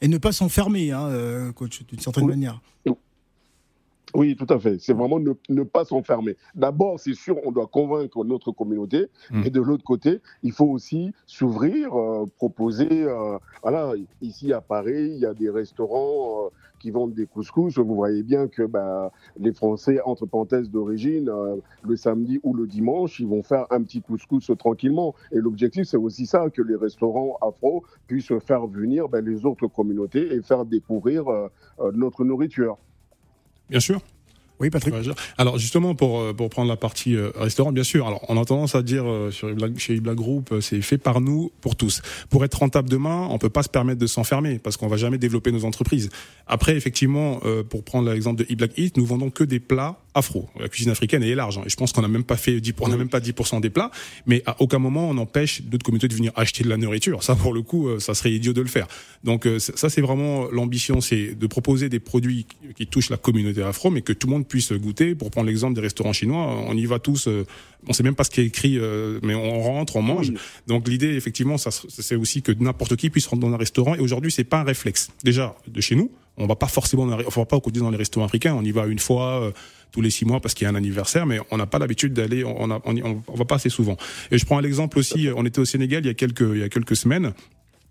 et 0.00 0.06
ne 0.06 0.18
pas 0.18 0.30
s'enfermer, 0.32 0.92
hein, 0.92 1.06
euh, 1.08 1.50
coach, 1.52 1.84
d'une 1.86 1.98
certaine 1.98 2.24
Oui. 2.24 2.30
manière. 2.30 2.60
Oui, 4.14 4.36
tout 4.36 4.46
à 4.48 4.58
fait. 4.58 4.78
C'est 4.78 4.92
vraiment 4.92 5.18
ne, 5.18 5.32
ne 5.48 5.62
pas 5.62 5.84
s'enfermer. 5.84 6.36
D'abord, 6.54 7.00
c'est 7.00 7.14
sûr, 7.14 7.38
on 7.44 7.50
doit 7.50 7.66
convaincre 7.66 8.24
notre 8.24 8.52
communauté. 8.52 9.06
Mm. 9.30 9.42
Et 9.44 9.50
de 9.50 9.60
l'autre 9.60 9.84
côté, 9.84 10.20
il 10.42 10.52
faut 10.52 10.66
aussi 10.66 11.12
s'ouvrir, 11.26 11.92
euh, 11.98 12.24
proposer. 12.36 12.88
euh, 12.90 13.38
voilà, 13.62 13.92
ici 14.22 14.52
à 14.52 14.60
Paris, 14.60 15.10
il 15.12 15.18
y 15.18 15.26
a 15.26 15.34
des 15.34 15.50
restaurants 15.50 16.46
euh, 16.46 16.48
qui 16.78 16.90
vendent 16.92 17.14
des 17.14 17.26
couscous. 17.26 17.78
Vous 17.78 17.94
voyez 17.96 18.22
bien 18.22 18.46
que 18.46 18.62
bah, 18.62 19.10
les 19.38 19.52
Français, 19.52 20.00
entre 20.04 20.24
parenthèses 20.24 20.70
d'origine, 20.70 21.30
le 21.82 21.96
samedi 21.96 22.38
ou 22.44 22.54
le 22.54 22.66
dimanche, 22.66 23.18
ils 23.18 23.26
vont 23.26 23.42
faire 23.42 23.66
un 23.70 23.82
petit 23.82 24.00
couscous 24.00 24.50
tranquillement. 24.56 25.14
Et 25.32 25.38
l'objectif, 25.38 25.84
c'est 25.84 25.96
aussi 25.96 26.26
ça, 26.26 26.48
que 26.48 26.62
les 26.62 26.76
restaurants 26.76 27.38
afro 27.42 27.82
puissent 28.06 28.32
faire 28.38 28.66
venir 28.66 29.08
bah, 29.08 29.20
les 29.20 29.44
autres 29.44 29.66
communautés 29.66 30.32
et 30.32 30.42
faire 30.42 30.64
découvrir 30.64 31.24
notre 31.92 32.24
nourriture. 32.24 32.78
Bien 33.68 33.80
sûr. 33.80 34.00
Oui, 34.58 34.70
Patrick. 34.70 34.94
Alors 35.36 35.58
justement 35.58 35.94
pour 35.94 36.20
euh, 36.20 36.32
pour 36.32 36.48
prendre 36.48 36.68
la 36.68 36.76
partie 36.76 37.14
euh, 37.14 37.30
restaurant, 37.36 37.72
bien 37.72 37.84
sûr. 37.84 38.06
Alors 38.06 38.24
on 38.28 38.40
a 38.40 38.44
tendance 38.44 38.74
à 38.74 38.82
dire 38.82 39.04
euh, 39.06 39.30
sur 39.30 39.48
chez 39.76 39.94
eBlack 39.96 40.16
Group, 40.16 40.50
euh, 40.50 40.60
c'est 40.60 40.80
fait 40.80 40.96
par 40.96 41.20
nous 41.20 41.52
pour 41.60 41.76
tous. 41.76 42.00
Pour 42.30 42.44
être 42.44 42.54
rentable 42.54 42.88
demain, 42.88 43.28
on 43.30 43.38
peut 43.38 43.50
pas 43.50 43.62
se 43.62 43.68
permettre 43.68 44.00
de 44.00 44.06
s'enfermer 44.06 44.58
parce 44.58 44.78
qu'on 44.78 44.88
va 44.88 44.96
jamais 44.96 45.18
développer 45.18 45.52
nos 45.52 45.64
entreprises. 45.66 46.08
Après, 46.46 46.74
effectivement, 46.76 47.40
pour 47.68 47.84
prendre 47.84 48.10
l'exemple 48.10 48.44
de 48.44 48.46
eBlack 48.50 48.78
Eat, 48.78 48.96
nous 48.96 49.04
vendons 49.04 49.30
que 49.30 49.44
des 49.44 49.60
plats 49.60 49.98
afro. 50.16 50.48
La 50.58 50.68
cuisine 50.68 50.90
africaine 50.90 51.22
elle 51.22 51.30
est 51.30 51.34
large. 51.36 51.58
hein. 51.58 51.62
Et 51.66 51.68
je 51.68 51.76
pense 51.76 51.92
qu'on 51.92 52.02
n'a 52.02 52.08
même 52.08 52.24
pas 52.24 52.36
fait 52.36 52.60
10, 52.60 52.74
on 52.80 52.88
n'a 52.88 52.96
même 52.96 53.08
pas 53.08 53.20
10% 53.20 53.60
des 53.60 53.70
plats, 53.70 53.90
mais 54.26 54.42
à 54.46 54.56
aucun 54.60 54.78
moment 54.80 55.08
on 55.08 55.16
empêche 55.18 55.62
d'autres 55.62 55.84
communautés 55.84 56.08
de 56.08 56.14
venir 56.14 56.32
acheter 56.34 56.64
de 56.64 56.68
la 56.68 56.76
nourriture. 56.76 57.22
Ça, 57.22 57.36
pour 57.36 57.52
le 57.54 57.62
coup, 57.62 57.88
euh, 57.88 58.00
ça 58.00 58.14
serait 58.14 58.32
idiot 58.32 58.52
de 58.52 58.60
le 58.62 58.66
faire. 58.68 58.88
Donc 59.22 59.46
euh, 59.46 59.58
ça, 59.60 59.88
c'est 59.88 60.00
vraiment 60.00 60.46
l'ambition, 60.50 61.00
c'est 61.00 61.34
de 61.34 61.46
proposer 61.46 61.88
des 61.88 62.00
produits 62.00 62.46
qui- 62.76 62.86
touchent 62.86 63.10
la 63.10 63.16
communauté 63.16 63.62
afro, 63.62 63.90
mais 63.90 64.00
que 64.02 64.12
tout 64.12 64.26
le 64.26 64.32
monde 64.32 64.46
puisse 64.48 64.72
goûter. 64.72 65.14
Pour 65.14 65.30
prendre 65.30 65.46
l'exemple 65.48 65.74
des 65.74 65.80
restaurants 65.82 66.12
chinois, 66.12 66.46
on 66.66 66.76
y 66.76 66.86
va 66.86 66.98
tous. 66.98 67.28
euh, 67.28 67.44
on 67.88 67.92
sait 67.92 68.02
même 68.02 68.14
pas 68.16 68.24
ce 68.24 68.30
qui 68.30 68.40
est 68.40 68.46
écrit, 68.46 68.78
mais 69.22 69.34
on 69.34 69.60
rentre, 69.60 69.94
on 69.96 70.02
mange. 70.02 70.32
Donc 70.66 70.88
l'idée, 70.88 71.14
effectivement, 71.14 71.56
ça, 71.58 71.70
c'est 71.70 72.16
aussi 72.16 72.42
que 72.42 72.50
n'importe 72.50 72.96
qui 72.96 73.10
puisse 73.10 73.26
rentrer 73.28 73.48
dans 73.48 73.54
un 73.54 73.58
restaurant. 73.58 73.94
Et 73.94 74.00
aujourd'hui, 74.00 74.32
c'est 74.32 74.42
pas 74.44 74.60
un 74.60 74.64
réflexe. 74.64 75.10
Déjà, 75.22 75.54
de 75.68 75.80
chez 75.80 75.94
nous, 75.94 76.10
on 76.36 76.46
va 76.46 76.56
pas 76.56 76.66
forcément, 76.66 77.04
on 77.04 77.06
va 77.40 77.44
pas 77.46 77.56
au 77.56 77.60
quotidien 77.60 77.84
dans 77.84 77.90
les 77.90 77.96
restaurants 77.96 78.26
africains. 78.26 78.54
On 78.54 78.64
y 78.64 78.72
va 78.72 78.86
une 78.86 78.98
fois 78.98 79.52
tous 79.92 80.00
les 80.00 80.10
six 80.10 80.24
mois 80.24 80.40
parce 80.40 80.54
qu'il 80.54 80.64
y 80.64 80.68
a 80.68 80.70
un 80.70 80.74
anniversaire, 80.74 81.26
mais 81.26 81.40
on 81.50 81.56
n'a 81.56 81.66
pas 81.66 81.78
l'habitude 81.78 82.12
d'aller. 82.12 82.44
On, 82.44 82.70
on, 82.70 82.80
on, 82.84 83.22
on 83.26 83.34
va 83.34 83.44
pas 83.44 83.56
assez 83.56 83.70
souvent. 83.70 83.96
Et 84.30 84.38
je 84.38 84.44
prends 84.44 84.58
un 84.58 84.64
exemple 84.64 84.98
aussi. 84.98 85.28
On 85.34 85.44
était 85.44 85.60
au 85.60 85.64
Sénégal 85.64 86.04
il 86.04 86.08
y 86.08 86.10
a 86.10 86.14
quelques 86.14 86.40
il 86.40 86.58
y 86.58 86.62
a 86.62 86.68
quelques 86.68 86.96
semaines. 86.96 87.32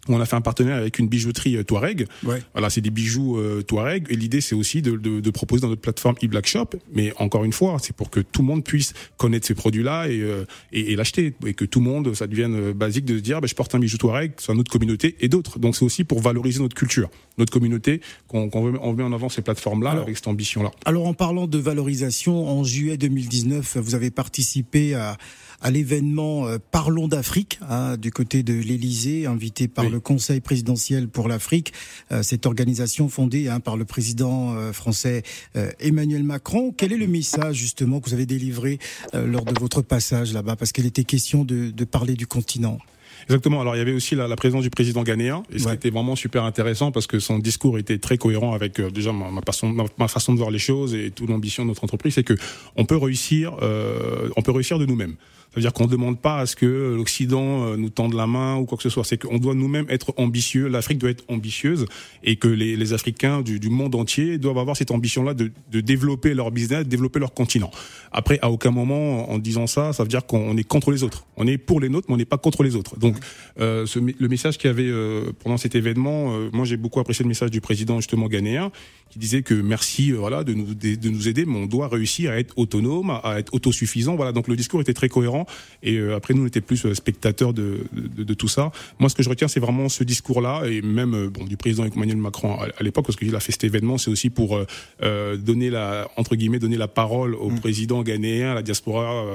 On 0.08 0.20
a 0.20 0.26
fait 0.26 0.36
un 0.36 0.41
partenariat 0.41 0.78
avec 0.78 0.99
une 0.99 1.08
bijouterie 1.08 1.58
euh, 1.58 1.64
Touareg. 1.64 2.08
Ouais. 2.24 2.41
Voilà, 2.53 2.70
c'est 2.70 2.82
des 2.82 2.89
bijoux 2.89 3.38
euh, 3.38 3.62
Touareg. 3.62 4.06
Et 4.10 4.16
l'idée, 4.16 4.41
c'est 4.41 4.56
aussi 4.56 4.82
de, 4.82 4.95
de, 4.97 5.20
de 5.20 5.30
proposer 5.30 5.62
dans 5.62 5.70
notre 5.70 5.82
plateforme 5.82 6.16
eBlack 6.22 6.45
Shop. 6.47 6.70
Mais 6.93 7.14
encore 7.18 7.43
une 7.43 7.53
fois, 7.53 7.78
c'est 7.82 7.95
pour 7.95 8.10
que 8.10 8.20
tout 8.20 8.41
le 8.41 8.47
monde 8.47 8.64
puisse 8.64 8.93
connaître 9.18 9.47
ces 9.47 9.56
produits-là 9.56 10.08
et, 10.08 10.20
euh, 10.22 10.45
et, 10.72 10.91
et 10.91 10.95
l'acheter. 10.95 11.34
Et 11.45 11.53
que 11.53 11.66
tout 11.66 11.80
le 11.80 11.86
monde, 11.86 12.14
ça 12.14 12.28
devienne 12.28 12.56
euh, 12.56 12.74
basique 12.74 13.06
de 13.06 13.18
se 13.18 13.22
dire, 13.22 13.41
bah, 13.41 13.47
je 13.47 13.56
porte 13.56 13.74
un 13.76 13.80
bijou 13.80 13.97
Touareg, 13.97 14.34
c'est 14.38 14.53
notre 14.53 14.72
communauté 14.72 15.16
et 15.20 15.28
d'autres. 15.28 15.60
Donc 15.60 15.76
c'est 15.76 15.86
aussi 15.86 16.03
pour 16.03 16.22
valoriser 16.22 16.62
notre 16.62 16.76
culture, 16.76 17.10
notre 17.38 17.51
communauté, 17.51 18.01
qu'on 18.28 18.49
on 18.53 18.93
met 18.93 19.03
en 19.03 19.14
avant 19.14 19.30
ces 19.30 19.41
plateformes-là 19.41 19.91
avec 19.91 20.16
cette 20.16 20.28
ambition-là. 20.28 20.72
Alors 20.86 21.08
en 21.08 21.14
parlant 21.14 21.47
de 21.47 21.58
valorisation, 21.58 22.47
en 22.47 22.64
juillet 22.64 22.97
2019, 22.97 23.78
vous 23.78 23.95
avez 23.95 24.12
participé 24.12 24.93
à, 24.95 25.18
à 25.62 25.72
l'événement 25.72 26.47
euh, 26.47 26.58
Parlons 26.72 27.08
d'Afrique 27.08 27.60
hein, 27.70 27.97
du 27.97 28.12
côté 28.12 28.43
de 28.43 28.53
l'Élysée, 28.53 29.26
invité 29.26 29.68
par 29.68 29.86
Oui. 29.86 29.91
le 29.91 29.99
Conseil 29.99 30.39
présidentiel 30.41 31.08
pour 31.08 31.28
l'Afrique, 31.28 31.74
euh, 32.12 32.24
cette 32.24 32.45
organisation 32.45 33.10
fondée 33.10 33.47
hein, 33.47 33.60
par 33.60 33.78
le 33.78 33.86
président 33.86 34.56
euh, 34.56 34.72
français 34.74 35.24
euh, 35.56 35.72
Emmanuel 35.80 36.24
Macron. 36.24 36.74
Quel 36.76 36.93
est 36.93 36.97
le 36.97 37.08
message 37.08 37.56
justement 37.56 37.99
que 37.99 38.10
vous 38.10 38.14
avez 38.14 38.26
délivré 38.26 38.80
euh, 39.14 39.26
lors 39.26 39.45
de 39.45 39.60
votre 39.60 39.82
passage 39.82 40.34
là-bas? 40.34 40.56
Parce 40.56 40.72
qu'il 40.72 40.86
était 40.86 41.03
question 41.03 41.43
de, 41.43 41.72
de 41.72 41.84
parler 41.86 42.14
du 42.16 42.28
continent. 42.28 42.78
Exactement. 43.24 43.62
Alors 43.62 43.76
il 43.76 43.80
y 43.80 43.82
avait 43.82 43.93
aussi 43.93 44.14
la, 44.14 44.28
la 44.28 44.36
présence 44.36 44.62
du 44.62 44.70
président 44.70 45.01
ghanéen, 45.01 45.43
et 45.49 45.56
Ouais. 45.64 45.72
c'était 45.72 45.89
vraiment 45.89 46.16
super 46.16 46.43
intéressant 46.43 46.91
parce 46.91 47.08
que 47.08 47.18
son 47.20 47.39
discours 47.39 47.80
était 47.80 47.97
très 47.97 48.18
cohérent 48.18 48.53
avec 48.53 48.80
euh, 48.80 48.91
déjà 48.91 49.14
ma, 49.14 49.32
ma 49.32 49.41
façon, 49.41 49.70
ma, 49.70 49.86
ma 49.97 50.08
façon 50.08 50.34
de 50.34 50.38
voir 50.38 50.51
les 50.51 50.60
choses 50.60 50.93
et 50.93 51.10
toute 51.12 51.30
l'ambition 51.30 51.64
de 51.64 51.70
notre 51.70 51.84
entreprise, 51.84 52.14
c'est 52.16 52.24
que 52.24 52.36
on 52.76 52.86
peut 52.86 52.97
réussir, 52.97 53.56
euh, 53.62 54.30
on 54.36 54.41
peut 54.41 54.51
réussir 54.51 54.78
de 54.80 54.86
nous-mêmes. 54.86 55.16
Ça 55.56 55.62
veut 55.62 55.62
dire 55.62 55.72
qu'on 55.72 55.86
ne 55.86 55.91
demande 55.91 56.20
pas 56.20 56.39
à 56.39 56.45
ce 56.45 56.58
que 56.58 56.95
l'Occident 56.97 57.64
euh, 57.64 57.78
nous 57.78 57.89
tende 57.89 58.14
la 58.14 58.28
main 58.28 58.58
ou 58.58 58.66
quoi 58.66 58.76
que 58.76 58.84
ce 58.84 58.89
soit. 58.89 59.06
C'est 59.06 59.18
qu'on 59.18 59.38
doit 59.38 59.53
nous-mêmes 59.53 59.86
être 59.88 60.14
ambitieux. 60.18 60.68
L'Afrique 60.68 60.97
doit 60.97 61.12
être 61.12 61.24
ambitieuse 61.30 61.86
et 62.26 62.36
que 62.36 62.49
les, 62.49 62.76
les 62.76 62.91
Africains 62.91 63.41
du, 63.41 63.58
du 63.62 63.70
monde 63.70 63.95
entier 63.95 64.38
doivent 64.38 64.58
avoir 64.58 64.76
cette 64.76 64.91
ambition-là 64.91 65.34
de, 65.34 65.53
de 65.72 65.80
développer 65.80 66.34
leur 66.34 66.51
business, 66.51 66.84
de 66.84 66.89
développer 66.89 67.20
leur 67.20 67.34
continent. 67.34 67.72
Après, 68.12 68.38
à 68.41 68.51
aucun 68.51 68.72
moment, 68.72 69.32
en 69.32 69.38
disant 69.38 69.66
ça, 69.66 69.93
ça 69.93 70.03
veut 70.03 70.10
dire 70.10 70.26
qu'on 70.26 70.58
est 70.58 70.66
contre 70.66 70.91
les 70.91 71.03
autres. 71.03 71.26
On 71.38 71.47
est 71.47 71.58
pour 71.58 71.80
les 71.80 71.88
nôtres, 71.88 72.08
mais 72.10 72.16
on 72.16 72.18
n'est 72.18 72.26
pas 72.26 72.38
contre 72.38 72.62
les 72.62 72.76
autres. 72.76 72.99
Donc, 72.99 73.16
euh, 73.62 73.86
ce, 73.86 73.99
le 73.99 74.28
message 74.28 74.58
qu'il 74.58 74.68
y 74.68 74.72
avait 74.72 74.84
euh, 74.89 75.32
pendant 75.41 75.56
cet 75.56 75.76
événement, 75.76 76.34
euh, 76.34 76.49
moi 76.51 76.66
j'ai 76.66 76.76
beaucoup 76.76 76.99
apprécié 76.99 77.24
le 77.24 77.30
message 77.30 77.51
du 77.51 77.62
président 77.62 78.01
justement 78.01 78.28
ghanéen 78.28 78.72
qui 79.10 79.20
disait 79.20 79.41
que 79.43 79.53
merci 79.53 80.12
euh, 80.12 80.18
voilà 80.18 80.43
de 80.43 80.53
nous 80.53 80.74
de 80.74 81.10
nous 81.10 81.30
aider, 81.30 81.45
mais 81.45 81.58
on 81.58 81.66
doit 81.66 81.88
réussir 81.88 82.32
à 82.32 82.38
être 82.39 82.53
autonome, 82.58 83.10
à, 83.10 83.18
à 83.20 83.39
être 83.39 83.53
autosuffisant. 83.53 84.16
Voilà, 84.16 84.34
donc 84.34 84.47
le 84.47 84.56
discours 84.56 84.82
était 84.82 84.93
très 84.93 85.08
cohérent 85.10 85.44
et 85.83 85.97
euh, 85.97 86.15
après 86.15 86.33
nous 86.33 86.43
on 86.43 86.47
était 86.47 86.61
plus 86.61 86.85
euh, 86.85 86.93
spectateurs 86.93 87.53
de, 87.53 87.85
de, 87.91 88.23
de 88.23 88.33
tout 88.33 88.47
ça. 88.47 88.71
Moi 88.99 89.09
ce 89.09 89.15
que 89.15 89.23
je 89.23 89.29
retiens 89.29 89.47
c'est 89.47 89.59
vraiment 89.59 89.89
ce 89.89 90.03
discours-là 90.03 90.63
et 90.65 90.81
même 90.81 91.13
euh, 91.13 91.29
bon 91.29 91.45
du 91.45 91.57
président 91.57 91.85
Emmanuel 91.85 92.17
Macron 92.17 92.59
à, 92.59 92.67
à 92.77 92.83
l'époque 92.83 93.05
parce 93.05 93.17
qu'il 93.17 93.35
a 93.35 93.39
fait 93.39 93.51
cet 93.51 93.63
événement, 93.63 93.97
c'est 93.97 94.11
aussi 94.11 94.29
pour 94.29 94.57
euh, 94.57 95.37
donner 95.37 95.69
la 95.69 96.07
entre 96.17 96.35
guillemets 96.35 96.59
donner 96.59 96.77
la 96.77 96.87
parole 96.87 97.35
au 97.35 97.49
président 97.49 98.01
ghanéen, 98.03 98.51
à 98.51 98.55
la 98.55 98.61
diaspora 98.61 99.25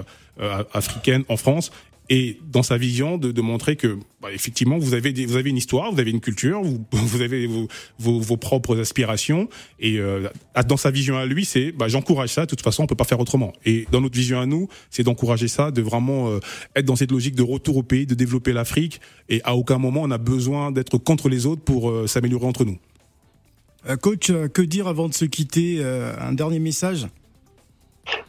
euh, 0.40 0.64
africaine 0.72 1.24
en 1.28 1.36
France 1.36 1.70
et 2.10 2.38
dans 2.52 2.64
sa 2.64 2.76
vision 2.76 3.16
de, 3.16 3.30
de 3.30 3.40
montrer 3.40 3.76
que 3.76 3.96
bah, 4.20 4.28
effectivement 4.32 4.78
vous 4.78 4.94
avez 4.94 5.12
des, 5.12 5.24
vous 5.24 5.36
avez 5.36 5.48
une 5.48 5.56
histoire, 5.56 5.92
vous 5.92 6.00
avez 6.00 6.10
une 6.10 6.20
culture, 6.20 6.60
vous, 6.62 6.84
vous 6.92 7.22
avez 7.22 7.46
vos, 7.46 7.68
vos, 7.98 8.20
vos 8.20 8.36
propres 8.36 8.78
aspirations 8.78 9.48
et 9.78 9.98
euh, 9.98 10.28
dans 10.66 10.76
sa 10.76 10.90
vision 10.90 11.16
à 11.16 11.24
lui 11.24 11.44
c'est 11.44 11.70
bah, 11.72 11.86
j'encourage 11.88 12.30
ça 12.30 12.42
de 12.42 12.50
toute 12.50 12.62
façon 12.62 12.82
on 12.82 12.86
peut 12.86 12.96
pas 12.96 13.04
faire 13.04 13.20
autrement. 13.20 13.52
Et 13.64 13.86
dans 13.92 14.00
notre 14.00 14.16
vision 14.16 14.40
à 14.40 14.46
nous 14.46 14.68
c'est 14.90 15.04
d'encourager 15.04 15.48
ça 15.48 15.70
de 15.70 15.80
vraiment 15.80 16.30
euh, 16.30 16.40
être 16.74 16.84
dans 16.84 16.96
cette 16.96 17.12
logique 17.12 17.36
de 17.36 17.44
retour 17.44 17.76
au 17.76 17.82
pays 17.84 18.06
de 18.06 18.14
développer 18.14 18.52
l'Afrique 18.52 19.00
et 19.28 19.40
à 19.44 19.54
aucun 19.54 19.78
moment 19.78 20.02
on 20.02 20.10
a 20.10 20.18
besoin 20.18 20.72
d'être 20.72 20.98
contre 20.98 21.28
les 21.28 21.46
autres 21.46 21.62
pour 21.62 21.90
euh, 21.90 22.06
s'améliorer 22.08 22.46
entre 22.46 22.64
nous. 22.64 22.78
Euh, 23.88 23.96
coach, 23.96 24.30
euh, 24.30 24.48
que 24.48 24.62
dire 24.62 24.88
avant 24.88 25.08
de 25.08 25.14
se 25.14 25.24
quitter 25.24 25.82
Un 25.82 26.32
dernier 26.32 26.58
message? 26.58 27.06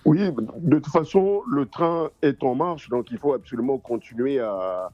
Oui, 0.05 0.19
de 0.57 0.79
toute 0.79 0.91
façon, 0.91 1.41
le 1.47 1.65
train 1.65 2.09
est 2.21 2.43
en 2.43 2.55
marche, 2.55 2.89
donc 2.89 3.11
il 3.11 3.17
faut 3.17 3.33
absolument 3.33 3.77
continuer 3.77 4.39
à, 4.39 4.89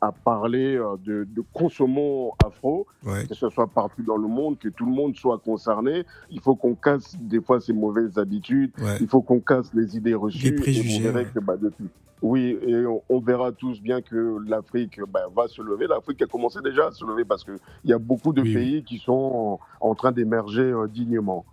à 0.00 0.12
parler 0.24 0.76
euh, 0.76 0.96
de, 1.04 1.24
de 1.24 1.42
consommons 1.52 2.32
afro, 2.44 2.86
Ouais. 3.04 3.26
que 3.26 3.34
ce 3.34 3.48
soit 3.48 3.66
partout 3.66 4.02
dans 4.02 4.16
le 4.16 4.28
monde, 4.28 4.58
que 4.58 4.68
tout 4.68 4.84
le 4.86 4.92
monde 4.92 5.16
soit 5.16 5.38
concerné. 5.38 6.04
Il 6.30 6.40
faut 6.40 6.54
qu'on 6.54 6.74
casse 6.74 7.16
des 7.20 7.40
fois 7.40 7.60
ces 7.60 7.72
mauvaises 7.72 8.18
habitudes, 8.18 8.72
Ouais. 8.80 8.98
il 9.00 9.08
faut 9.08 9.22
qu'on 9.22 9.40
casse 9.40 9.72
les 9.74 9.96
idées 9.96 10.14
reçues. 10.14 10.50
Les 10.50 10.52
préjugés, 10.56 11.08
et 11.08 11.24
que 11.24 11.40
bah, 11.40 11.56
depuis. 11.60 11.88
Oui, 12.20 12.56
et 12.64 12.86
on, 12.86 13.02
on 13.08 13.18
verra 13.18 13.50
tous 13.50 13.80
bien 13.80 14.00
que 14.00 14.38
l'Afrique 14.46 15.00
bah, 15.12 15.22
va 15.34 15.48
se 15.48 15.60
lever. 15.60 15.88
L'Afrique 15.88 16.22
a 16.22 16.26
commencé 16.26 16.60
déjà 16.62 16.86
à 16.86 16.90
se 16.92 17.04
lever 17.04 17.24
parce 17.24 17.42
qu'il 17.42 17.58
y 17.84 17.92
a 17.92 17.98
beaucoup 17.98 18.32
de 18.32 18.42
Oui, 18.42 18.48
oui. 18.50 18.54
pays 18.54 18.84
qui 18.84 18.98
sont 18.98 19.58
en, 19.80 19.88
en 19.88 19.94
train 19.96 20.12
d'émerger 20.12 20.62
euh, 20.62 20.86
dignement. 20.86 21.44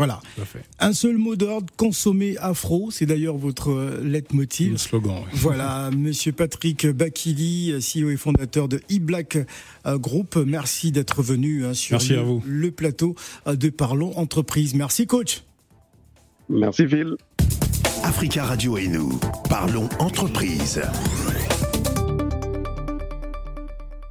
Voilà. 0.00 0.20
Un 0.78 0.94
seul 0.94 1.18
mot 1.18 1.36
d'ordre, 1.36 1.66
consommer 1.76 2.36
afro, 2.38 2.90
c'est 2.90 3.04
d'ailleurs 3.04 3.36
votre 3.36 3.70
euh, 3.70 4.00
leitmotiv. 4.02 4.72
Le 4.72 4.78
slogan. 4.78 5.12
ouais. 5.18 5.24
Voilà, 5.34 5.90
Monsieur 5.96 6.32
Patrick 6.32 6.86
Bakili, 6.86 7.74
CEO 7.80 8.08
et 8.08 8.16
fondateur 8.16 8.66
de 8.66 8.80
eBlack 8.88 9.36
euh, 9.86 9.98
Group. 9.98 10.36
Merci 10.36 10.90
d'être 10.90 11.22
venu 11.22 11.66
hein, 11.66 11.74
sur 11.74 11.96
Merci 11.96 12.12
le, 12.14 12.18
à 12.18 12.22
vous. 12.22 12.42
le 12.46 12.70
plateau 12.70 13.14
euh, 13.46 13.56
de 13.56 13.68
Parlons 13.68 14.16
Entreprise. 14.16 14.74
Merci, 14.74 15.06
coach. 15.06 15.42
Merci 16.48 16.86
Phil. 16.88 17.16
Africa 18.02 18.44
Radio 18.44 18.78
et 18.78 18.88
nous, 18.88 19.20
parlons 19.50 19.88
entreprise. 19.98 20.80